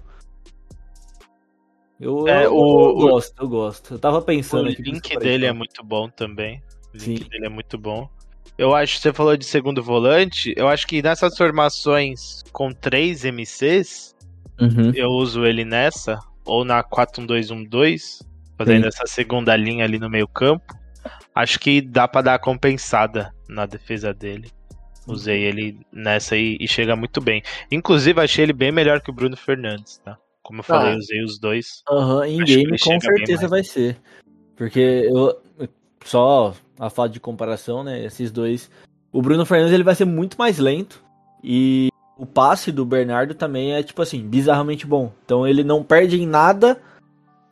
Eu, 2.00 2.28
É, 2.28 2.46
eu- 2.46 2.56
o- 2.56 2.90
eu 2.90 2.96
gosto, 2.96 3.42
eu 3.42 3.48
gosto. 3.50 3.94
Eu 3.96 4.00
tava 4.00 4.20
O 4.20 4.22
pensando 4.22 4.70
aqui. 4.70 4.82
link 4.82 5.18
dele 5.18 5.46
é 5.46 5.52
muito 5.54 5.84
bom 5.84 6.08
também. 6.10 6.62
O 6.94 6.98
link 6.98 7.24
Sim. 7.24 7.30
dele 7.30 7.46
é 7.46 7.50
muito 7.50 7.78
bom. 7.78 8.10
Eu 8.58 8.74
acho 8.76 8.96
que 8.96 9.02
você 9.02 9.14
falou 9.14 9.36
de 9.38 9.46
segundo 9.46 9.82
volante. 9.84 10.54
Eu 10.58 10.68
acho 10.68 10.86
que 10.88 11.02
nessas 11.02 11.36
formações 11.38 12.44
com 12.52 12.72
três 12.72 13.24
MCs, 13.26 14.16
Uhum. 14.60 14.92
eu 14.96 15.10
uso 15.10 15.46
ele 15.46 15.64
nessa, 15.66 16.20
ou 16.46 16.64
na 16.66 16.82
4-1-2-1-2. 16.84 18.22
fazendo 18.58 18.82
Sim. 18.84 18.88
essa 18.90 19.08
segunda 19.08 19.56
linha 19.56 19.86
ali 19.86 19.98
no 19.98 20.10
meio 20.10 20.28
campo. 20.28 20.74
Acho 21.34 21.58
que 21.62 21.80
dá 21.80 22.10
pra 22.10 22.22
dar 22.22 22.34
a 22.36 22.40
compensada 22.40 23.34
na 23.48 23.66
defesa 23.66 24.14
dele. 24.14 24.52
Usei 25.08 25.44
ele 25.46 25.80
nessa 25.94 26.36
aí 26.36 26.58
e 26.60 26.68
chega 26.68 26.94
muito 26.94 27.22
bem. 27.22 27.42
Inclusive, 27.72 28.20
achei 28.20 28.44
ele 28.44 28.52
bem 28.52 28.70
melhor 28.70 29.00
que 29.00 29.10
o 29.10 29.14
Bruno 29.14 29.38
Fernandes, 29.38 29.98
tá? 30.00 30.18
Como 30.50 30.62
eu 30.62 30.64
falei, 30.64 30.94
Ah. 30.94 30.98
usei 30.98 31.24
os 31.24 31.38
dois. 31.40 31.84
Aham, 31.88 32.26
em 32.26 32.42
Acho 32.42 32.46
que 32.46 32.56
game 32.58 32.72
ele 32.72 32.80
com 32.80 33.00
certeza 33.00 33.48
vai 33.48 33.64
ser. 33.64 33.98
Porque 34.56 34.80
eu. 34.80 35.40
Só 36.04 36.56
a 36.80 36.90
falta 36.90 37.14
de 37.14 37.20
comparação, 37.20 37.84
né? 37.84 38.04
Esses 38.04 38.32
dois. 38.32 38.72
O 39.12 39.22
Bruno 39.22 39.46
Fernandes 39.46 39.76
ele 39.76 39.84
vai 39.84 39.94
ser 39.94 40.06
muito 40.06 40.40
mais 40.40 40.58
lento. 40.58 41.04
E 41.44 41.90
o 42.18 42.26
passe 42.26 42.72
do 42.72 42.84
Bernardo 42.84 43.36
também 43.36 43.76
é, 43.76 43.84
tipo 43.84 44.02
assim, 44.02 44.28
bizarramente 44.28 44.88
bom. 44.88 45.12
Então 45.24 45.48
ele 45.48 45.64
não 45.64 45.84
perde 45.84 46.20
em 46.20 46.26
nada 46.26 46.82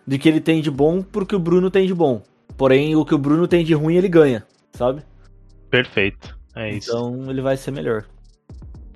de 0.07 0.17
que 0.17 0.27
ele 0.27 0.41
tem 0.41 0.59
de 0.59 0.71
bom 0.71 1.03
porque 1.03 1.35
o 1.35 1.39
Bruno 1.39 1.69
tem 1.69 1.85
de 1.85 1.93
bom. 1.93 2.23
Porém, 2.57 2.95
o 2.95 3.05
que 3.05 3.13
o 3.13 3.19
Bruno 3.19 3.47
tem 3.47 3.63
de 3.63 3.75
ruim 3.75 3.95
ele 3.95 4.09
ganha, 4.09 4.43
sabe? 4.73 5.03
Perfeito. 5.69 6.35
É 6.55 6.71
isso. 6.71 6.89
Então 6.89 7.29
ele 7.29 7.41
vai 7.41 7.57
ser 7.57 7.69
melhor. 7.69 8.05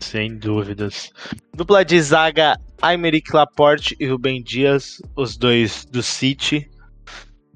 Sem 0.01 0.35
dúvidas. 0.37 1.11
Dupla 1.55 1.85
de 1.85 2.01
zaga, 2.01 2.59
Aymeric 2.81 3.33
Laporte 3.33 3.95
e 3.99 4.07
Rubem 4.07 4.41
Dias, 4.41 5.01
os 5.15 5.37
dois 5.37 5.85
do 5.85 6.01
City. 6.01 6.69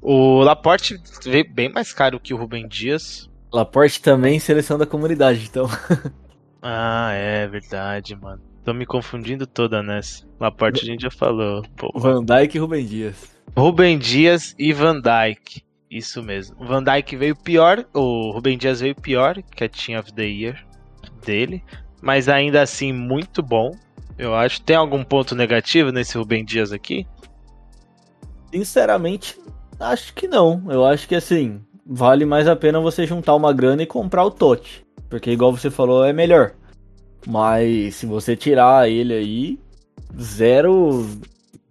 O 0.02 0.42
Laporte 0.44 0.96
veio 1.24 1.52
bem 1.52 1.72
mais 1.72 1.92
caro 1.92 2.20
que 2.20 2.34
o 2.34 2.38
Rubem 2.38 2.68
Dias. 2.68 3.30
Laporte 3.52 4.02
também 4.02 4.40
seleção 4.40 4.78
da 4.78 4.86
comunidade, 4.86 5.46
então. 5.50 5.68
Ah, 6.68 7.12
é 7.14 7.48
verdade, 7.48 8.16
mano. 8.16 8.42
Tô 8.64 8.74
me 8.74 8.88
confundindo 8.88 9.46
toda 9.46 9.84
nessa. 9.84 10.26
Laporte 10.40 10.82
a 10.82 10.86
gente 10.86 11.04
já 11.04 11.12
falou. 11.12 11.64
Van 11.94 12.26
Dijk 12.26 12.56
e 12.56 12.60
Rubem 12.60 12.84
Dias. 12.84 13.38
Rubem 13.56 14.00
Dias 14.00 14.56
e 14.58 14.74
Van 14.74 15.00
Dijk. 15.00 15.64
Isso 15.92 16.24
mesmo. 16.24 16.56
O 16.60 16.66
Van 16.66 16.84
Dijk 16.84 17.16
veio 17.16 17.36
pior, 17.36 17.86
o 17.94 18.32
Rubem 18.32 18.58
Dias 18.58 18.82
veio 18.82 18.96
pior 18.96 19.44
que 19.44 19.64
a 19.64 19.70
Team 19.70 20.00
of 20.00 20.12
the 20.14 20.26
Year 20.26 20.66
dele, 21.24 21.64
mas 22.06 22.30
ainda 22.30 22.62
assim 22.62 22.94
muito 22.94 23.42
bom. 23.42 23.76
Eu 24.16 24.36
acho. 24.36 24.62
Tem 24.62 24.76
algum 24.76 25.04
ponto 25.04 25.34
negativo 25.36 25.92
nesse 25.92 26.16
Rubem 26.16 26.46
Dias 26.46 26.72
aqui? 26.72 27.06
Sinceramente, 28.54 29.36
acho 29.80 30.14
que 30.14 30.28
não. 30.28 30.62
Eu 30.70 30.86
acho 30.86 31.08
que 31.08 31.16
assim, 31.16 31.60
vale 31.84 32.24
mais 32.24 32.48
a 32.48 32.56
pena 32.56 32.80
você 32.80 33.08
juntar 33.08 33.34
uma 33.34 33.52
grana 33.52 33.82
e 33.82 33.88
comprar 33.88 34.24
o 34.24 34.30
Tote. 34.30 34.86
Porque 35.10 35.32
igual 35.32 35.52
você 35.52 35.72
falou, 35.72 36.06
é 36.06 36.14
melhor. 36.14 36.54
Mas 37.26 37.96
se 37.96 38.06
você 38.06 38.36
tirar 38.36 38.88
ele 38.88 39.14
aí, 39.14 39.60
zero 40.22 41.10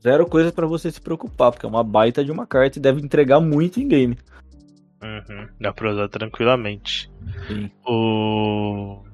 zero 0.03 0.27
coisa 0.27 0.51
pra 0.51 0.67
você 0.67 0.91
se 0.91 1.01
preocupar, 1.01 1.53
porque 1.53 1.65
é 1.65 1.69
uma 1.69 1.85
baita 1.85 2.25
de 2.25 2.33
uma 2.33 2.45
carta 2.45 2.79
e 2.79 2.83
deve 2.83 3.01
entregar 3.01 3.39
muito 3.39 3.81
em 3.81 3.87
game. 3.87 4.19
Uhum, 5.01 5.47
dá 5.61 5.73
pra 5.73 5.93
usar 5.93 6.09
tranquilamente. 6.09 7.09
Sim. 7.47 7.71
O. 7.87 9.14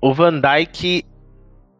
O 0.00 0.14
Van 0.14 0.40
Dyke, 0.40 1.04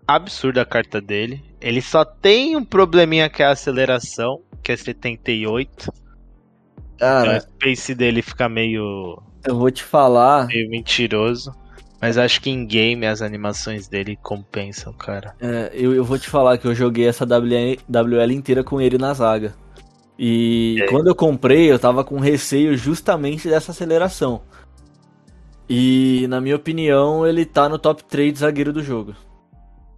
absurda 0.06 0.62
a 0.62 0.66
carta 0.66 1.00
dele. 1.00 1.42
Ele 1.60 1.80
só 1.80 2.04
tem 2.04 2.56
um 2.56 2.64
probleminha 2.64 3.28
que 3.28 3.42
é 3.42 3.46
a 3.46 3.50
aceleração, 3.50 4.40
que 4.62 4.72
é 4.72 4.76
78. 4.76 5.70
Então, 5.80 5.94
Cara, 6.98 7.38
o 7.38 7.40
space 7.40 7.94
dele 7.94 8.20
fica 8.20 8.48
meio, 8.48 9.22
eu 9.44 9.56
vou 9.56 9.70
te 9.70 9.82
falar, 9.82 10.46
meio 10.46 10.68
mentiroso. 10.68 11.54
Mas 12.00 12.16
acho 12.16 12.40
que 12.40 12.48
em 12.48 12.66
game 12.66 13.06
as 13.06 13.20
animações 13.20 13.86
dele 13.86 14.18
compensam, 14.22 14.92
cara. 14.92 15.34
é, 15.40 15.70
eu, 15.74 15.94
eu 15.94 16.02
vou 16.02 16.18
te 16.18 16.30
falar 16.30 16.56
que 16.56 16.66
eu 16.66 16.74
joguei 16.74 17.06
essa 17.06 17.26
WL, 17.26 18.32
inteira 18.32 18.64
com 18.64 18.80
ele 18.80 18.96
na 18.96 19.12
zaga. 19.12 19.54
E 20.18 20.76
E 20.78 20.86
quando 20.88 21.08
eu 21.08 21.14
comprei, 21.14 21.70
eu 21.70 21.78
tava 21.78 22.02
com 22.02 22.18
receio 22.18 22.76
justamente 22.76 23.48
dessa 23.48 23.72
aceleração. 23.72 24.42
E 25.72 26.26
na 26.26 26.40
minha 26.40 26.56
opinião, 26.56 27.24
ele 27.24 27.44
tá 27.44 27.68
no 27.68 27.78
top 27.78 28.02
3 28.02 28.32
de 28.32 28.38
zagueiro 28.40 28.72
do 28.72 28.82
jogo. 28.82 29.14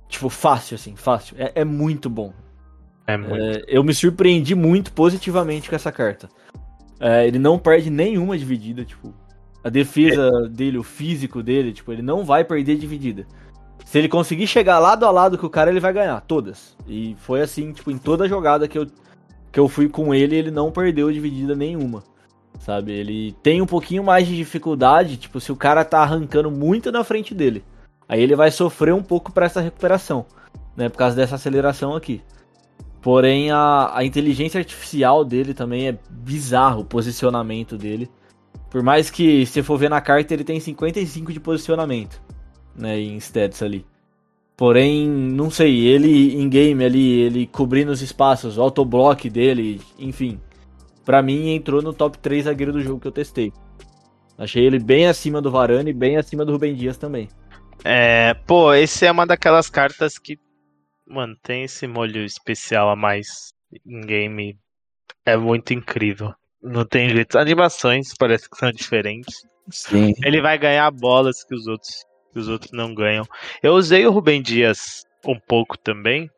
Tipo, 0.06 0.28
fácil, 0.28 0.74
assim, 0.74 0.94
fácil. 0.94 1.34
É, 1.38 1.62
é 1.62 1.64
muito 1.64 2.10
bom. 2.10 2.34
É 3.06 3.16
muito. 3.16 3.34
É, 3.34 3.64
eu 3.68 3.82
me 3.82 3.94
surpreendi 3.94 4.54
muito 4.54 4.92
positivamente 4.92 5.70
com 5.70 5.74
essa 5.74 5.90
carta. 5.90 6.28
É, 7.00 7.26
ele 7.26 7.38
não 7.38 7.58
perde 7.58 7.88
nenhuma 7.88 8.36
dividida, 8.36 8.84
tipo. 8.84 9.14
A 9.64 9.70
defesa 9.70 10.30
dele, 10.50 10.76
o 10.76 10.82
físico 10.82 11.42
dele, 11.42 11.72
tipo, 11.72 11.90
ele 11.90 12.02
não 12.02 12.22
vai 12.22 12.44
perder 12.44 12.76
dividida. 12.76 13.26
Se 13.86 13.96
ele 13.96 14.08
conseguir 14.08 14.46
chegar 14.46 14.78
lado 14.78 15.06
a 15.06 15.10
lado 15.10 15.38
com 15.38 15.46
o 15.46 15.50
cara, 15.50 15.70
ele 15.70 15.80
vai 15.80 15.94
ganhar, 15.94 16.20
todas. 16.20 16.76
E 16.86 17.16
foi 17.20 17.40
assim, 17.40 17.72
tipo, 17.72 17.90
em 17.90 17.96
toda 17.96 18.28
jogada 18.28 18.68
que 18.68 18.76
eu, 18.76 18.86
que 19.50 19.58
eu 19.58 19.68
fui 19.68 19.88
com 19.88 20.14
ele, 20.14 20.36
ele 20.36 20.50
não 20.50 20.70
perdeu 20.70 21.10
dividida 21.10 21.54
nenhuma. 21.54 22.02
Sabe? 22.62 22.92
Ele 22.92 23.34
tem 23.42 23.60
um 23.60 23.66
pouquinho 23.66 24.04
mais 24.04 24.24
de 24.24 24.36
dificuldade, 24.36 25.16
tipo, 25.16 25.40
se 25.40 25.50
o 25.50 25.56
cara 25.56 25.84
tá 25.84 25.98
arrancando 25.98 26.48
muito 26.48 26.92
na 26.92 27.02
frente 27.02 27.34
dele. 27.34 27.64
Aí 28.08 28.22
ele 28.22 28.36
vai 28.36 28.52
sofrer 28.52 28.94
um 28.94 29.02
pouco 29.02 29.32
pra 29.32 29.46
essa 29.46 29.60
recuperação, 29.60 30.24
né? 30.76 30.88
Por 30.88 30.96
causa 30.96 31.16
dessa 31.16 31.34
aceleração 31.34 31.96
aqui. 31.96 32.22
Porém, 33.00 33.50
a, 33.50 33.90
a 33.92 34.04
inteligência 34.04 34.58
artificial 34.58 35.24
dele 35.24 35.52
também 35.54 35.88
é 35.88 35.98
bizarro, 36.08 36.82
o 36.82 36.84
posicionamento 36.84 37.76
dele. 37.76 38.08
Por 38.70 38.80
mais 38.80 39.10
que, 39.10 39.44
se 39.44 39.60
for 39.60 39.76
ver 39.76 39.90
na 39.90 40.00
carta, 40.00 40.32
ele 40.32 40.44
tem 40.44 40.60
55 40.60 41.32
de 41.32 41.40
posicionamento, 41.40 42.22
né, 42.76 42.96
em 42.96 43.16
stats 43.16 43.60
ali. 43.60 43.84
Porém, 44.56 45.08
não 45.08 45.50
sei, 45.50 45.80
ele 45.84 46.40
em 46.40 46.48
game 46.48 46.84
ali, 46.84 47.22
ele 47.22 47.46
cobrindo 47.48 47.90
os 47.90 48.02
espaços, 48.02 48.56
o 48.56 48.62
autoblock 48.62 49.28
dele, 49.28 49.80
enfim. 49.98 50.38
Pra 51.05 51.22
mim, 51.22 51.50
entrou 51.50 51.82
no 51.82 51.92
top 51.92 52.18
3 52.18 52.44
zagueiro 52.44 52.72
do 52.72 52.80
jogo 52.80 53.00
que 53.00 53.09
eu 53.09 53.12
testei. 53.12 53.53
Achei 54.38 54.64
ele 54.64 54.78
bem 54.78 55.07
acima 55.07 55.40
do 55.40 55.50
Varane 55.50 55.90
e 55.90 55.94
bem 55.94 56.16
acima 56.16 56.44
do 56.44 56.53
Rubem 56.53 56.74
Dias 56.74 56.96
também. 56.96 57.28
É, 57.84 58.34
pô, 58.46 58.72
esse 58.72 59.05
é 59.07 59.11
uma 59.11 59.26
daquelas 59.26 59.68
cartas 59.68 60.18
que, 60.18 60.38
mano, 61.07 61.36
tem 61.42 61.64
esse 61.64 61.86
molho 61.86 62.24
especial 62.24 62.88
a 62.90 62.96
mais 62.96 63.53
em 63.86 64.00
game. 64.00 64.59
É 65.24 65.36
muito 65.36 65.72
incrível. 65.72 66.32
Não 66.62 66.84
tem 66.84 67.11
jeito. 67.11 67.36
As 67.36 67.42
animações 67.42 68.14
parece 68.16 68.48
que 68.48 68.57
são 68.57 68.70
diferentes. 68.70 69.44
Sim. 69.70 70.14
Ele 70.24 70.40
vai 70.40 70.59
ganhar 70.59 70.90
bolas 70.90 71.44
que 71.44 71.55
os 71.55 71.66
outros, 71.66 72.05
que 72.32 72.38
os 72.38 72.48
outros 72.48 72.72
não 72.72 72.94
ganham. 72.94 73.24
Eu 73.62 73.74
usei 73.74 74.07
o 74.07 74.11
Rubem 74.12 74.40
Dias 74.40 75.05
um 75.26 75.38
pouco 75.38 75.76
também. 75.76 76.30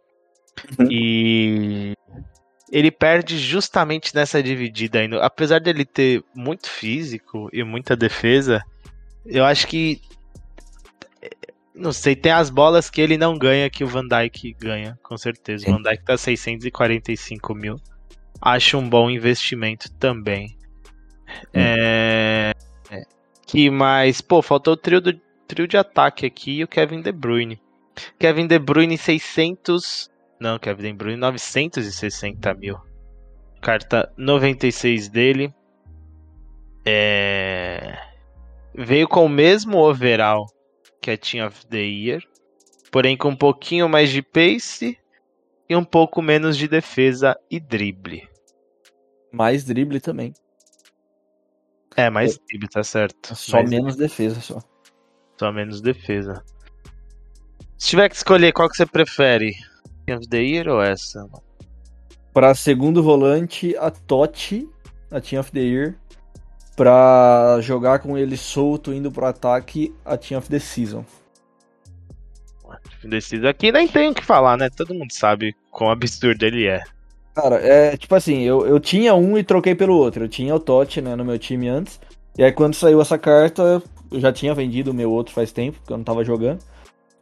Uhum. 0.79 0.87
E 0.91 1.95
ele 2.71 2.91
perde 2.91 3.39
justamente 3.39 4.15
nessa 4.15 4.43
dividida 4.43 5.01
ainda. 5.01 5.25
Apesar 5.25 5.61
dele 5.61 5.85
ter 5.85 6.23
muito 6.35 6.69
físico 6.69 7.49
e 7.53 7.63
muita 7.63 7.97
defesa, 7.97 8.63
eu 9.27 9.45
acho 9.45 9.67
que 9.67 10.01
não 11.75 11.93
sei, 11.93 12.15
tem 12.15 12.31
as 12.31 12.51
bolas 12.51 12.89
que 12.89 13.01
ele 13.01 13.19
não 13.19 13.37
ganha 13.37 13.69
que 13.69 13.83
o 13.83 13.87
Van 13.89 14.07
Dijk 14.07 14.55
ganha, 14.61 14.97
com 15.03 15.19
certeza. 15.19 15.69
O 15.69 15.73
Van 15.73 15.83
Dijk 15.83 16.05
tá 16.05 16.17
645 16.17 17.55
mil. 17.55 17.77
Acho 18.41 18.79
um 18.79 18.89
bom 18.89 19.11
investimento 19.11 19.91
também. 19.95 20.57
É... 21.53 22.53
é. 22.91 23.03
Que 23.47 23.71
mais? 23.71 24.21
Pô, 24.21 24.41
faltou 24.41 24.75
o 24.75 24.77
trio, 24.77 25.01
do... 25.01 25.21
trio 25.49 25.67
de 25.67 25.77
ataque 25.77 26.25
aqui 26.25 26.59
e 26.59 26.65
o 26.65 26.69
Kevin 26.69 27.01
De 27.01 27.11
Bruyne. 27.11 27.61
Kevin 28.19 28.47
De 28.47 28.59
Bruyne 28.59 28.97
600. 28.97 30.11
Não, 30.45 30.59
Kevin 30.59 30.83
De 30.83 30.93
Bruyne 30.93 31.17
960 31.17 32.53
mil. 32.53 32.79
Carta 33.63 34.13
96 34.15 35.09
dele. 35.09 35.55
É... 36.85 37.99
Veio 38.75 39.09
com 39.09 39.25
o 39.25 39.29
mesmo 39.29 39.79
overall 39.79 40.45
que 41.01 41.13
a 41.13 41.17
Team 41.17 41.47
of 41.47 41.67
the 41.69 41.79
Year, 41.79 42.23
porém 42.93 43.17
com 43.17 43.31
um 43.31 43.37
pouquinho 43.37 43.89
mais 43.89 44.11
de 44.11 44.21
pace 44.21 44.99
e 45.67 45.75
um 45.75 45.83
pouco 45.83 46.21
menos 46.21 46.59
de 46.59 46.69
defesa 46.69 47.35
e 47.51 47.59
drible. 47.59 48.29
Mais 49.33 49.65
drible 49.65 49.99
também. 49.99 50.35
É, 51.97 52.11
mais 52.11 52.37
drible, 52.37 52.69
tá 52.69 52.85
certo. 52.85 53.35
Só 53.35 53.57
Mais 53.57 53.71
menos 53.71 53.97
defesa, 53.97 54.43
só. 54.43 54.59
Só 55.39 55.51
menos 55.51 55.81
defesa. 55.81 56.45
Se 57.79 57.89
tiver 57.89 58.11
que 58.11 58.17
escolher 58.17 58.53
qual 58.53 58.69
que 58.69 58.77
você 58.77 58.85
prefere, 58.85 59.55
of 60.13 60.29
the 60.29 60.43
Year 60.43 60.69
ou 60.69 60.83
essa? 60.83 61.27
Pra 62.33 62.55
segundo 62.55 63.03
volante, 63.03 63.77
a 63.79 63.91
Totti, 63.91 64.69
a 65.11 65.21
Team 65.21 65.41
of 65.41 65.53
the 65.53 65.61
Year. 65.61 65.95
Pra 66.77 67.59
jogar 67.61 68.01
com 68.01 68.19
ele 68.19 68.37
solto 68.37 68.93
indo 68.93 69.11
pro 69.11 69.27
ataque, 69.27 69.95
a 70.05 70.17
Team 70.17 70.39
of 70.39 70.49
the 70.49 70.59
Season. 70.59 71.05
Indeciso 73.05 73.47
aqui 73.47 73.71
nem 73.71 73.87
tem 73.87 74.09
o 74.09 74.15
que 74.15 74.25
falar, 74.25 74.57
né? 74.57 74.69
Todo 74.71 74.95
mundo 74.95 75.13
sabe 75.13 75.55
quão 75.71 75.91
absurdo 75.91 76.45
ele 76.45 76.67
é. 76.67 76.83
Cara, 77.35 77.57
é 77.57 77.97
tipo 77.97 78.15
assim, 78.15 78.43
eu, 78.43 78.67
eu 78.67 78.81
tinha 78.81 79.15
um 79.15 79.37
e 79.37 79.45
troquei 79.45 79.75
pelo 79.75 79.97
outro. 79.97 80.25
Eu 80.25 80.29
tinha 80.29 80.55
o 80.55 80.61
Totti, 80.61 81.01
né, 81.01 81.15
no 81.15 81.25
meu 81.25 81.39
time 81.39 81.69
antes. 81.69 82.01
E 82.37 82.43
aí 82.43 82.53
quando 82.53 82.75
saiu 82.75 83.01
essa 83.01 83.19
carta, 83.19 83.83
eu 84.11 84.21
já 84.21 84.33
tinha 84.33 84.55
vendido 84.55 84.91
o 84.91 84.95
meu 84.95 85.11
outro 85.11 85.35
faz 85.35 85.53
tempo, 85.53 85.79
porque 85.79 85.93
eu 85.93 85.97
não 85.97 86.05
tava 86.05 86.25
jogando. 86.25 86.61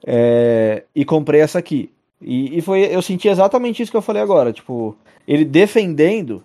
É, 0.06 0.84
e 0.94 1.04
comprei 1.04 1.40
essa 1.40 1.58
aqui. 1.58 1.92
E, 2.22 2.58
e 2.58 2.60
foi, 2.60 2.84
eu 2.84 3.02
senti 3.02 3.28
exatamente 3.28 3.82
isso 3.82 3.90
que 3.90 3.96
eu 3.96 4.02
falei 4.02 4.22
agora. 4.22 4.52
Tipo, 4.52 4.96
ele 5.26 5.44
defendendo, 5.44 6.42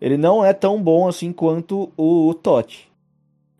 Ele 0.00 0.16
não 0.16 0.44
é 0.44 0.52
tão 0.52 0.82
bom 0.82 1.08
assim 1.08 1.32
quanto 1.32 1.92
o, 1.96 2.28
o 2.28 2.34
Totti. 2.34 2.88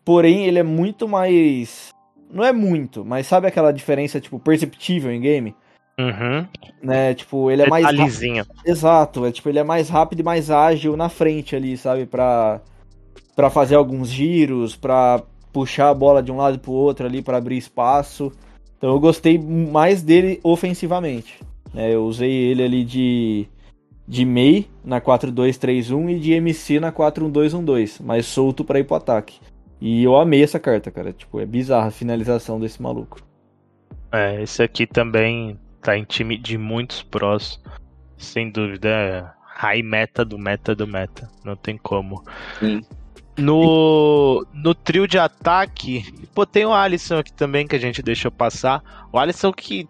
Porém, 0.05 0.45
ele 0.45 0.59
é 0.59 0.63
muito 0.63 1.07
mais. 1.07 1.89
Não 2.31 2.43
é 2.43 2.53
muito, 2.53 3.03
mas 3.03 3.27
sabe 3.27 3.47
aquela 3.47 3.71
diferença, 3.71 4.19
tipo, 4.19 4.39
perceptível 4.39 5.11
em 5.11 5.19
game? 5.19 5.55
Uhum. 5.99 6.47
Né? 6.81 7.13
Tipo, 7.13 7.51
ele 7.51 7.63
é 7.63 7.67
mais. 7.67 7.85
Detalhezinho. 7.85 8.45
Exato, 8.65 9.25
é 9.25 9.31
tipo, 9.31 9.49
ele 9.49 9.59
é 9.59 9.63
mais 9.63 9.89
rápido 9.89 10.21
e 10.21 10.23
mais 10.23 10.49
ágil 10.49 10.95
na 10.95 11.09
frente 11.09 11.55
ali, 11.55 11.75
sabe? 11.75 12.05
Pra, 12.05 12.61
pra 13.35 13.49
fazer 13.49 13.75
alguns 13.75 14.09
giros, 14.09 14.75
pra 14.75 15.21
puxar 15.51 15.89
a 15.89 15.93
bola 15.93 16.23
de 16.23 16.31
um 16.31 16.37
lado 16.37 16.57
pro 16.59 16.71
outro 16.71 17.05
ali, 17.05 17.21
pra 17.21 17.37
abrir 17.37 17.57
espaço. 17.57 18.31
Então 18.77 18.91
eu 18.91 18.99
gostei 18.99 19.37
mais 19.37 20.01
dele 20.01 20.39
ofensivamente. 20.41 21.39
Né? 21.73 21.93
eu 21.93 22.05
usei 22.05 22.31
ele 22.31 22.63
ali 22.63 22.83
de, 22.83 23.47
de 24.07 24.25
MEI 24.25 24.67
na 24.83 24.99
4-2-3-1 24.99 26.09
e 26.09 26.19
de 26.19 26.31
MC 26.33 26.79
na 26.79 26.91
4-1-2-1-2, 26.91 28.03
mais 28.03 28.25
solto 28.25 28.63
pra 28.63 28.79
ir 28.79 28.83
pro 28.83 28.95
ataque. 28.95 29.39
E 29.81 30.03
eu 30.03 30.17
amei 30.17 30.43
essa 30.43 30.59
carta, 30.59 30.91
cara. 30.91 31.13
Tipo, 31.13 31.39
é 31.39 31.45
bizarra 31.45 31.87
a 31.87 31.91
finalização 31.91 32.59
desse 32.59 32.81
maluco. 32.81 33.21
É, 34.11 34.41
esse 34.41 34.61
aqui 34.61 34.85
também 34.85 35.57
tá 35.81 35.97
em 35.97 36.03
time 36.03 36.37
de 36.37 36.57
muitos 36.57 37.01
prós. 37.01 37.61
Sem 38.17 38.51
dúvida, 38.51 38.89
é 38.89 39.25
high 39.55 39.81
meta 39.81 40.25
do 40.25 40.37
meta 40.37 40.75
do 40.75 40.85
meta. 40.85 41.29
Não 41.45 41.55
tem 41.55 41.77
como. 41.77 42.23
Sim. 42.59 42.81
No, 43.37 44.45
no 44.53 44.75
trio 44.75 45.07
de 45.07 45.17
ataque, 45.17 46.03
pô, 46.35 46.45
tem 46.45 46.65
o 46.65 46.73
Alisson 46.73 47.19
aqui 47.19 47.31
também 47.31 47.65
que 47.65 47.75
a 47.75 47.79
gente 47.79 48.01
deixou 48.01 48.29
passar. 48.29 49.07
O 49.13 49.17
Alisson 49.17 49.53
que 49.53 49.87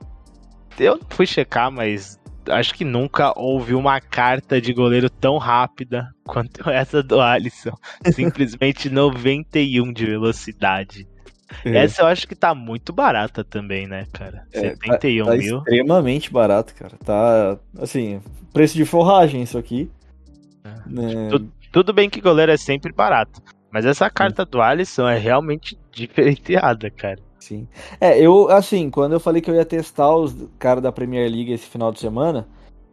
eu 0.78 0.98
não 0.98 1.06
fui 1.10 1.26
checar, 1.26 1.72
mas 1.72 2.20
acho 2.48 2.74
que 2.74 2.84
nunca 2.84 3.34
houve 3.36 3.74
uma 3.74 4.00
carta 4.00 4.60
de 4.60 4.74
goleiro 4.74 5.10
tão 5.10 5.38
rápida 5.38 6.10
quanto 6.26 6.68
essa 6.70 7.02
do 7.04 7.20
Alisson. 7.20 7.76
Simplesmente 8.14 8.90
91 8.90 9.92
de 9.94 10.06
velocidade. 10.06 11.08
Essa 11.66 12.04
eu 12.04 12.08
acho 12.08 12.28
que 12.28 12.36
tá 12.36 12.54
muito 12.54 12.94
barata 12.94 13.44
também, 13.44 13.88
né, 13.88 14.06
cara? 14.14 14.46
É, 14.54 14.70
71 14.70 15.26
tá 15.26 15.36
mil. 15.36 15.58
extremamente 15.58 16.32
barato, 16.32 16.76
cara. 16.76 16.96
Tá, 17.04 17.58
assim, 17.80 18.22
preço 18.54 18.76
de 18.76 18.86
forragem 18.86 19.42
isso 19.42 19.58
aqui. 19.58 19.90
É. 20.64 20.70
Né? 20.86 21.28
Tudo, 21.30 21.52
tudo 21.72 21.94
bem 21.94 22.08
que 22.08 22.22
goleiro 22.22 22.52
é 22.52 22.58
sempre 22.58 22.94
barato. 22.94 23.42
Mas 23.72 23.86
essa 23.86 24.10
carta 24.10 24.46
do 24.46 24.62
Alisson 24.62 25.08
é 25.08 25.18
realmente 25.18 25.78
diferenciada, 25.92 26.90
cara. 26.92 27.20
Sim. 27.40 27.68
É, 28.00 28.20
eu, 28.20 28.50
assim, 28.50 28.90
quando 28.90 29.14
eu 29.14 29.20
falei 29.20 29.42
que 29.42 29.50
eu 29.50 29.56
ia 29.56 29.66
testar 29.66 30.14
os 30.16 30.36
caras 30.58 30.84
da 30.84 30.92
Premier 30.92 31.30
League 31.32 31.52
esse 31.52 31.66
final 31.66 31.92
de 31.92 32.00
semana, 32.00 32.48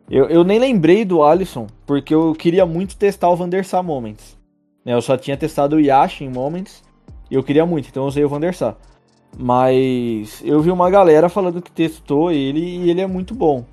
eu, 0.09 0.27
eu 0.27 0.45
nem 0.45 0.59
lembrei 0.59 1.05
do 1.05 1.23
Alisson, 1.23 1.67
porque 1.85 2.15
eu 2.15 2.33
queria 2.33 2.65
muito 2.65 2.97
testar 2.97 3.29
o 3.29 3.37
Van 3.37 3.49
der 3.49 3.65
Sar 3.65 3.83
Moments. 3.83 4.37
Né, 4.85 4.95
eu 4.95 5.03
só 5.03 5.17
tinha 5.17 5.37
testado 5.37 5.77
o 5.77 5.81
Yash 5.81 6.21
em 6.21 6.31
Moments, 6.31 6.83
e 7.31 7.35
eu 7.35 7.43
queria 7.43 7.67
muito, 7.67 7.89
então 7.89 8.05
eu 8.05 8.09
usei 8.09 8.25
o 8.25 8.29
Van 8.29 8.41
der 8.41 8.55
Sar. 8.55 8.77
Mas 9.37 10.41
eu 10.45 10.61
vi 10.63 10.71
uma 10.71 10.89
galera 10.89 11.29
falando 11.29 11.61
que 11.61 11.71
testou 11.71 12.31
ele 12.31 12.61
e 12.61 12.91
ele 12.91 13.01
é 13.01 13.07
muito 13.07 13.35
bom. 13.35 13.65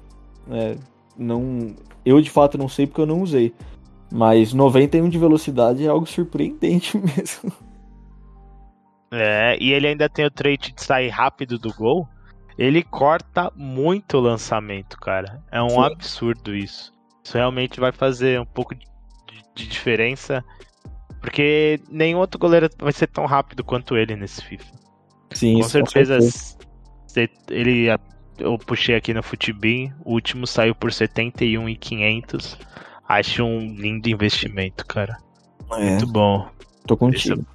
né, 0.48 0.76
não, 1.18 1.74
eu 2.04 2.20
de 2.20 2.30
fato 2.30 2.58
não 2.58 2.68
sei 2.68 2.88
porque 2.88 3.02
eu 3.02 3.06
não 3.06 3.22
usei. 3.22 3.54
Mas 4.12 4.54
91 4.54 5.10
de 5.10 5.18
velocidade 5.18 5.86
é 5.86 5.88
algo 5.88 6.06
surpreendente 6.06 6.98
mesmo. 7.00 7.52
É, 9.16 9.58
e 9.62 9.72
ele 9.72 9.88
ainda 9.88 10.10
tem 10.10 10.26
o 10.26 10.32
trait 10.32 10.74
de 10.74 10.84
sair 10.84 11.10
rápido 11.10 11.60
do 11.60 11.74
gol. 11.74 12.08
Ele 12.58 12.84
corta 12.84 13.52
muito 13.56 14.18
o 14.18 14.22
lançamento, 14.22 14.98
cara. 15.00 15.42
É 15.52 15.62
um 15.62 15.70
Sim. 15.70 15.84
absurdo 15.84 16.56
isso. 16.56 16.92
Isso 17.24 17.38
realmente 17.38 17.80
vai 17.80 17.92
fazer 17.92 18.40
um 18.40 18.46
pouco 18.46 18.76
de, 18.76 18.86
de 19.56 19.68
diferença. 19.68 20.44
Porque 21.22 21.80
nenhum 21.90 22.18
outro 22.20 22.40
goleiro 22.40 22.70
vai 22.80 22.92
ser 22.92 23.08
tão 23.08 23.26
rápido 23.26 23.64
quanto 23.64 23.96
ele 23.96 24.16
nesse 24.16 24.44
FIFA. 24.44 24.74
Sim, 25.32 25.62
com 25.62 25.64
certeza, 25.64 26.20
cê- 27.08 27.30
ele 27.50 27.88
eu 28.38 28.58
puxei 28.58 28.96
aqui 28.96 29.14
no 29.14 29.24
Futibin, 29.24 29.94
o 30.04 30.14
último 30.14 30.46
saiu 30.46 30.76
por 30.76 30.92
71,500. 30.92 32.58
Acho 33.08 33.44
um 33.44 33.60
lindo 33.76 34.10
investimento, 34.10 34.86
cara. 34.86 35.18
É, 35.74 35.90
Muito 35.92 36.08
bom. 36.08 36.50
tô 36.86 36.98
contigo. 36.98 37.46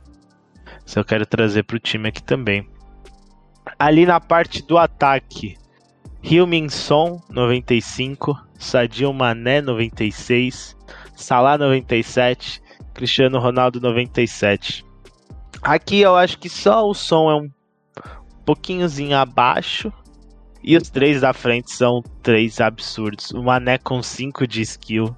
Isso 0.88 0.98
eu 0.98 1.04
quero 1.04 1.26
trazer 1.26 1.64
pro 1.64 1.78
time 1.78 2.08
aqui 2.08 2.22
também. 2.22 2.66
Ali 3.78 4.06
na 4.06 4.18
parte 4.18 4.62
do 4.62 4.78
ataque, 4.78 5.54
Heung-Min 6.24 6.70
Son 6.70 7.20
95, 7.28 8.34
Sadio 8.58 9.12
Mané 9.12 9.60
96, 9.60 10.74
Salah 11.14 11.58
97, 11.58 12.62
Cristiano 12.94 13.38
Ronaldo 13.38 13.82
97. 13.82 14.82
Aqui 15.60 16.00
eu 16.00 16.16
acho 16.16 16.38
que 16.38 16.48
só 16.48 16.88
o 16.88 16.94
Son 16.94 17.30
é 17.30 17.34
um 17.34 17.50
pouquinhozinho 18.46 19.18
abaixo. 19.18 19.92
E 20.64 20.74
os 20.74 20.88
três 20.88 21.20
da 21.20 21.34
frente 21.34 21.70
são 21.70 22.02
três 22.22 22.62
absurdos. 22.62 23.30
O 23.32 23.42
Mané 23.42 23.76
com 23.76 24.02
5 24.02 24.46
de 24.46 24.62
skill. 24.62 25.14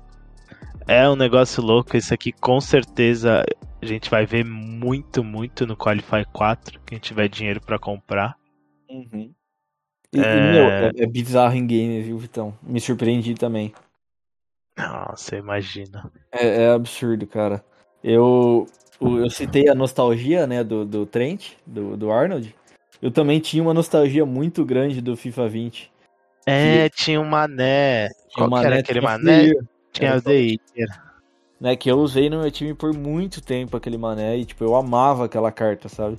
É 0.88 1.08
um 1.08 1.14
negócio 1.14 1.62
louco. 1.62 1.96
Esse 1.96 2.12
aqui 2.12 2.32
com 2.32 2.60
certeza 2.60 3.44
a 3.82 3.86
gente 3.86 4.10
vai 4.10 4.26
ver 4.26 4.44
muito, 4.44 5.24
muito 5.24 5.66
no 5.66 5.76
Qualify 5.76 6.24
4. 6.32 6.80
Quem 6.86 6.98
tiver 6.98 7.28
dinheiro 7.28 7.60
pra 7.60 7.78
comprar. 7.78 8.36
Uhum. 8.88 9.32
E, 10.12 10.18
e, 10.18 10.22
É. 10.22 10.52
meu, 10.52 10.64
é, 10.64 10.90
é 10.98 11.06
bizarro 11.06 11.54
em 11.54 11.66
game, 11.66 12.02
viu, 12.02 12.18
Vitão? 12.18 12.56
Me 12.62 12.80
surpreendi 12.80 13.34
também. 13.34 13.72
Nossa, 14.76 15.36
imagina. 15.36 16.10
É, 16.32 16.64
é 16.64 16.70
absurdo, 16.72 17.26
cara. 17.26 17.64
Eu, 18.02 18.66
eu 19.00 19.30
citei 19.30 19.68
a 19.68 19.74
nostalgia, 19.74 20.46
né, 20.46 20.64
do, 20.64 20.84
do 20.84 21.06
Trent, 21.06 21.52
do, 21.66 21.96
do 21.96 22.10
Arnold. 22.10 22.54
Eu 23.00 23.10
também 23.10 23.40
tinha 23.40 23.62
uma 23.62 23.74
nostalgia 23.74 24.26
muito 24.26 24.64
grande 24.64 25.00
do 25.00 25.16
FIFA 25.16 25.48
20. 25.48 25.92
É, 26.46 26.88
tinha 26.88 27.20
um 27.20 27.24
Mané. 27.24 28.08
Tinha 28.08 28.48
Qual 28.48 28.60
que 28.60 28.66
era 28.66 28.78
aquele 28.80 29.00
Mané? 29.00 29.52
Tinha 29.92 30.10
Era 30.10 30.18
o 30.18 30.22
Deir. 30.22 30.58
Né, 31.60 31.76
que 31.76 31.90
eu 31.90 31.98
usei 31.98 32.30
no 32.30 32.40
meu 32.40 32.50
time 32.50 32.74
por 32.74 32.92
muito 32.94 33.40
tempo, 33.40 33.76
aquele 33.76 33.98
mané, 33.98 34.38
e 34.38 34.44
tipo, 34.44 34.64
eu 34.64 34.74
amava 34.74 35.24
aquela 35.26 35.52
carta, 35.52 35.88
sabe? 35.88 36.18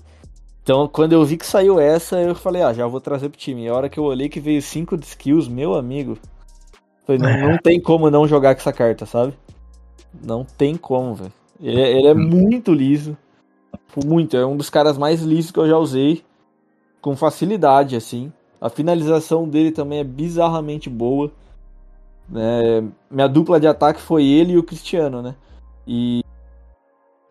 Então, 0.63 0.87
quando 0.87 1.13
eu 1.13 1.25
vi 1.25 1.37
que 1.37 1.45
saiu 1.45 1.79
essa, 1.79 2.21
eu 2.21 2.35
falei, 2.35 2.61
ah, 2.61 2.71
já 2.73 2.85
vou 2.85 3.01
trazer 3.01 3.29
pro 3.29 3.39
time. 3.39 3.63
E 3.63 3.67
a 3.67 3.73
hora 3.73 3.89
que 3.89 3.97
eu 3.97 4.03
olhei 4.03 4.29
que 4.29 4.39
veio 4.39 4.61
5 4.61 4.95
de 4.95 5.05
skills, 5.05 5.47
meu 5.47 5.73
amigo, 5.73 6.17
falei, 7.05 7.19
não, 7.19 7.51
não 7.51 7.57
tem 7.57 7.81
como 7.81 8.09
não 8.11 8.27
jogar 8.27 8.53
com 8.53 8.61
essa 8.61 8.71
carta, 8.71 9.05
sabe? 9.05 9.33
Não 10.23 10.43
tem 10.45 10.75
como, 10.75 11.15
velho. 11.15 11.33
Ele, 11.59 11.81
é- 11.81 11.97
ele 11.97 12.07
é 12.07 12.13
muito 12.13 12.73
liso. 12.73 13.17
Muito, 14.05 14.37
é 14.37 14.45
um 14.45 14.55
dos 14.55 14.69
caras 14.69 14.97
mais 14.97 15.21
lisos 15.21 15.51
que 15.51 15.59
eu 15.59 15.67
já 15.67 15.77
usei. 15.77 16.23
Com 17.01 17.15
facilidade, 17.15 17.95
assim. 17.95 18.31
A 18.59 18.69
finalização 18.69 19.49
dele 19.49 19.71
também 19.71 19.99
é 19.99 20.03
bizarramente 20.03 20.89
boa. 20.89 21.31
Né? 22.29 22.83
minha 23.09 23.27
dupla 23.27 23.59
de 23.59 23.67
ataque 23.67 24.01
foi 24.01 24.25
ele 24.25 24.53
e 24.53 24.57
o 24.57 24.63
Cristiano, 24.63 25.21
né? 25.21 25.35
E 25.85 26.21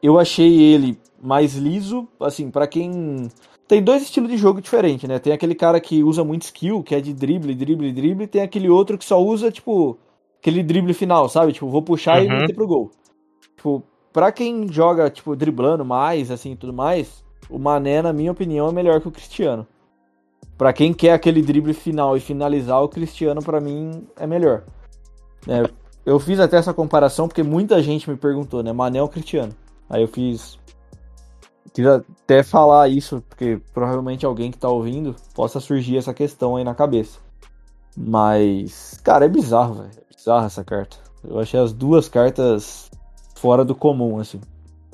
eu 0.03 0.19
achei 0.19 0.61
ele 0.61 0.99
mais 1.23 1.55
liso, 1.55 2.09
assim, 2.21 2.51
pra 2.51 2.67
quem 2.67 3.29
tem 3.69 3.83
dois 3.83 4.03
estilos 4.03 4.31
de 4.31 4.37
jogo 4.37 4.61
diferentes, 4.61 5.09
né? 5.09 5.19
Tem 5.19 5.33
aquele 5.33 5.55
cara 5.55 5.81
que 5.81 6.03
usa 6.03 6.25
muito 6.25 6.43
skill, 6.43 6.83
que 6.83 6.95
é 6.95 7.01
de 7.01 7.13
drible, 7.13 7.55
drible, 7.55 7.93
drible, 7.93 8.25
e 8.25 8.27
tem 8.27 8.43
aquele 8.43 8.69
outro 8.69 8.99
que 8.99 9.05
só 9.05 9.23
usa 9.23 9.51
tipo 9.51 9.99
aquele 10.41 10.63
drible 10.63 10.95
final, 10.95 11.29
sabe? 11.29 11.53
Tipo, 11.53 11.69
vou 11.69 11.83
puxar 11.83 12.23
e 12.23 12.27
Uhum. 12.27 12.37
meter 12.39 12.55
pro 12.55 12.67
gol. 12.67 12.91
Tipo, 13.57 13.83
pra 14.13 14.33
quem 14.33 14.67
joga 14.73 15.11
tipo 15.11 15.37
driblando 15.37 15.85
mais, 15.85 16.31
assim, 16.31 16.57
tudo 16.57 16.73
mais, 16.73 17.23
o 17.49 17.59
Mané, 17.59 18.01
na 18.03 18.13
minha 18.13 18.33
opinião, 18.33 18.69
é 18.69 18.73
melhor 18.73 19.01
que 19.01 19.09
o 19.09 19.13
Cristiano. 19.13 19.67
Pra 20.57 20.73
quem 20.73 20.93
quer 20.93 21.13
aquele 21.13 21.43
drible 21.43 21.73
final 21.75 22.17
e 22.17 22.21
finalizar, 22.21 22.83
o 22.83 22.89
Cristiano 22.89 23.43
pra 23.43 23.61
mim 23.61 24.07
é 24.17 24.27
melhor. 24.27 24.65
Né? 25.47 25.65
eu 26.05 26.19
fiz 26.19 26.41
até 26.41 26.57
essa 26.57 26.75
comparação 26.75 27.29
porque 27.29 27.43
muita 27.43 27.83
gente 27.83 28.09
me 28.09 28.17
perguntou, 28.17 28.63
né? 28.63 28.73
Mané 28.73 29.03
ou 29.03 29.09
Cristiano? 29.09 29.55
Aí 29.89 30.03
eu 30.03 30.09
fiz. 30.09 30.59
Quis 31.73 31.87
até 31.87 32.43
falar 32.43 32.89
isso, 32.89 33.23
porque 33.29 33.61
provavelmente 33.73 34.27
alguém 34.27 34.51
que 34.51 34.59
tá 34.59 34.69
ouvindo 34.69 35.15
possa 35.35 35.61
surgir 35.61 35.99
essa 35.99 36.13
questão 36.13 36.57
aí 36.57 36.65
na 36.65 36.75
cabeça. 36.75 37.19
Mas, 37.97 39.01
cara, 39.05 39.25
é 39.25 39.29
bizarro, 39.29 39.75
velho. 39.75 39.91
É 39.91 40.15
bizarro 40.15 40.47
essa 40.47 40.65
carta. 40.65 40.97
Eu 41.23 41.39
achei 41.39 41.61
as 41.61 41.73
duas 41.73 42.09
cartas 42.09 42.91
fora 43.37 43.65
do 43.65 43.75
comum, 43.75 44.19
assim. 44.19 44.41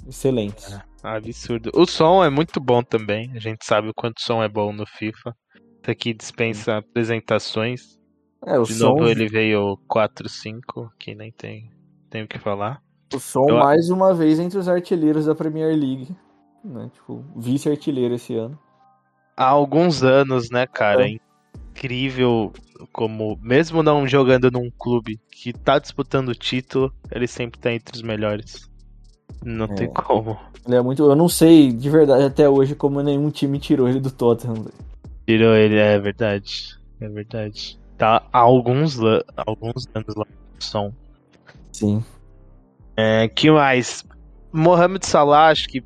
Excelentes. 0.07 0.78
Absurdo. 1.03 1.70
O 1.74 1.86
som 1.86 2.22
é 2.22 2.28
muito 2.28 2.61
bom 2.61 2.82
também. 2.82 3.30
A 3.34 3.38
gente 3.38 3.64
sabe 3.64 3.88
o 3.88 3.94
quanto 3.94 4.18
o 4.18 4.22
som 4.22 4.42
é 4.42 4.49
bom 4.49 4.72
no 4.72 4.86
FIFA. 4.86 5.34
Isso 5.82 5.90
aqui 5.90 6.12
dispensa 6.12 6.78
apresentações. 6.78 7.97
É, 8.45 8.59
o 8.59 8.64
De 8.64 8.74
som, 8.74 8.91
novo 8.91 9.09
ele 9.09 9.28
veio 9.28 9.78
4-5, 9.89 10.91
que 10.99 11.14
nem 11.14 11.32
tem, 11.32 11.70
tem 12.11 12.22
o 12.22 12.28
que 12.28 12.39
falar. 12.39 12.82
o 13.14 13.18
som 13.20 13.47
eu- 13.49 13.59
mais 13.59 13.89
uma 13.89 14.12
vez 14.12 14.39
entre 14.39 14.59
os 14.59 14.68
artilheiros 14.68 15.26
da 15.26 15.34
Premier 15.34 15.68
League. 15.76 16.09
Né? 16.64 16.91
Tipo, 16.93 17.24
vice-artilheiro 17.37 18.14
esse 18.14 18.34
ano. 18.34 18.59
Há 19.37 19.47
alguns 19.47 20.03
anos, 20.03 20.51
né, 20.51 20.66
cara? 20.66 21.09
É. 21.09 21.16
incrível 21.76 22.53
como, 22.91 23.39
mesmo 23.43 23.82
não 23.82 24.07
jogando 24.09 24.51
num 24.51 24.70
clube 24.70 25.20
que 25.30 25.53
tá 25.53 25.78
disputando 25.78 26.30
o 26.30 26.34
título, 26.34 26.91
ele 27.12 27.26
sempre 27.26 27.61
tá 27.61 27.70
entre 27.72 27.95
os 27.95 28.03
melhores. 28.03 28.68
Não 29.45 29.68
tem 29.68 29.87
como. 29.93 30.39
Ele 30.66 30.76
é 30.76 30.80
muito. 30.80 31.03
Eu 31.05 31.14
não 31.14 31.28
sei 31.28 31.70
de 31.70 31.91
verdade 31.91 32.24
até 32.24 32.49
hoje 32.49 32.74
como 32.74 33.03
nenhum 33.03 33.30
time 33.30 33.59
tirou 33.59 33.89
ele 33.89 34.01
do 34.01 34.11
Tottenham. 34.11 34.66
Tirou 35.26 35.55
ele, 35.55 35.76
é 35.76 35.99
verdade. 35.99 36.76
É 36.99 37.09
verdade. 37.09 37.78
Tá 37.97 38.22
há 38.32 38.38
alguns, 38.38 38.99
alguns 39.36 39.88
anos 39.94 40.14
lá 40.14 40.26
no 40.26 40.62
som. 40.62 40.92
Sim. 41.72 42.05
É, 42.97 43.28
que 43.28 43.51
mais? 43.51 44.05
Mohamed 44.53 45.07
Salah, 45.07 45.49
acho 45.49 45.68
que 45.68 45.84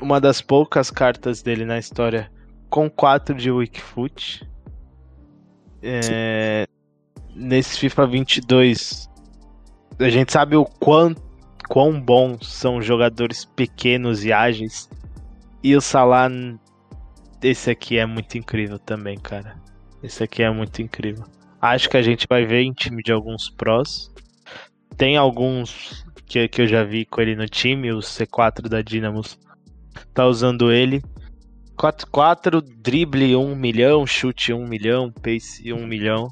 uma 0.00 0.20
das 0.20 0.40
poucas 0.40 0.90
cartas 0.90 1.42
dele 1.42 1.64
na 1.64 1.78
história 1.78 2.30
com 2.68 2.90
4 2.90 3.34
de 3.34 3.50
Wikifoot. 3.50 4.48
É, 5.82 6.66
nesse 7.34 7.78
FIFA 7.78 8.06
22, 8.06 9.08
a 9.98 10.08
gente 10.08 10.32
sabe 10.32 10.56
o 10.56 10.64
quão, 10.64 11.14
quão 11.68 12.00
bons 12.00 12.48
são 12.48 12.82
jogadores 12.82 13.44
pequenos 13.44 14.24
e 14.24 14.32
ágeis. 14.32 14.88
E 15.62 15.74
o 15.76 15.80
Salah, 15.80 16.30
esse 17.42 17.70
aqui 17.70 17.98
é 17.98 18.06
muito 18.06 18.38
incrível 18.38 18.78
também, 18.78 19.18
cara. 19.18 19.56
Esse 20.02 20.22
aqui 20.22 20.42
é 20.42 20.50
muito 20.50 20.80
incrível. 20.82 21.24
Acho 21.60 21.88
que 21.88 21.96
a 21.96 22.02
gente 22.02 22.26
vai 22.28 22.44
ver 22.44 22.62
em 22.62 22.72
time 22.72 23.02
de 23.02 23.12
alguns 23.12 23.50
prós. 23.50 24.10
Tem 24.96 25.16
alguns 25.16 26.04
que, 26.26 26.46
que 26.48 26.62
eu 26.62 26.66
já 26.66 26.84
vi 26.84 27.04
com 27.04 27.20
ele 27.20 27.34
no 27.36 27.48
time, 27.48 27.92
o 27.92 27.98
C4 27.98 28.68
da 28.68 28.82
Dynamos 28.82 29.38
tá 30.14 30.26
usando 30.26 30.70
ele. 30.72 31.02
4-4, 31.76 32.60
drible 32.60 33.36
1 33.36 33.54
milhão, 33.54 34.04
chute 34.06 34.52
1 34.52 34.66
milhão, 34.66 35.12
pace 35.12 35.72
1 35.72 35.86
milhão. 35.86 36.28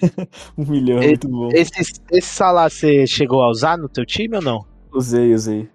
Um 0.56 0.64
milhão, 0.64 1.00
E- 1.02 1.08
muito 1.08 1.28
bom. 1.28 1.50
Esse, 1.52 1.72
esse 2.12 2.28
Salah 2.28 2.68
você 2.70 3.06
chegou 3.06 3.42
a 3.42 3.50
usar 3.50 3.76
no 3.76 3.88
teu 3.88 4.06
time 4.06 4.36
ou 4.36 4.42
não? 4.42 4.64
Usei, 4.92 5.34
usei. 5.34 5.68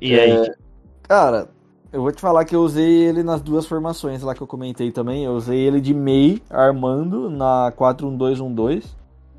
E 0.00 0.14
É, 0.14 0.20
aí? 0.20 0.54
Cara, 1.02 1.48
eu 1.96 2.02
vou 2.02 2.12
te 2.12 2.20
falar 2.20 2.44
que 2.44 2.54
eu 2.54 2.60
usei 2.60 3.06
ele 3.06 3.22
nas 3.22 3.40
duas 3.40 3.64
formações 3.64 4.20
lá 4.20 4.34
que 4.34 4.42
eu 4.42 4.46
comentei 4.46 4.92
também. 4.92 5.24
Eu 5.24 5.32
usei 5.32 5.58
ele 5.58 5.80
de 5.80 5.94
MEI, 5.94 6.42
armando, 6.50 7.30
na 7.30 7.72
4-1-2-1-2. 7.72 8.84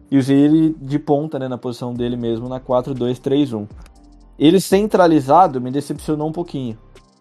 E 0.10 0.18
usei 0.18 0.40
ele 0.40 0.76
de 0.82 0.98
ponta, 0.98 1.38
né, 1.38 1.48
na 1.48 1.60
posição 1.60 1.94
dele 1.94 2.18
mesmo, 2.18 2.50
na 2.50 2.60
4-2-3-1. 2.60 3.68
Ele 4.40 4.60
centralizado 4.60 5.62
me 5.62 5.70
decepcionou 5.70 6.30
um 6.30 6.32
pouquinho. 6.32 6.76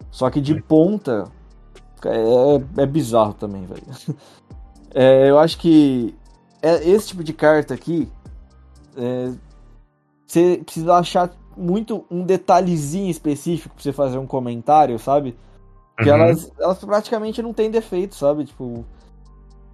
Só 0.09 0.27
que 0.31 0.41
de 0.41 0.59
ponta 0.59 1.25
é, 2.03 2.81
é 2.81 2.85
bizarro 2.87 3.35
também, 3.35 3.63
velho. 3.65 3.83
É, 4.95 5.29
eu 5.29 5.37
acho 5.37 5.59
que 5.59 6.15
é, 6.59 6.89
esse 6.89 7.09
tipo 7.09 7.23
de 7.23 7.31
carta 7.31 7.73
aqui, 7.73 8.09
é, 8.95 9.31
você 10.25 10.61
precisa 10.63 10.95
achar 10.95 11.29
muito 11.57 12.05
um 12.09 12.23
detalhezinho 12.23 13.09
específico 13.09 13.73
pra 13.75 13.83
você 13.83 13.91
fazer 13.91 14.17
um 14.17 14.27
comentário, 14.27 14.97
sabe? 14.99 15.35
Porque 15.95 16.09
Uhum. 16.09 16.17
elas, 16.17 16.51
elas 16.59 16.77
praticamente 16.77 17.41
não 17.41 17.53
têm 17.53 17.71
defeito, 17.71 18.15
sabe? 18.15 18.45
Tipo, 18.45 18.85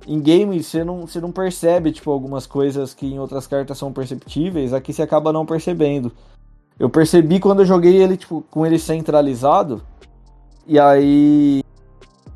em 0.08 0.20
game 0.22 0.64
você 0.64 0.84
não, 0.84 1.02
você 1.02 1.20
não 1.20 1.32
percebe, 1.32 1.92
tipo, 1.92 2.10
algumas 2.12 2.46
coisas 2.48 2.94
que 2.94 3.06
em 3.06 3.20
outras 3.20 3.46
cartas 3.48 3.78
são 3.78 3.92
perceptíveis, 3.92 4.74
aqui 4.74 4.94
você 4.94 5.02
acaba 5.02 5.34
não 5.34 5.46
percebendo. 5.46 6.12
Eu 6.80 6.90
percebi 6.90 7.40
quando 7.40 7.60
eu 7.60 7.66
joguei 7.66 7.98
ele, 7.98 8.18
tipo, 8.18 8.44
com 8.50 8.66
ele 8.66 8.80
centralizado, 8.80 9.82
e 10.66 10.80
aí. 10.80 11.62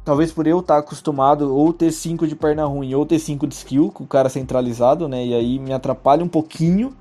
Talvez 0.04 0.32
por 0.32 0.48
eu 0.48 0.60
estar 0.62 0.78
acostumado 0.78 1.54
ou 1.54 1.74
ter 1.74 1.92
5 1.92 2.26
de 2.26 2.34
perna 2.34 2.64
ruim 2.64 2.96
ou 2.96 3.06
ter 3.06 3.20
5 3.20 3.46
de 3.46 3.54
skill 3.54 3.92
com 3.92 4.06
o 4.06 4.08
cara 4.08 4.30
centralizado, 4.30 5.06
né? 5.06 5.26
E 5.26 5.34
aí 5.34 5.60
me 5.60 5.74
atrapalha 5.74 6.24
um 6.24 6.30
pouquinho. 6.30 6.96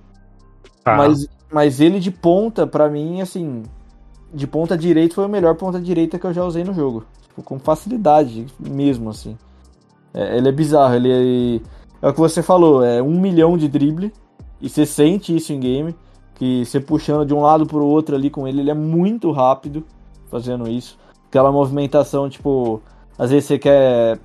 Tá. 0.83 0.97
Mas, 0.97 1.29
mas 1.51 1.81
ele 1.81 2.01
de 2.01 2.11
ponta, 2.11 2.67
pra 2.67 2.89
mim, 2.89 3.21
assim, 3.21 3.63
de 4.33 4.47
ponta 4.47 4.77
direita 4.77 5.15
foi 5.15 5.27
o 5.27 5.29
melhor 5.29 5.55
ponta 5.55 5.81
direita 5.81 6.19
que 6.19 6.27
eu 6.27 6.33
já 6.33 6.45
usei 6.45 6.65
no 6.65 6.75
jogo. 6.75 7.05
Tipo, 7.23 7.43
com 7.43 7.59
facilidade 7.59 8.47
mesmo, 8.59 9.11
assim. 9.11 9.37
É, 10.13 10.39
ele 10.39 10.49
é 10.49 10.53
bizarro, 10.53 10.95
ele 10.95 11.63
é... 12.03 12.07
é 12.07 12.09
o 12.09 12.13
que 12.13 12.21
você 12.21 12.43
falou, 12.43 12.83
é 12.85 13.03
um 13.03 13.21
milhão 13.21 13.57
de 13.57 13.69
drible, 13.69 14.13
e 14.61 14.69
você 14.69 14.87
sente 14.87 15.37
isso 15.37 15.53
em 15.53 15.61
game, 15.61 15.95
que 16.35 16.65
você 16.65 16.81
puxando 16.81 17.27
de 17.27 17.35
um 17.35 17.41
lado 17.41 17.67
pro 17.67 17.85
outro 17.85 18.17
ali 18.17 18.31
com 18.31 18.49
ele, 18.49 18.61
ele 18.61 18.71
é 18.71 18.75
muito 18.75 19.31
rápido 19.31 19.85
fazendo 20.31 20.69
isso. 20.69 20.99
Aquela 21.29 21.53
movimentação, 21.53 22.29
tipo, 22.29 22.81
às 23.19 23.31
vezes 23.31 23.47
você 23.47 23.59
quer. 23.59 24.19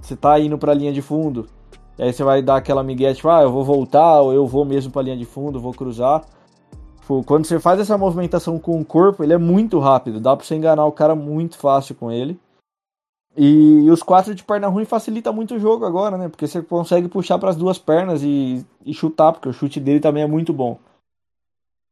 Você 0.00 0.14
tá 0.14 0.38
indo 0.38 0.58
pra 0.58 0.74
linha 0.74 0.92
de 0.92 1.00
fundo, 1.00 1.46
e 1.98 2.02
aí 2.02 2.12
você 2.12 2.22
vai 2.22 2.42
dar 2.42 2.56
aquela 2.56 2.82
migué, 2.82 3.14
tipo, 3.14 3.28
ah, 3.28 3.42
eu 3.42 3.50
vou 3.50 3.64
voltar, 3.64 4.20
ou 4.20 4.32
eu 4.32 4.46
vou 4.46 4.64
mesmo 4.64 4.92
pra 4.92 5.02
linha 5.02 5.16
de 5.16 5.24
fundo, 5.24 5.60
vou 5.60 5.72
cruzar. 5.72 6.22
Tipo, 7.04 7.22
quando 7.22 7.44
você 7.44 7.60
faz 7.60 7.78
essa 7.78 7.98
movimentação 7.98 8.58
com 8.58 8.80
o 8.80 8.84
corpo, 8.84 9.22
ele 9.22 9.34
é 9.34 9.38
muito 9.38 9.78
rápido, 9.78 10.18
dá 10.18 10.34
pra 10.34 10.42
você 10.44 10.54
enganar 10.54 10.86
o 10.86 10.92
cara 10.92 11.14
muito 11.14 11.58
fácil 11.58 11.94
com 11.94 12.10
ele. 12.10 12.40
E, 13.36 13.90
os 13.90 14.02
quatro 14.02 14.34
de 14.34 14.42
perna 14.42 14.68
ruim 14.68 14.86
facilita 14.86 15.30
muito 15.30 15.54
o 15.56 15.58
jogo 15.58 15.84
agora, 15.84 16.16
né? 16.16 16.30
Porque 16.30 16.46
você 16.46 16.62
consegue 16.62 17.06
puxar 17.06 17.38
pras 17.38 17.56
duas 17.56 17.78
pernas 17.78 18.22
e, 18.22 18.64
e 18.86 18.94
chutar, 18.94 19.32
porque 19.32 19.50
o 19.50 19.52
chute 19.52 19.78
dele 19.80 20.00
também 20.00 20.22
é 20.22 20.26
muito 20.26 20.50
bom. 20.50 20.78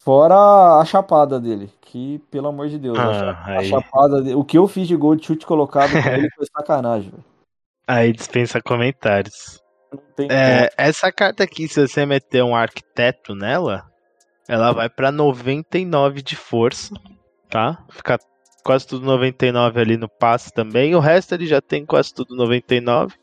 Fora 0.02 0.80
a 0.80 0.84
chapada 0.86 1.38
dele, 1.38 1.70
que, 1.82 2.18
pelo 2.30 2.48
amor 2.48 2.70
de 2.70 2.78
Deus, 2.78 2.98
a, 2.98 3.02
Ah, 3.02 3.46
a 3.48 3.58
aí. 3.58 3.68
chapada 3.68 4.22
dele. 4.22 4.34
O 4.34 4.44
que 4.44 4.56
eu 4.56 4.66
fiz 4.66 4.88
de 4.88 4.96
gol 4.96 5.14
de 5.14 5.26
chute 5.26 5.44
colocado 5.44 5.90
com 5.90 6.08
ele 6.08 6.30
foi 6.34 6.46
sacanagem. 6.46 7.12
Aí 7.86 8.14
dispensa 8.14 8.62
comentários. 8.62 9.60
É, 10.30 10.70
essa 10.78 11.12
carta 11.12 11.44
aqui, 11.44 11.68
se 11.68 11.86
você 11.86 12.06
meter 12.06 12.42
um 12.42 12.56
arquiteto 12.56 13.34
nela, 13.34 13.91
ela 14.49 14.72
vai 14.72 14.88
pra 14.88 15.12
99 15.12 16.22
de 16.22 16.36
força, 16.36 16.95
tá? 17.49 17.84
Fica 17.90 18.18
quase 18.64 18.86
tudo 18.86 19.05
99 19.05 19.80
ali 19.80 19.97
no 19.97 20.09
passe 20.09 20.53
também. 20.53 20.95
O 20.95 21.01
resto 21.01 21.34
ele 21.34 21.47
já 21.47 21.61
tem 21.61 21.84
quase 21.84 22.12
tudo 22.14 22.34
99. 22.36 23.14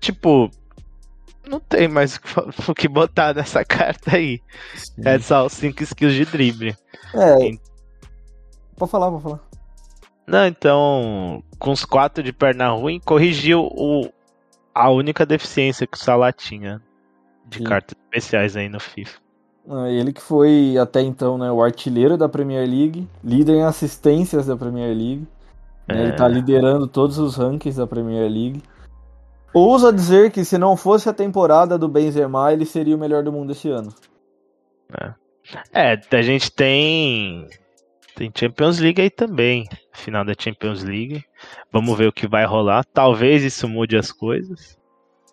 Tipo, 0.00 0.50
não 1.48 1.60
tem 1.60 1.88
mais 1.88 2.20
o 2.68 2.74
que 2.74 2.88
botar 2.88 3.34
nessa 3.34 3.64
carta 3.66 4.16
aí. 4.16 4.40
como. 4.96 5.08
É 5.08 5.18
só 5.18 5.46
os 5.46 5.52
5 5.52 5.82
skills 5.82 6.14
de 6.14 6.24
drible. 6.24 6.76
É. 7.14 7.50
Pode 8.76 8.90
falar, 8.90 9.10
pode 9.10 9.22
falar. 9.22 9.40
Não, 10.26 10.46
então, 10.46 11.44
com 11.58 11.70
os 11.70 11.84
4 11.84 12.22
de 12.22 12.32
perna 12.32 12.70
ruim, 12.70 12.98
corrigiu 12.98 13.68
o, 13.70 14.10
a 14.74 14.90
única 14.90 15.26
deficiência 15.26 15.86
que 15.86 15.98
o 15.98 16.00
Salah 16.00 16.32
tinha 16.32 16.82
de 17.46 17.58
Sim. 17.58 17.64
cartas 17.64 17.94
especiais 18.04 18.56
aí 18.56 18.68
no 18.68 18.80
FIFA. 18.80 19.23
Ah, 19.68 19.88
Ele 19.88 20.12
que 20.12 20.20
foi 20.20 20.76
até 20.78 21.00
então 21.00 21.38
né, 21.38 21.50
o 21.50 21.62
artilheiro 21.62 22.16
da 22.16 22.28
Premier 22.28 22.68
League, 22.68 23.08
líder 23.22 23.54
em 23.54 23.64
assistências 23.64 24.46
da 24.46 24.56
Premier 24.56 24.88
League. 24.94 25.26
né, 25.88 26.02
Ele 26.02 26.12
É. 26.12 26.16
tá 26.16 26.28
liderando 26.28 26.86
todos 26.86 27.18
os 27.18 27.36
rankings 27.36 27.78
da 27.78 27.86
Premier 27.86 28.30
League. 28.30 28.62
Ousa 29.52 29.92
dizer 29.92 30.32
que 30.32 30.44
se 30.44 30.58
não 30.58 30.76
fosse 30.76 31.08
a 31.08 31.12
temporada 31.12 31.78
do 31.78 31.88
Benzema, 31.88 32.52
ele 32.52 32.66
seria 32.66 32.96
o 32.96 32.98
melhor 32.98 33.22
do 33.22 33.32
mundo 33.32 33.52
esse 33.52 33.70
ano. 33.70 33.92
É, 35.72 35.98
a 36.10 36.22
gente 36.22 36.50
tem. 36.50 37.46
Tem 38.16 38.30
Champions 38.34 38.78
League 38.78 39.00
aí 39.00 39.10
também. 39.10 39.68
Final 39.92 40.24
da 40.24 40.34
Champions 40.38 40.82
League. 40.82 41.24
Vamos 41.72 41.96
ver 41.96 42.08
o 42.08 42.12
que 42.12 42.26
vai 42.26 42.44
rolar. 42.44 42.84
Talvez 42.92 43.42
isso 43.42 43.68
mude 43.68 43.96
as 43.96 44.10
coisas. 44.10 44.78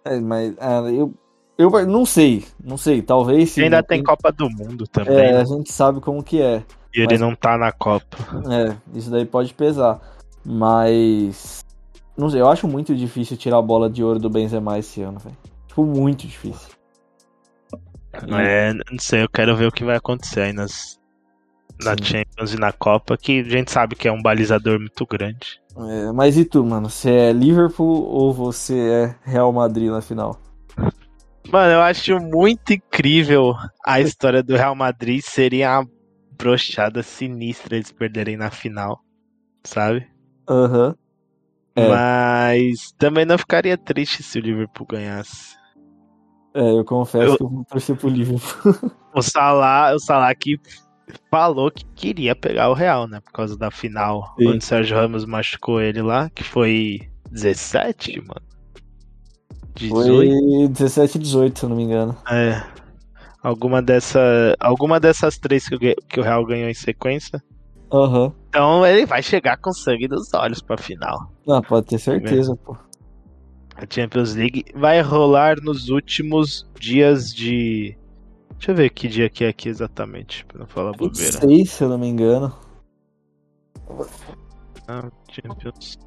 É, 0.04 0.20
mas 0.20 0.56
ah, 0.60 0.82
eu, 0.92 1.14
eu 1.62 1.86
não 1.88 2.06
sei, 2.06 2.46
não 2.64 2.78
sei, 2.78 3.02
talvez 3.02 3.50
E 3.52 3.54
sim. 3.54 3.62
ainda 3.64 3.82
tem 3.84 4.04
Copa 4.04 4.32
do 4.32 4.50
Mundo 4.50 4.88
também. 4.88 5.14
É, 5.16 5.32
né? 5.34 5.42
a 5.42 5.46
gente 5.46 5.72
sabe 5.72 6.00
como 6.00 6.24
que 6.24 6.42
é. 6.42 6.64
E 6.94 7.00
ele 7.00 7.08
mas- 7.12 7.20
não 7.22 7.36
tá 7.36 7.58
na 7.58 7.72
Copa. 7.72 8.18
É, 8.52 8.76
isso 8.98 9.10
daí 9.10 9.26
pode 9.26 9.54
pesar. 9.54 10.00
Mas. 10.46 11.64
Não 12.18 12.30
sei, 12.30 12.42
eu 12.42 12.50
acho 12.50 12.68
muito 12.68 12.94
difícil 12.96 13.38
tirar 13.38 13.58
a 13.58 13.62
bola 13.62 13.90
de 13.90 14.04
ouro 14.04 14.20
do 14.20 14.30
Benzema 14.30 14.78
esse 14.78 15.02
ano, 15.02 15.20
velho. 15.20 15.38
Tipo, 15.68 15.86
muito 15.86 16.28
difícil. 16.28 16.70
É, 18.38 18.74
não 18.74 19.00
sei, 19.00 19.24
eu 19.24 19.30
quero 19.30 19.56
ver 19.56 19.68
o 19.68 19.72
que 19.72 19.86
vai 19.86 19.96
acontecer 19.96 20.42
aí 20.42 20.54
nas, 20.54 21.00
na 21.82 21.92
Sim. 21.92 22.04
Champions 22.04 22.54
e 22.54 22.58
na 22.58 22.72
Copa, 22.74 23.18
que 23.18 23.40
a 23.40 23.44
gente 23.50 23.72
sabe 23.72 23.96
que 23.96 24.08
é 24.08 24.12
um 24.12 24.22
balizador 24.22 24.78
muito 24.78 25.06
grande. 25.06 25.62
É, 25.78 26.12
mas 26.12 26.38
e 26.38 26.44
tu, 26.44 26.64
mano? 26.66 26.90
Você 26.90 27.10
é 27.10 27.32
Liverpool 27.32 28.04
ou 28.04 28.34
você 28.34 28.78
é 28.78 29.16
Real 29.24 29.52
Madrid 29.54 29.90
na 29.90 30.02
final? 30.02 30.38
Mano, 31.52 31.74
eu 31.74 31.82
acho 31.82 32.18
muito 32.20 32.72
incrível 32.74 33.54
a 33.86 34.00
história 34.00 34.42
do 34.42 34.56
Real 34.56 34.76
Madrid. 34.76 35.22
Seria 35.22 35.80
uma 35.80 35.90
brochada 36.38 37.04
sinistra 37.04 37.76
eles 37.76 37.92
perderem 37.92 38.38
na 38.38 38.50
final, 38.50 39.00
sabe? 39.64 40.08
Aham. 40.50 40.96
É. 41.76 41.88
Mas 41.88 42.92
também 42.98 43.26
não 43.26 43.38
ficaria 43.38 43.78
triste 43.78 44.24
se 44.24 44.38
o 44.40 44.42
Liverpool 44.42 44.88
ganhasse. 44.88 45.56
É, 46.54 46.72
eu 46.72 46.84
confesso 46.84 47.34
Eu- 47.34 47.38
que 47.38 47.44
eu 47.44 47.50
vou 47.50 47.66
torcer 47.66 47.96
pro 47.96 48.10
Liverpool. 48.10 48.42
O 49.14 49.22
Salah, 49.22 49.94
o 49.94 50.00
Salah 50.00 50.34
que 50.34 50.58
falou 51.30 51.70
que 51.70 51.84
queria 51.96 52.34
pegar 52.34 52.70
o 52.70 52.74
Real, 52.74 53.10
né? 53.10 53.20
Por 53.20 53.34
causa 53.34 53.58
da 53.58 53.70
final, 53.70 54.34
Sim. 54.40 54.48
onde 54.48 54.58
o 54.60 54.62
Sérgio 54.62 54.96
Ramos 54.96 55.26
machucou 55.26 55.82
ele 55.82 56.02
lá, 56.02 56.30
que 56.30 56.46
foi 56.46 57.10
17, 57.30 58.22
mano. 58.22 58.42
18? 59.76 60.16
Foi 60.16 60.68
17 60.68 61.16
e 61.18 61.22
18, 61.22 61.60
se 61.60 61.66
eu 61.66 61.70
não 61.70 61.76
me 61.76 61.84
engano. 61.84 62.16
É. 62.30 62.64
Alguma, 63.44 63.82
dessa, 63.82 64.20
alguma 64.60 65.00
dessas 65.00 65.38
três 65.38 65.68
que 65.68 65.76
o, 65.76 65.80
que 65.80 66.20
o 66.20 66.24
Real 66.24 66.46
ganhou 66.46 66.70
em 66.70 66.74
sequência. 66.74 67.42
Aham. 67.92 68.32
Então 68.50 68.86
ele 68.86 69.06
vai 69.06 69.22
chegar 69.22 69.58
com 69.58 69.74
sangue 69.74 70.08
nos 70.08 70.34
olhos 70.34 70.62
pra 70.62 70.78
final. 70.78 71.32
Ah, 71.50 71.62
pode 71.62 71.88
ter 71.88 72.00
certeza, 72.00 72.56
pô. 72.56 72.78
A 73.76 73.86
Champions 73.90 74.36
League 74.36 74.66
vai 74.76 75.02
rolar 75.02 75.60
nos 75.62 75.90
últimos 75.90 76.70
dias 76.80 77.34
de. 77.34 77.98
Deixa 78.52 78.72
eu 78.72 78.76
ver 78.76 78.90
que 78.92 79.08
dia 79.08 79.30
que 79.30 79.44
é 79.44 79.50
aqui 79.50 79.70
exatamente, 79.70 80.46
pra 80.46 80.60
não 80.60 80.68
falar 80.68 80.92
bobeira. 80.92 81.40
26, 81.40 81.70
se 81.70 81.84
eu 81.84 81.90
não 81.90 81.98
me 81.98 82.08
engano. 82.08 82.56
Ah, 84.88 85.10
Champions 85.30 85.98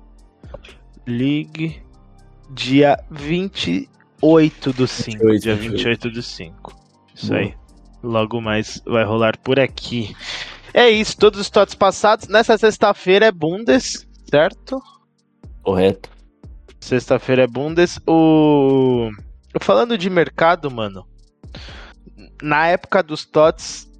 League. 1.06 1.84
Dia 2.55 2.98
28 3.11 4.72
do 4.72 4.86
5. 4.86 5.18
28, 5.18 5.42
dia 5.42 5.55
28. 5.57 5.76
28 5.76 6.11
do 6.11 6.22
5. 6.22 6.76
Isso 7.14 7.26
Boa. 7.28 7.40
aí. 7.40 7.55
Logo 8.02 8.40
mais 8.40 8.80
vai 8.86 9.05
rolar 9.05 9.36
por 9.38 9.59
aqui. 9.59 10.14
É 10.72 10.90
isso, 10.90 11.16
todos 11.16 11.40
os 11.40 11.50
tots 11.50 11.74
passados. 11.74 12.28
Nessa 12.28 12.57
sexta-feira 12.57 13.26
é 13.26 13.32
Bundes, 13.32 14.07
certo? 14.28 14.80
Correto. 15.62 16.11
Sexta-feira 16.80 17.44
é 17.44 17.46
Bundes. 17.46 17.98
O. 18.07 19.11
Falando 19.61 19.96
de 19.96 20.11
mercado, 20.11 20.70
mano. 20.70 21.07
Na 22.42 22.66
época 22.66 23.02
dos 23.02 23.24
TOTS, 23.24 23.90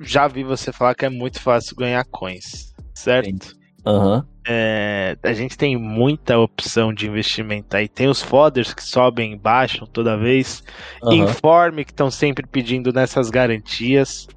já 0.00 0.28
vi 0.28 0.44
você 0.44 0.72
falar 0.72 0.94
que 0.94 1.06
é 1.06 1.08
muito 1.08 1.40
fácil 1.40 1.76
ganhar 1.76 2.04
coins, 2.04 2.74
certo? 2.94 3.56
Aham. 3.86 4.26
É, 4.46 5.16
a 5.22 5.32
gente 5.32 5.56
tem 5.56 5.76
muita 5.76 6.38
opção 6.38 6.92
de 6.92 7.06
investimento 7.06 7.76
aí. 7.76 7.88
Tem 7.88 8.08
os 8.08 8.22
fodders 8.22 8.74
que 8.74 8.82
sobem 8.82 9.32
e 9.32 9.36
baixam 9.36 9.86
toda 9.86 10.16
vez. 10.16 10.62
aham. 11.02 11.14
Informe 11.16 11.84
que 11.84 11.92
estão 11.92 12.10
sempre 12.10 12.46
pedindo 12.46 12.92
nessas 12.92 13.30
garantias. 13.30 14.28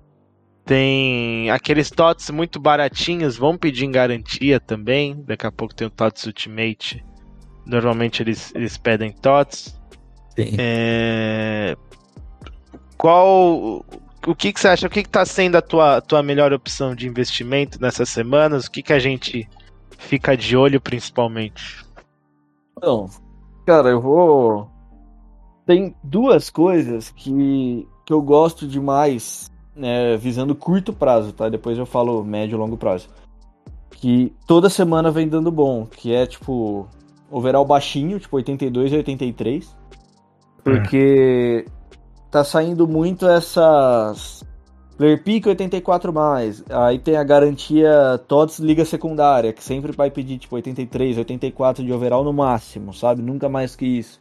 Tem 0.65 1.49
aqueles 1.49 1.89
TOTS 1.89 2.29
muito 2.29 2.59
baratinhos, 2.59 3.37
vão 3.37 3.57
pedir 3.57 3.85
em 3.85 3.91
garantia 3.91 4.59
também. 4.59 5.23
Daqui 5.25 5.47
a 5.47 5.51
pouco 5.51 5.73
tem 5.73 5.87
o 5.87 5.91
TOTS 5.91 6.25
Ultimate. 6.25 7.05
Normalmente 7.65 8.21
eles, 8.21 8.53
eles 8.53 8.77
pedem 8.77 9.11
TOTS. 9.11 9.79
Sim. 10.35 10.55
É, 10.57 11.75
Qual. 12.97 13.85
O 14.27 14.35
que, 14.35 14.51
que 14.51 14.59
você 14.59 14.67
acha? 14.67 14.87
O 14.87 14.89
que 14.89 14.99
está 14.99 15.25
sendo 15.25 15.55
a 15.55 15.61
tua, 15.61 16.01
tua 16.01 16.21
melhor 16.21 16.51
opção 16.51 16.93
de 16.93 17.07
investimento 17.07 17.81
nessas 17.81 18.09
semanas? 18.09 18.65
O 18.65 18.71
que, 18.71 18.83
que 18.83 18.91
a 18.91 18.99
gente 18.99 19.47
fica 19.97 20.35
de 20.35 20.57
olho 20.57 20.81
principalmente? 20.81 21.85
Então, 22.77 23.09
cara, 23.65 23.87
eu 23.87 24.01
vou. 24.01 24.69
Tem 25.65 25.95
duas 26.03 26.49
coisas 26.49 27.09
que, 27.09 27.87
que 28.05 28.11
eu 28.11 28.21
gosto 28.21 28.67
demais, 28.67 29.49
né, 29.73 30.17
visando 30.17 30.53
curto 30.53 30.91
prazo, 30.91 31.31
tá? 31.31 31.47
Depois 31.47 31.77
eu 31.77 31.85
falo 31.85 32.21
médio 32.21 32.57
e 32.57 32.59
longo 32.59 32.75
prazo. 32.75 33.07
Que 33.91 34.33
toda 34.45 34.69
semana 34.69 35.09
vem 35.09 35.29
dando 35.29 35.49
bom, 35.49 35.85
que 35.85 36.13
é 36.13 36.25
tipo 36.25 36.85
overall 37.31 37.63
baixinho, 37.63 38.19
tipo 38.19 38.35
82 38.35 38.91
e 38.91 38.95
83. 38.97 39.77
Porque 40.65 41.65
tá 42.37 42.43
saindo 42.43 42.87
muito 42.87 43.27
essas 43.27 44.45
Player 44.95 45.23
Pick 45.23 45.47
84 45.47 46.13
mais. 46.13 46.63
Aí 46.69 46.99
tem 46.99 47.15
a 47.15 47.23
garantia 47.23 48.19
TOTS 48.27 48.59
Liga 48.59 48.85
Secundária, 48.85 49.51
que 49.51 49.63
sempre 49.63 49.91
vai 49.91 50.11
pedir 50.11 50.37
tipo 50.37 50.55
83, 50.55 51.17
84 51.17 51.83
de 51.83 51.91
overall 51.91 52.23
no 52.23 52.33
máximo, 52.33 52.93
sabe? 52.93 53.23
Nunca 53.23 53.49
mais 53.49 53.75
que 53.75 53.85
isso. 53.85 54.19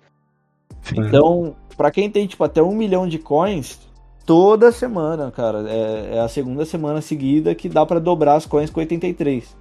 Então, 0.95 1.55
pra 1.77 1.91
quem 1.91 2.11
tem 2.11 2.27
tipo 2.27 2.43
até 2.43 2.63
um 2.63 2.75
milhão 2.75 3.07
de 3.07 3.19
coins, 3.19 3.79
toda 4.25 4.73
semana, 4.73 5.31
cara, 5.31 5.69
é, 5.69 6.17
é 6.17 6.21
a 6.21 6.29
segunda 6.29 6.65
semana 6.65 7.03
seguida 7.03 7.55
que 7.55 7.69
dá 7.69 7.85
pra 7.85 7.99
dobrar 7.99 8.37
as 8.37 8.47
coins 8.47 8.71
com 8.71 8.81
83. 8.81 9.55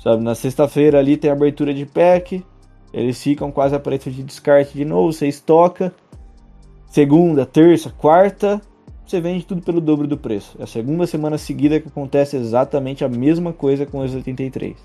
Sabe? 0.00 0.22
Na 0.22 0.36
sexta-feira 0.36 0.98
ali 1.00 1.16
tem 1.16 1.30
abertura 1.30 1.74
de 1.74 1.84
pack, 1.84 2.44
eles 2.92 3.20
ficam 3.20 3.50
quase 3.50 3.74
a 3.74 3.80
preço 3.80 4.10
de 4.12 4.22
descarte 4.22 4.74
de 4.74 4.84
novo, 4.84 5.12
você 5.12 5.26
estoca. 5.26 5.92
Segunda, 6.88 7.44
terça, 7.44 7.90
quarta, 7.90 8.60
você 9.04 9.20
vende 9.20 9.44
tudo 9.44 9.62
pelo 9.62 9.80
dobro 9.80 10.06
do 10.06 10.16
preço. 10.16 10.56
É 10.58 10.64
a 10.64 10.66
segunda 10.66 11.06
semana 11.06 11.38
seguida 11.38 11.80
que 11.80 11.88
acontece 11.88 12.36
exatamente 12.36 13.04
a 13.04 13.08
mesma 13.08 13.52
coisa 13.52 13.86
com 13.86 13.98
os 13.98 14.14
83. 14.14 14.76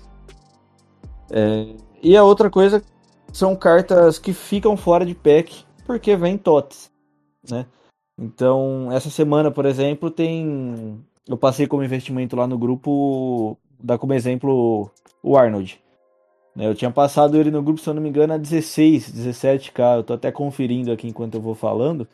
É, 1.30 1.66
e 2.02 2.16
a 2.16 2.22
outra 2.22 2.50
coisa 2.50 2.82
são 3.32 3.56
cartas 3.56 4.18
que 4.18 4.32
ficam 4.32 4.76
fora 4.76 5.04
de 5.04 5.14
pack 5.14 5.64
porque 5.86 6.16
vem 6.16 6.38
TOTS, 6.38 6.90
né? 7.48 7.66
Então, 8.18 8.90
essa 8.92 9.10
semana, 9.10 9.50
por 9.50 9.66
exemplo, 9.66 10.10
tem. 10.10 11.04
Eu 11.28 11.36
passei 11.36 11.66
como 11.66 11.82
investimento 11.82 12.36
lá 12.36 12.46
no 12.46 12.56
grupo, 12.56 13.58
dá 13.82 13.98
como 13.98 14.12
exemplo 14.14 14.90
o 15.22 15.36
Arnold. 15.36 15.80
Né? 16.54 16.66
Eu 16.66 16.74
tinha 16.74 16.90
passado 16.90 17.36
ele 17.36 17.50
no 17.50 17.62
grupo, 17.62 17.80
se 17.80 17.88
eu 17.88 17.94
não 17.94 18.02
me 18.02 18.08
engano, 18.08 18.32
a 18.32 18.38
16, 18.38 19.12
17k. 19.12 19.96
Eu 19.96 20.04
tô 20.04 20.12
até 20.14 20.30
conferindo 20.30 20.92
aqui 20.92 21.08
enquanto 21.08 21.34
eu 21.34 21.40
vou 21.40 21.54
falando. 21.54 22.06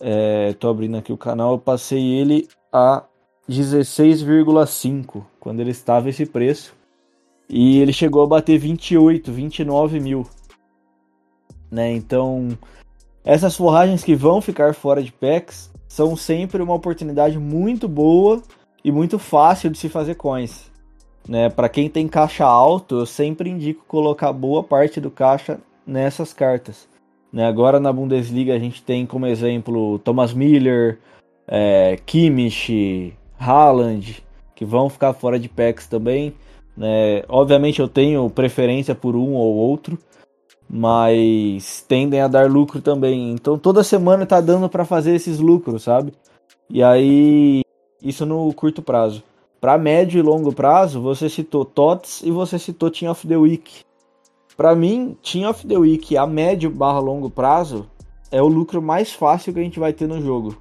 É, 0.00 0.52
tô 0.54 0.68
abrindo 0.68 0.96
aqui 0.96 1.12
o 1.12 1.18
canal, 1.18 1.52
eu 1.52 1.58
passei 1.58 2.02
ele 2.02 2.48
a 2.72 3.04
16,5 3.48 5.24
quando 5.38 5.60
ele 5.60 5.70
estava 5.70 6.08
esse 6.08 6.24
preço. 6.24 6.74
E 7.48 7.78
ele 7.78 7.92
chegou 7.92 8.22
a 8.22 8.26
bater 8.26 8.58
28, 8.58 9.30
29 9.30 10.00
mil. 10.00 10.26
Né? 11.70 11.92
Então, 11.92 12.56
essas 13.24 13.56
forragens 13.56 14.02
que 14.02 14.14
vão 14.14 14.40
ficar 14.40 14.74
fora 14.74 15.02
de 15.02 15.12
packs 15.12 15.70
são 15.88 16.16
sempre 16.16 16.62
uma 16.62 16.74
oportunidade 16.74 17.38
muito 17.38 17.88
boa 17.88 18.40
e 18.84 18.90
muito 18.92 19.18
fácil 19.18 19.68
de 19.68 19.78
se 19.78 19.88
fazer 19.88 20.14
coins. 20.14 20.69
Né? 21.30 21.48
Para 21.48 21.68
quem 21.68 21.88
tem 21.88 22.08
caixa 22.08 22.44
alto, 22.44 22.98
eu 22.98 23.06
sempre 23.06 23.48
indico 23.48 23.84
colocar 23.86 24.32
boa 24.32 24.64
parte 24.64 25.00
do 25.00 25.12
caixa 25.12 25.60
nessas 25.86 26.32
cartas. 26.32 26.88
Né? 27.32 27.46
Agora 27.46 27.78
na 27.78 27.92
Bundesliga 27.92 28.52
a 28.52 28.58
gente 28.58 28.82
tem 28.82 29.06
como 29.06 29.26
exemplo 29.26 30.00
Thomas 30.00 30.34
Miller, 30.34 30.98
é, 31.46 31.96
Kimmich, 32.04 33.14
Haaland, 33.38 34.24
que 34.56 34.64
vão 34.64 34.90
ficar 34.90 35.12
fora 35.12 35.38
de 35.38 35.48
packs 35.48 35.86
também. 35.86 36.34
Né? 36.76 37.22
Obviamente 37.28 37.78
eu 37.78 37.86
tenho 37.86 38.28
preferência 38.28 38.92
por 38.92 39.14
um 39.14 39.34
ou 39.34 39.54
outro, 39.54 39.96
mas 40.68 41.84
tendem 41.86 42.20
a 42.20 42.26
dar 42.26 42.50
lucro 42.50 42.82
também. 42.82 43.30
Então 43.30 43.56
toda 43.56 43.84
semana 43.84 44.26
tá 44.26 44.40
dando 44.40 44.68
para 44.68 44.84
fazer 44.84 45.14
esses 45.14 45.38
lucros, 45.38 45.84
sabe? 45.84 46.12
E 46.68 46.82
aí 46.82 47.62
isso 48.02 48.26
no 48.26 48.52
curto 48.52 48.82
prazo. 48.82 49.22
Para 49.60 49.76
médio 49.76 50.18
e 50.18 50.22
longo 50.22 50.54
prazo, 50.54 51.02
você 51.02 51.28
citou 51.28 51.66
TOTS 51.66 52.22
e 52.22 52.30
você 52.30 52.58
citou 52.58 52.90
Team 52.90 53.12
of 53.12 53.28
the 53.28 53.36
Week. 53.36 53.82
Para 54.56 54.74
mim, 54.74 55.14
Team 55.22 55.50
of 55.50 55.66
the 55.66 55.76
Week 55.76 56.16
a 56.16 56.26
médio 56.26 56.70
barra 56.70 56.98
longo 56.98 57.28
prazo 57.28 57.86
é 58.30 58.40
o 58.40 58.48
lucro 58.48 58.80
mais 58.80 59.12
fácil 59.12 59.52
que 59.52 59.60
a 59.60 59.62
gente 59.62 59.78
vai 59.78 59.92
ter 59.92 60.06
no 60.06 60.22
jogo. 60.22 60.56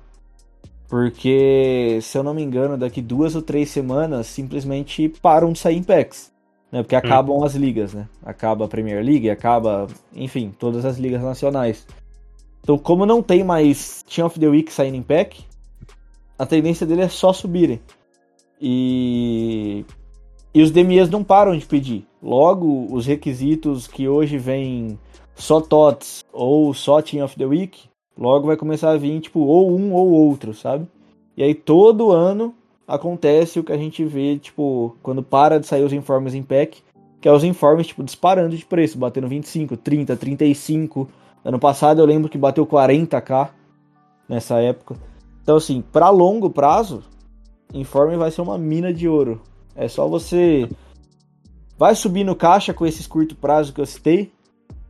Porque, 0.90 2.00
se 2.02 2.18
eu 2.18 2.24
não 2.24 2.34
me 2.34 2.44
engano, 2.44 2.78
daqui 2.78 3.02
duas 3.02 3.36
ou 3.36 3.42
três 3.42 3.70
semanas 3.70 4.28
simplesmente 4.28 5.08
param 5.22 5.54
de 5.54 5.60
sair 5.60 5.78
em 5.78 5.84
packs. 5.84 6.30
Né? 6.70 6.84
Porque 6.84 6.96
acabam 6.96 7.42
as 7.44 7.56
ligas, 7.56 7.94
né? 7.94 8.06
Acaba 8.22 8.66
a 8.66 8.68
Premier 8.68 9.02
League, 9.02 9.30
acaba, 9.30 9.88
enfim, 10.14 10.54
todas 10.60 10.84
as 10.84 10.98
ligas 10.98 11.22
nacionais. 11.22 11.88
Então, 12.62 12.78
como 12.78 13.06
não 13.06 13.24
tem 13.24 13.46
mais 13.46 14.04
Team 14.04 14.28
of 14.28 14.38
the 14.38 14.48
Week 14.48 14.74
saindo 14.74 14.98
em 14.98 15.04
pack, 15.04 15.46
a 16.38 16.46
tendência 16.46 16.86
dele 16.86 17.04
é 17.04 17.08
só 17.10 17.32
subirem. 17.32 17.80
E, 18.60 19.86
e 20.54 20.62
os 20.62 20.72
DMEs 20.72 21.10
não 21.10 21.24
param 21.24 21.58
de 21.58 21.66
pedir. 21.66 22.06
Logo, 22.22 22.88
os 22.92 23.06
requisitos 23.06 23.88
que 23.88 24.08
hoje 24.08 24.38
vêm 24.38 25.00
só 25.36 25.62
TOTS 25.62 26.26
ou 26.34 26.74
só 26.74 27.02
Team 27.02 27.24
of 27.24 27.36
the 27.38 27.46
Week, 27.46 27.90
logo 28.18 28.48
vai 28.48 28.58
começar 28.58 28.92
a 28.92 28.98
vir, 28.98 29.22
tipo, 29.22 29.40
ou 29.40 29.72
um 29.72 29.94
ou 29.94 30.10
outro, 30.10 30.54
sabe? 30.54 30.86
E 31.38 31.44
aí 31.44 31.56
todo 31.56 32.12
ano 32.12 32.54
acontece 32.86 33.60
o 33.60 33.64
que 33.64 33.72
a 33.72 33.78
gente 33.78 34.04
vê, 34.04 34.38
tipo, 34.38 34.98
quando 35.02 35.24
para 35.24 35.60
de 35.60 35.66
sair 35.66 35.84
os 35.84 35.94
informes 35.94 36.34
em 36.34 36.44
pack, 36.44 36.82
que 37.22 37.28
é 37.28 37.32
os 37.32 37.44
informes, 37.44 37.88
tipo, 37.88 38.04
disparando 38.04 38.56
de 38.56 38.66
preço, 38.66 38.98
batendo 38.98 39.28
25, 39.28 39.78
30, 39.78 40.18
35. 40.18 41.08
Ano 41.44 41.60
passado 41.60 42.02
eu 42.02 42.06
lembro 42.06 42.30
que 42.30 42.38
bateu 42.38 42.66
40k 42.66 43.50
nessa 44.28 44.60
época. 44.60 44.96
Então, 45.42 45.58
assim, 45.58 45.82
para 45.82 46.10
longo 46.10 46.50
prazo, 46.50 47.04
informe 47.74 48.18
vai 48.18 48.32
ser 48.32 48.42
uma 48.42 48.58
mina 48.58 48.94
de 48.94 49.08
ouro. 49.08 49.42
É 49.76 49.88
só 49.88 50.08
você 50.08 50.68
vai 51.78 51.96
subir 51.96 52.24
no 52.24 52.36
caixa 52.36 52.74
com 52.74 52.86
esses 52.86 53.08
curto 53.08 53.36
prazo 53.36 53.74
que 53.74 53.80
eu 53.82 53.86
citei, 53.86 54.32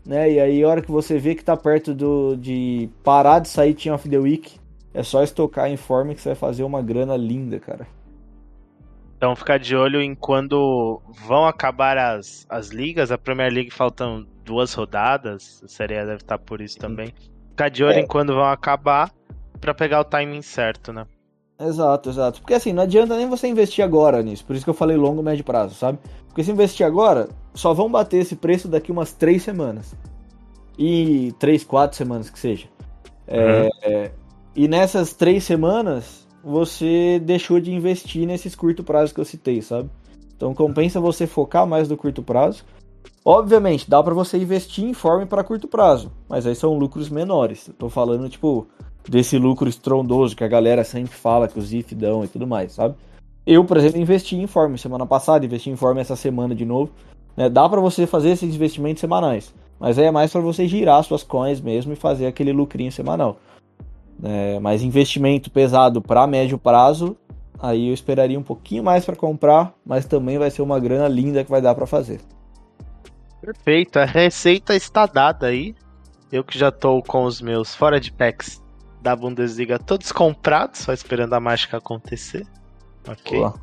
né? 0.05 0.32
E 0.32 0.39
aí, 0.39 0.63
a 0.63 0.67
hora 0.67 0.82
que 0.82 0.91
você 0.91 1.17
vê 1.19 1.36
que 1.36 1.43
tá 1.43 1.55
perto 1.55 1.93
do, 1.93 2.36
de 2.36 2.89
parar 3.03 3.39
de 3.39 3.47
sair 3.49 3.73
Team 3.73 3.93
of 3.93 4.09
the 4.09 4.17
Week, 4.17 4.59
é 4.93 5.03
só 5.03 5.21
estocar 5.21 5.71
informe 5.71 6.15
que 6.15 6.21
você 6.21 6.30
vai 6.30 6.36
fazer 6.36 6.63
uma 6.63 6.82
grana 6.82 7.15
linda, 7.15 7.59
cara. 7.59 7.86
Então 9.17 9.36
ficar 9.36 9.59
de 9.59 9.75
olho 9.75 10.01
em 10.01 10.15
quando 10.15 11.01
vão 11.27 11.45
acabar 11.45 11.97
as, 11.97 12.45
as 12.49 12.69
ligas. 12.69 13.11
A 13.11 13.17
Premier 13.17 13.51
League 13.51 13.69
faltam 13.69 14.25
duas 14.45 14.73
rodadas, 14.73 15.61
a 15.63 15.67
Série 15.67 15.97
A 15.97 16.05
deve 16.05 16.21
estar 16.21 16.39
por 16.39 16.61
isso 16.61 16.77
também. 16.77 17.13
Ficar 17.49 17.69
de 17.69 17.84
olho 17.84 17.97
É. 17.97 17.99
em 17.99 18.07
quando 18.07 18.34
vão 18.34 18.45
acabar 18.45 19.11
pra 19.59 19.73
pegar 19.73 19.99
o 19.99 20.05
timing 20.05 20.41
certo, 20.41 20.93
né? 20.93 21.05
Exato, 21.60 22.10
exato. 22.10 22.39
Porque 22.39 22.53
assim, 22.53 22.72
não 22.72 22.84
adianta 22.84 23.18
nem 23.18 23.28
você 23.28 23.47
investir 23.47 23.84
agora 23.84 24.24
nisso. 24.24 24.45
Por 24.45 24.55
isso 24.55 24.64
que 24.64 24.70
eu 24.70 24.76
falei 24.76 24.95
longo, 24.95 25.22
médio 25.22 25.43
prazo, 25.43 25.76
sabe? 25.76 25.99
Porque 26.28 26.43
se 26.43 26.51
investir 26.51 26.86
agora, 26.86 27.28
só 27.53 27.74
vão 27.74 27.91
bater 27.91 28.18
esse 28.18 28.36
preço 28.36 28.68
daqui 28.68 28.91
umas 28.91 29.12
três 29.12 29.43
semanas. 29.43 29.93
E 30.78 31.34
três, 31.38 31.66
quatro 31.66 31.97
semanas 31.97 32.30
que 32.30 32.39
seja. 32.39 32.68
É, 33.28 33.70
é, 33.84 34.12
e 34.55 34.68
nessas 34.68 35.14
três 35.14 35.43
semanas, 35.43 36.26
você 36.43 37.20
deixou 37.20 37.60
de 37.60 37.74
investir 37.74 38.26
nesses 38.26 38.55
curto 38.55 38.84
prazos 38.84 39.12
que 39.12 39.20
eu 39.20 39.26
citei, 39.26 39.62
sabe? 39.62 39.89
Então 40.36 40.53
compensa 40.53 41.01
você 41.01 41.28
focar 41.28 41.68
mais 41.68 41.89
no 41.89 41.97
curto 41.97 42.24
prazo. 42.24 42.64
Obviamente, 43.26 43.89
dá 43.89 44.01
pra 44.01 44.14
você 44.14 44.38
investir 44.38 44.86
em 44.86 44.93
forma 44.93 45.26
para 45.26 45.43
curto 45.43 45.68
prazo, 45.68 46.10
mas 46.28 46.47
aí 46.47 46.55
são 46.55 46.78
lucros 46.78 47.10
menores. 47.10 47.68
Eu 47.68 47.74
tô 47.74 47.89
falando, 47.89 48.30
tipo, 48.30 48.68
desse 49.10 49.38
lucro 49.38 49.68
estrondoso 49.68 50.36
que 50.36 50.43
a 50.43 50.47
galera 50.47 50.84
sempre 50.84 51.14
fala 51.14 51.47
que 51.47 51.57
os 51.57 51.74
IF 51.74 51.95
dão 51.95 52.24
e 52.24 52.28
tudo 52.28 52.45
mais, 52.45 52.74
sabe? 52.74 52.95
Eu, 53.45 53.66
por 53.66 53.78
exemplo, 53.78 53.99
investi 53.99 54.36
em 54.36 54.45
forma 54.45 54.78
semana 54.78 55.05
passada, 55.05 55.45
investi 55.45 55.70
em 55.70 55.76
forma 55.76 55.99
essa 55.99 56.16
semana 56.16 56.53
de 56.53 56.66
novo. 56.66 56.91
né? 57.36 57.49
Dá 57.49 57.68
pra 57.68 57.82
você 57.82 58.05
fazer 58.05 58.30
esses 58.30 58.53
investimentos 58.53 59.01
semanais, 59.01 59.53
mas 59.80 59.97
aí 59.97 60.05
é 60.05 60.12
mais 60.12 60.32
pra 60.32 60.41
você 60.41 60.68
girar 60.68 61.03
suas 61.03 61.24
coins 61.24 61.60
mesmo 61.60 61.91
e 61.91 61.95
fazer 61.95 62.28
aquele 62.28 62.53
lucrinho 62.53 62.91
semanal. 62.91 63.39
É, 64.22 64.60
mas 64.60 64.84
investimento 64.84 65.49
pesado 65.49 66.01
pra 66.01 66.28
médio 66.28 66.57
prazo, 66.57 67.18
aí 67.57 67.88
eu 67.88 67.93
esperaria 67.93 68.38
um 68.38 68.43
pouquinho 68.43 68.84
mais 68.84 69.05
pra 69.05 69.16
comprar, 69.16 69.74
mas 69.84 70.05
também 70.05 70.38
vai 70.38 70.51
ser 70.51 70.62
uma 70.62 70.80
grana 70.80 71.07
linda 71.07 71.43
que 71.43 71.49
vai 71.49 71.62
dar 71.62 71.74
pra 71.74 71.88
fazer. 71.88 72.20
Perfeito, 73.41 73.97
a 73.97 74.05
receita 74.05 74.76
está 74.76 75.05
dada 75.05 75.47
aí. 75.47 75.74
Eu 76.32 76.43
que 76.43 76.60
já 76.60 76.70
tô 76.72 77.01
com 77.01 77.24
os 77.24 77.41
meus 77.41 77.74
fora 77.74 77.99
de 77.99 78.12
packs 78.12 78.59
da 79.02 79.16
Bundesliga 79.16 79.80
todos 79.80 80.12
comprados, 80.12 80.80
só 80.82 80.93
esperando 80.93 81.34
a 81.34 81.39
mágica 81.39 81.78
acontecer. 81.78 82.45
Ok. 83.08 83.38
Boa. 83.38 83.54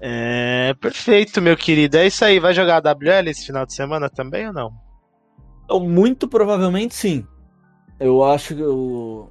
É, 0.00 0.74
perfeito, 0.80 1.40
meu 1.40 1.56
querido. 1.56 1.96
É 1.96 2.06
isso 2.06 2.24
aí. 2.24 2.40
Vai 2.40 2.52
jogar 2.52 2.84
a 2.84 2.92
WL 2.92 3.28
esse 3.28 3.46
final 3.46 3.64
de 3.64 3.74
semana 3.74 4.10
também 4.10 4.48
ou 4.48 4.52
não? 4.52 4.72
Então, 5.64 5.78
muito 5.80 6.26
provavelmente 6.26 6.94
sim. 6.94 7.24
Eu 8.00 8.24
acho 8.24 8.54
que 8.56 8.60
eu. 8.60 9.30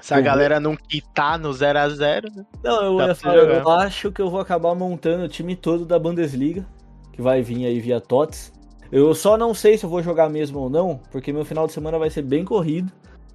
Se 0.00 0.14
a 0.14 0.18
Uhum. 0.18 0.22
galera 0.22 0.60
não 0.60 0.76
quitar 0.76 1.36
no 1.38 1.50
0x0, 1.50 2.32
né? 2.32 2.46
Não, 2.62 3.00
eu 3.00 3.14
falar, 3.16 3.36
eu 3.36 3.68
acho 3.70 4.12
que 4.12 4.22
eu 4.22 4.30
vou 4.30 4.40
acabar 4.40 4.74
montando 4.74 5.24
o 5.24 5.28
time 5.28 5.56
todo 5.56 5.84
da 5.84 5.98
Bundesliga, 5.98 6.64
que 7.12 7.20
vai 7.20 7.42
vir 7.42 7.66
aí 7.66 7.80
via 7.80 8.00
TOTS. 8.00 8.52
Eu 8.92 9.12
só 9.14 9.36
não 9.36 9.52
sei 9.52 9.76
se 9.76 9.84
eu 9.84 9.90
vou 9.90 10.00
jogar 10.02 10.30
mesmo 10.30 10.60
ou 10.60 10.70
não, 10.70 11.00
porque 11.10 11.32
meu 11.32 11.44
final 11.44 11.66
de 11.66 11.72
semana 11.72 11.98
vai 11.98 12.08
ser 12.08 12.22
bem 12.22 12.44
corrido. 12.44 12.90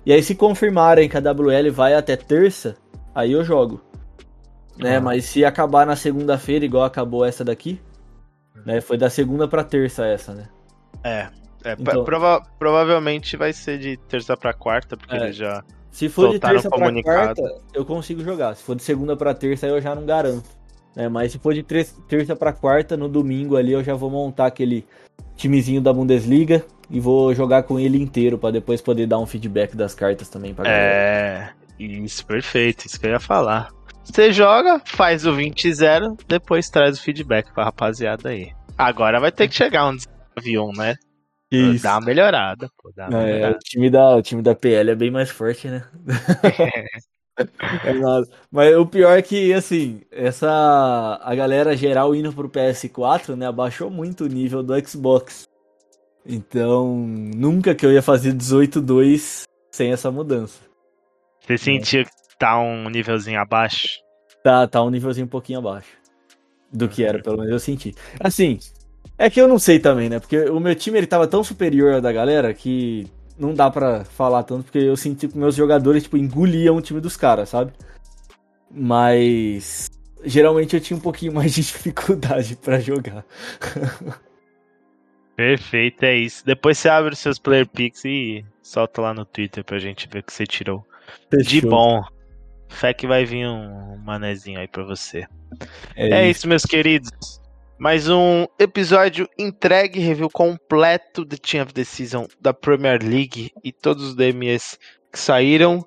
E 0.06 0.12
aí, 0.12 0.22
se 0.22 0.36
confirmarem 0.36 1.08
que 1.08 1.18
a 1.18 1.22
WL 1.22 1.72
vai 1.72 1.94
até 1.94 2.16
terça, 2.16 2.76
aí 3.16 3.32
eu 3.32 3.44
jogo. 3.44 3.82
Né? 4.78 4.98
Ah. 4.98 5.02
Mas 5.02 5.26
se 5.26 5.46
acabar 5.46 5.86
na 5.86 5.96
segunda-feira, 5.96 6.66
igual 6.66 6.84
acabou 6.84 7.24
essa 7.24 7.44
daqui, 7.44 7.80
né? 8.66 8.82
Foi 8.82 8.98
da 8.98 9.10
segunda 9.10 9.48
pra 9.48 9.64
terça 9.64 10.06
essa, 10.06 10.34
né? 10.34 10.48
É. 11.04 11.28
é 11.64 11.76
Então- 11.80 12.04
prova- 12.04 12.42
provavelmente 12.60 13.38
vai 13.38 13.54
ser 13.54 13.78
de 13.78 13.96
terça 13.98 14.36
pra 14.36 14.54
quarta, 14.54 14.98
porque 14.98 15.16
É. 15.16 15.20
eles 15.24 15.36
já. 15.36 15.64
Se 15.92 16.10
for 16.10 16.32
de 16.32 16.40
terça 16.40 16.70
pra 16.70 16.80
comunicado. 16.80 17.42
quarta, 17.42 17.62
eu 17.74 17.86
consigo 17.86 18.24
jogar. 18.24 18.56
Se 18.56 18.64
for 18.64 18.76
de 18.76 18.82
segunda 18.84 19.16
pra 19.16 19.34
terça, 19.34 19.66
aí 19.68 19.72
eu 19.72 19.80
já 19.82 19.94
não 19.96 20.06
garanto. 20.06 20.50
né? 20.96 21.08
Mas 21.10 21.32
se 21.32 21.40
for 21.40 21.54
de 21.56 21.64
terça 21.64 22.36
pra 22.36 22.52
quarta, 22.54 22.96
no 22.98 23.08
domingo 23.10 23.56
ali, 23.58 23.72
eu 23.72 23.84
já 23.84 23.96
vou 23.96 24.10
montar 24.12 24.46
aquele 24.48 24.86
timezinho 25.36 25.82
da 25.82 25.92
Bundesliga 25.94 26.66
e 26.90 27.00
vou 27.00 27.34
jogar 27.34 27.64
com 27.64 27.80
ele 27.80 28.02
inteiro 28.02 28.38
pra 28.38 28.52
depois 28.52 28.82
poder 28.82 29.08
dar 29.08 29.20
um 29.20 29.26
feedback 29.26 29.76
das 29.76 29.94
cartas 29.96 30.30
também 30.30 30.54
pra 30.54 30.64
galera. 30.66 30.84
É. 30.84 31.50
Isso, 31.80 32.26
perfeito. 32.26 32.86
Isso 32.86 33.00
que 33.00 33.08
eu 33.08 33.12
ia 33.12 33.20
falar. 33.20 33.70
Você 34.04 34.32
joga, 34.34 34.82
faz 34.86 35.26
o 35.26 35.32
20-0, 35.32 36.18
depois 36.28 36.70
traz 36.70 36.98
o 37.00 37.02
feedback 37.02 37.52
pra 37.54 37.64
rapaziada 37.66 38.30
aí. 38.30 38.52
Agora 38.78 39.20
vai 39.20 39.32
ter 39.32 39.48
que 39.48 39.56
chegar 39.56 39.88
um 39.90 39.98
avião, 40.36 40.72
né? 40.76 40.96
Isso. 41.52 41.84
Dá 41.84 41.94
uma 41.98 42.06
melhorada, 42.06 42.68
pô. 42.78 42.92
Dá 42.96 43.08
uma 43.08 43.22
É, 43.22 43.26
melhorada. 43.26 43.56
o, 43.56 43.60
time 43.60 43.90
da, 43.90 44.16
o 44.16 44.22
time 44.22 44.42
da 44.42 44.56
PL 44.56 44.92
é 44.92 44.96
bem 44.96 45.12
mais 45.12 45.30
forte, 45.30 45.68
né? 45.68 45.84
É 46.44 46.84
nada. 48.00 48.28
Mas 48.52 48.76
o 48.76 48.86
pior 48.86 49.18
é 49.18 49.22
que, 49.22 49.54
assim, 49.54 50.02
essa. 50.12 51.20
A 51.22 51.36
galera 51.36 51.76
geral 51.76 52.16
indo 52.16 52.32
pro 52.34 52.50
PS4, 52.50 53.36
né? 53.36 53.48
Abaixou 53.48 53.90
muito 53.90 54.26
o 54.26 54.28
nível 54.28 54.62
do 54.62 54.88
Xbox. 54.88 55.48
Então, 56.26 56.96
nunca 56.98 57.76
que 57.76 57.86
eu 57.86 57.92
ia 57.92 58.02
fazer 58.02 58.34
18-2 58.34 59.44
sem 59.72 59.92
essa 59.92 60.10
mudança. 60.10 60.62
Você 61.42 61.58
sentiu 61.58 62.04
que 62.06 62.38
tá 62.40 62.58
um 62.60 62.90
nívelzinho 62.90 63.40
abaixo? 63.40 63.88
Tá, 64.44 64.66
tá 64.68 64.82
um 64.82 64.90
nívelzinho 64.90 65.26
um 65.26 65.30
pouquinho 65.30 65.60
abaixo 65.60 66.04
do 66.72 66.90
que 66.90 67.04
era, 67.04 67.22
pelo 67.22 67.38
menos 67.38 67.52
eu 67.52 67.60
senti. 67.60 67.94
Assim, 68.20 68.58
é 69.18 69.30
que 69.30 69.40
eu 69.40 69.48
não 69.48 69.60
sei 69.60 69.80
também, 69.80 70.10
né? 70.10 70.20
Porque 70.20 70.38
o 70.50 70.60
meu 70.60 70.76
time 70.76 70.98
ele 70.98 71.08
tava 71.08 71.28
tão 71.28 71.44
superior 71.44 71.94
ao 71.94 72.02
da 72.02 72.12
galera 72.12 72.54
que 72.54 73.08
não 73.38 73.54
dá 73.54 73.70
pra 73.70 74.04
falar 74.06 74.44
tanto, 74.44 74.66
porque 74.66 74.78
eu 74.80 74.96
senti 74.98 75.28
que 75.28 75.38
meus 75.38 75.56
jogadores, 75.56 76.04
tipo, 76.04 76.18
engoliam 76.18 76.76
o 76.76 76.82
time 76.82 77.00
dos 77.02 77.18
caras, 77.18 77.50
sabe? 77.50 77.72
Mas 78.72 79.90
geralmente 80.24 80.76
eu 80.76 80.82
tinha 80.82 80.98
um 80.98 81.02
pouquinho 81.02 81.34
mais 81.36 81.54
de 81.54 81.62
dificuldade 81.62 82.56
pra 82.56 82.80
jogar. 82.80 83.26
Perfeito, 85.36 86.04
é 86.04 86.16
isso. 86.16 86.46
Depois 86.46 86.78
você 86.78 86.90
abre 86.90 87.14
os 87.14 87.20
seus 87.20 87.40
player 87.40 87.68
picks 87.68 88.06
e 88.06 88.46
solta 88.62 89.02
lá 89.02 89.14
no 89.14 89.26
Twitter 89.26 89.64
pra 89.64 89.80
gente 89.80 90.08
ver 90.08 90.20
o 90.20 90.24
que 90.24 90.32
você 90.32 90.46
tirou. 90.46 90.86
De 91.32 91.62
Fechou. 91.62 91.70
bom. 91.70 92.04
Fé 92.70 92.94
que 92.94 93.08
vai 93.08 93.26
vir 93.26 93.48
um 93.48 93.98
manezinho 93.98 94.60
aí 94.60 94.68
pra 94.68 94.84
você. 94.84 95.26
É, 95.96 96.10
É 96.10 96.30
isso. 96.30 96.40
isso, 96.40 96.48
meus 96.48 96.64
queridos. 96.64 97.42
Mais 97.84 98.08
um 98.08 98.46
episódio 98.58 99.28
entregue, 99.38 100.00
review 100.00 100.30
completo 100.30 101.26
de 101.26 101.36
Team 101.36 101.66
of 101.66 101.74
the 101.74 101.84
Season 101.84 102.30
da 102.40 102.54
Premier 102.54 103.04
League 103.04 103.52
e 103.62 103.74
todos 103.74 104.06
os 104.06 104.16
DMs 104.16 104.80
que 105.12 105.20
saíram. 105.20 105.86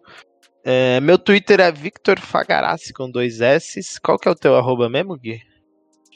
É, 0.63 1.01
meu 1.01 1.17
Twitter 1.17 1.59
é 1.59 1.73
Victor 1.73 2.21
Fagarassi 2.21 2.93
com 2.93 3.11
dois 3.11 3.41
S. 3.41 3.81
Qual 4.03 4.19
que 4.19 4.29
é 4.29 4.31
o 4.31 4.35
teu 4.35 4.55
arroba 4.57 4.91
mesmo, 4.91 5.17
Gui? 5.17 5.41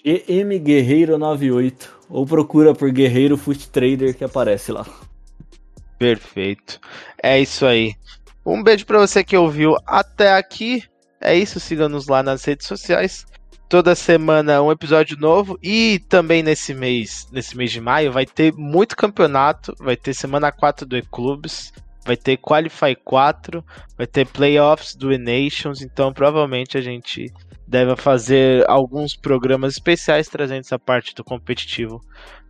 EM 0.05 0.59
Guerreiro 0.59 1.17
98 1.17 1.99
ou 2.11 2.27
procura 2.27 2.75
por 2.75 2.91
Guerreiro 2.93 3.39
Foot 3.39 3.71
Trader 3.71 4.15
que 4.15 4.23
aparece 4.23 4.71
lá. 4.73 4.85
Perfeito. 5.99 6.79
É 7.23 7.41
isso 7.41 7.65
aí. 7.65 7.95
Um 8.45 8.63
beijo 8.63 8.85
pra 8.85 8.99
você 8.99 9.25
que 9.25 9.35
ouviu 9.35 9.79
até 9.87 10.35
aqui. 10.35 10.85
É 11.23 11.35
isso, 11.35 11.59
siga-nos 11.59 12.07
lá 12.07 12.23
nas 12.23 12.45
redes 12.45 12.67
sociais. 12.67 13.25
Toda 13.71 13.95
semana 13.95 14.61
um 14.61 14.73
episódio 14.73 15.17
novo 15.17 15.57
e 15.63 16.01
também 16.09 16.43
nesse 16.43 16.75
mês, 16.75 17.29
nesse 17.31 17.57
mês 17.57 17.71
de 17.71 17.81
maio, 17.81 18.11
vai 18.11 18.27
ter 18.27 18.53
muito 18.53 18.97
campeonato, 18.97 19.73
vai 19.79 19.97
ter 19.97 20.13
semana 20.13 20.51
4 20.51 20.85
do 20.85 20.97
E-Clubes, 20.97 21.73
vai 22.05 22.17
ter 22.17 22.37
Qualify 22.37 22.97
4, 22.97 23.65
vai 23.97 24.09
ter 24.09 24.27
playoffs 24.27 24.97
do 24.97 25.13
E-Nations, 25.13 25.83
então 25.83 26.13
provavelmente 26.13 26.77
a 26.77 26.81
gente 26.81 27.33
deve 27.65 27.95
fazer 27.95 28.69
alguns 28.69 29.15
programas 29.15 29.75
especiais 29.75 30.27
trazendo 30.27 30.63
essa 30.63 30.77
parte 30.77 31.15
do 31.15 31.23
competitivo 31.23 32.01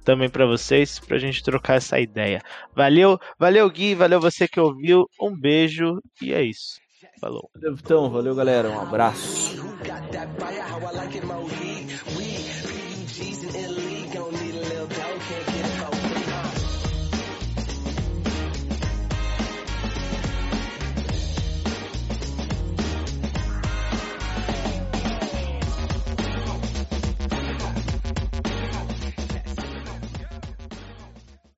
também 0.02 0.30
pra 0.30 0.46
vocês, 0.46 0.98
pra 0.98 1.18
gente 1.18 1.42
trocar 1.42 1.74
essa 1.74 2.00
ideia. 2.00 2.40
Valeu, 2.74 3.18
valeu 3.38 3.68
Gui, 3.68 3.94
valeu 3.94 4.22
você 4.22 4.48
que 4.48 4.58
ouviu, 4.58 5.04
um 5.20 5.38
beijo 5.38 6.00
e 6.22 6.32
é 6.32 6.42
isso. 6.42 6.80
Falou. 7.20 7.50
Então, 7.62 8.08
valeu 8.08 8.34
galera, 8.34 8.70
um 8.70 8.80
abraço. 8.80 9.69
that 10.12 10.38
fire, 10.38 10.62
how 10.62 10.78
I 10.78 10.90
like 10.92 11.14
it, 11.16 11.24
my 11.24 11.38
weed, 11.38 11.90
weed, 12.16 12.46
PEGs 12.66 13.42
and 13.42 13.54
illegals. 13.54 13.89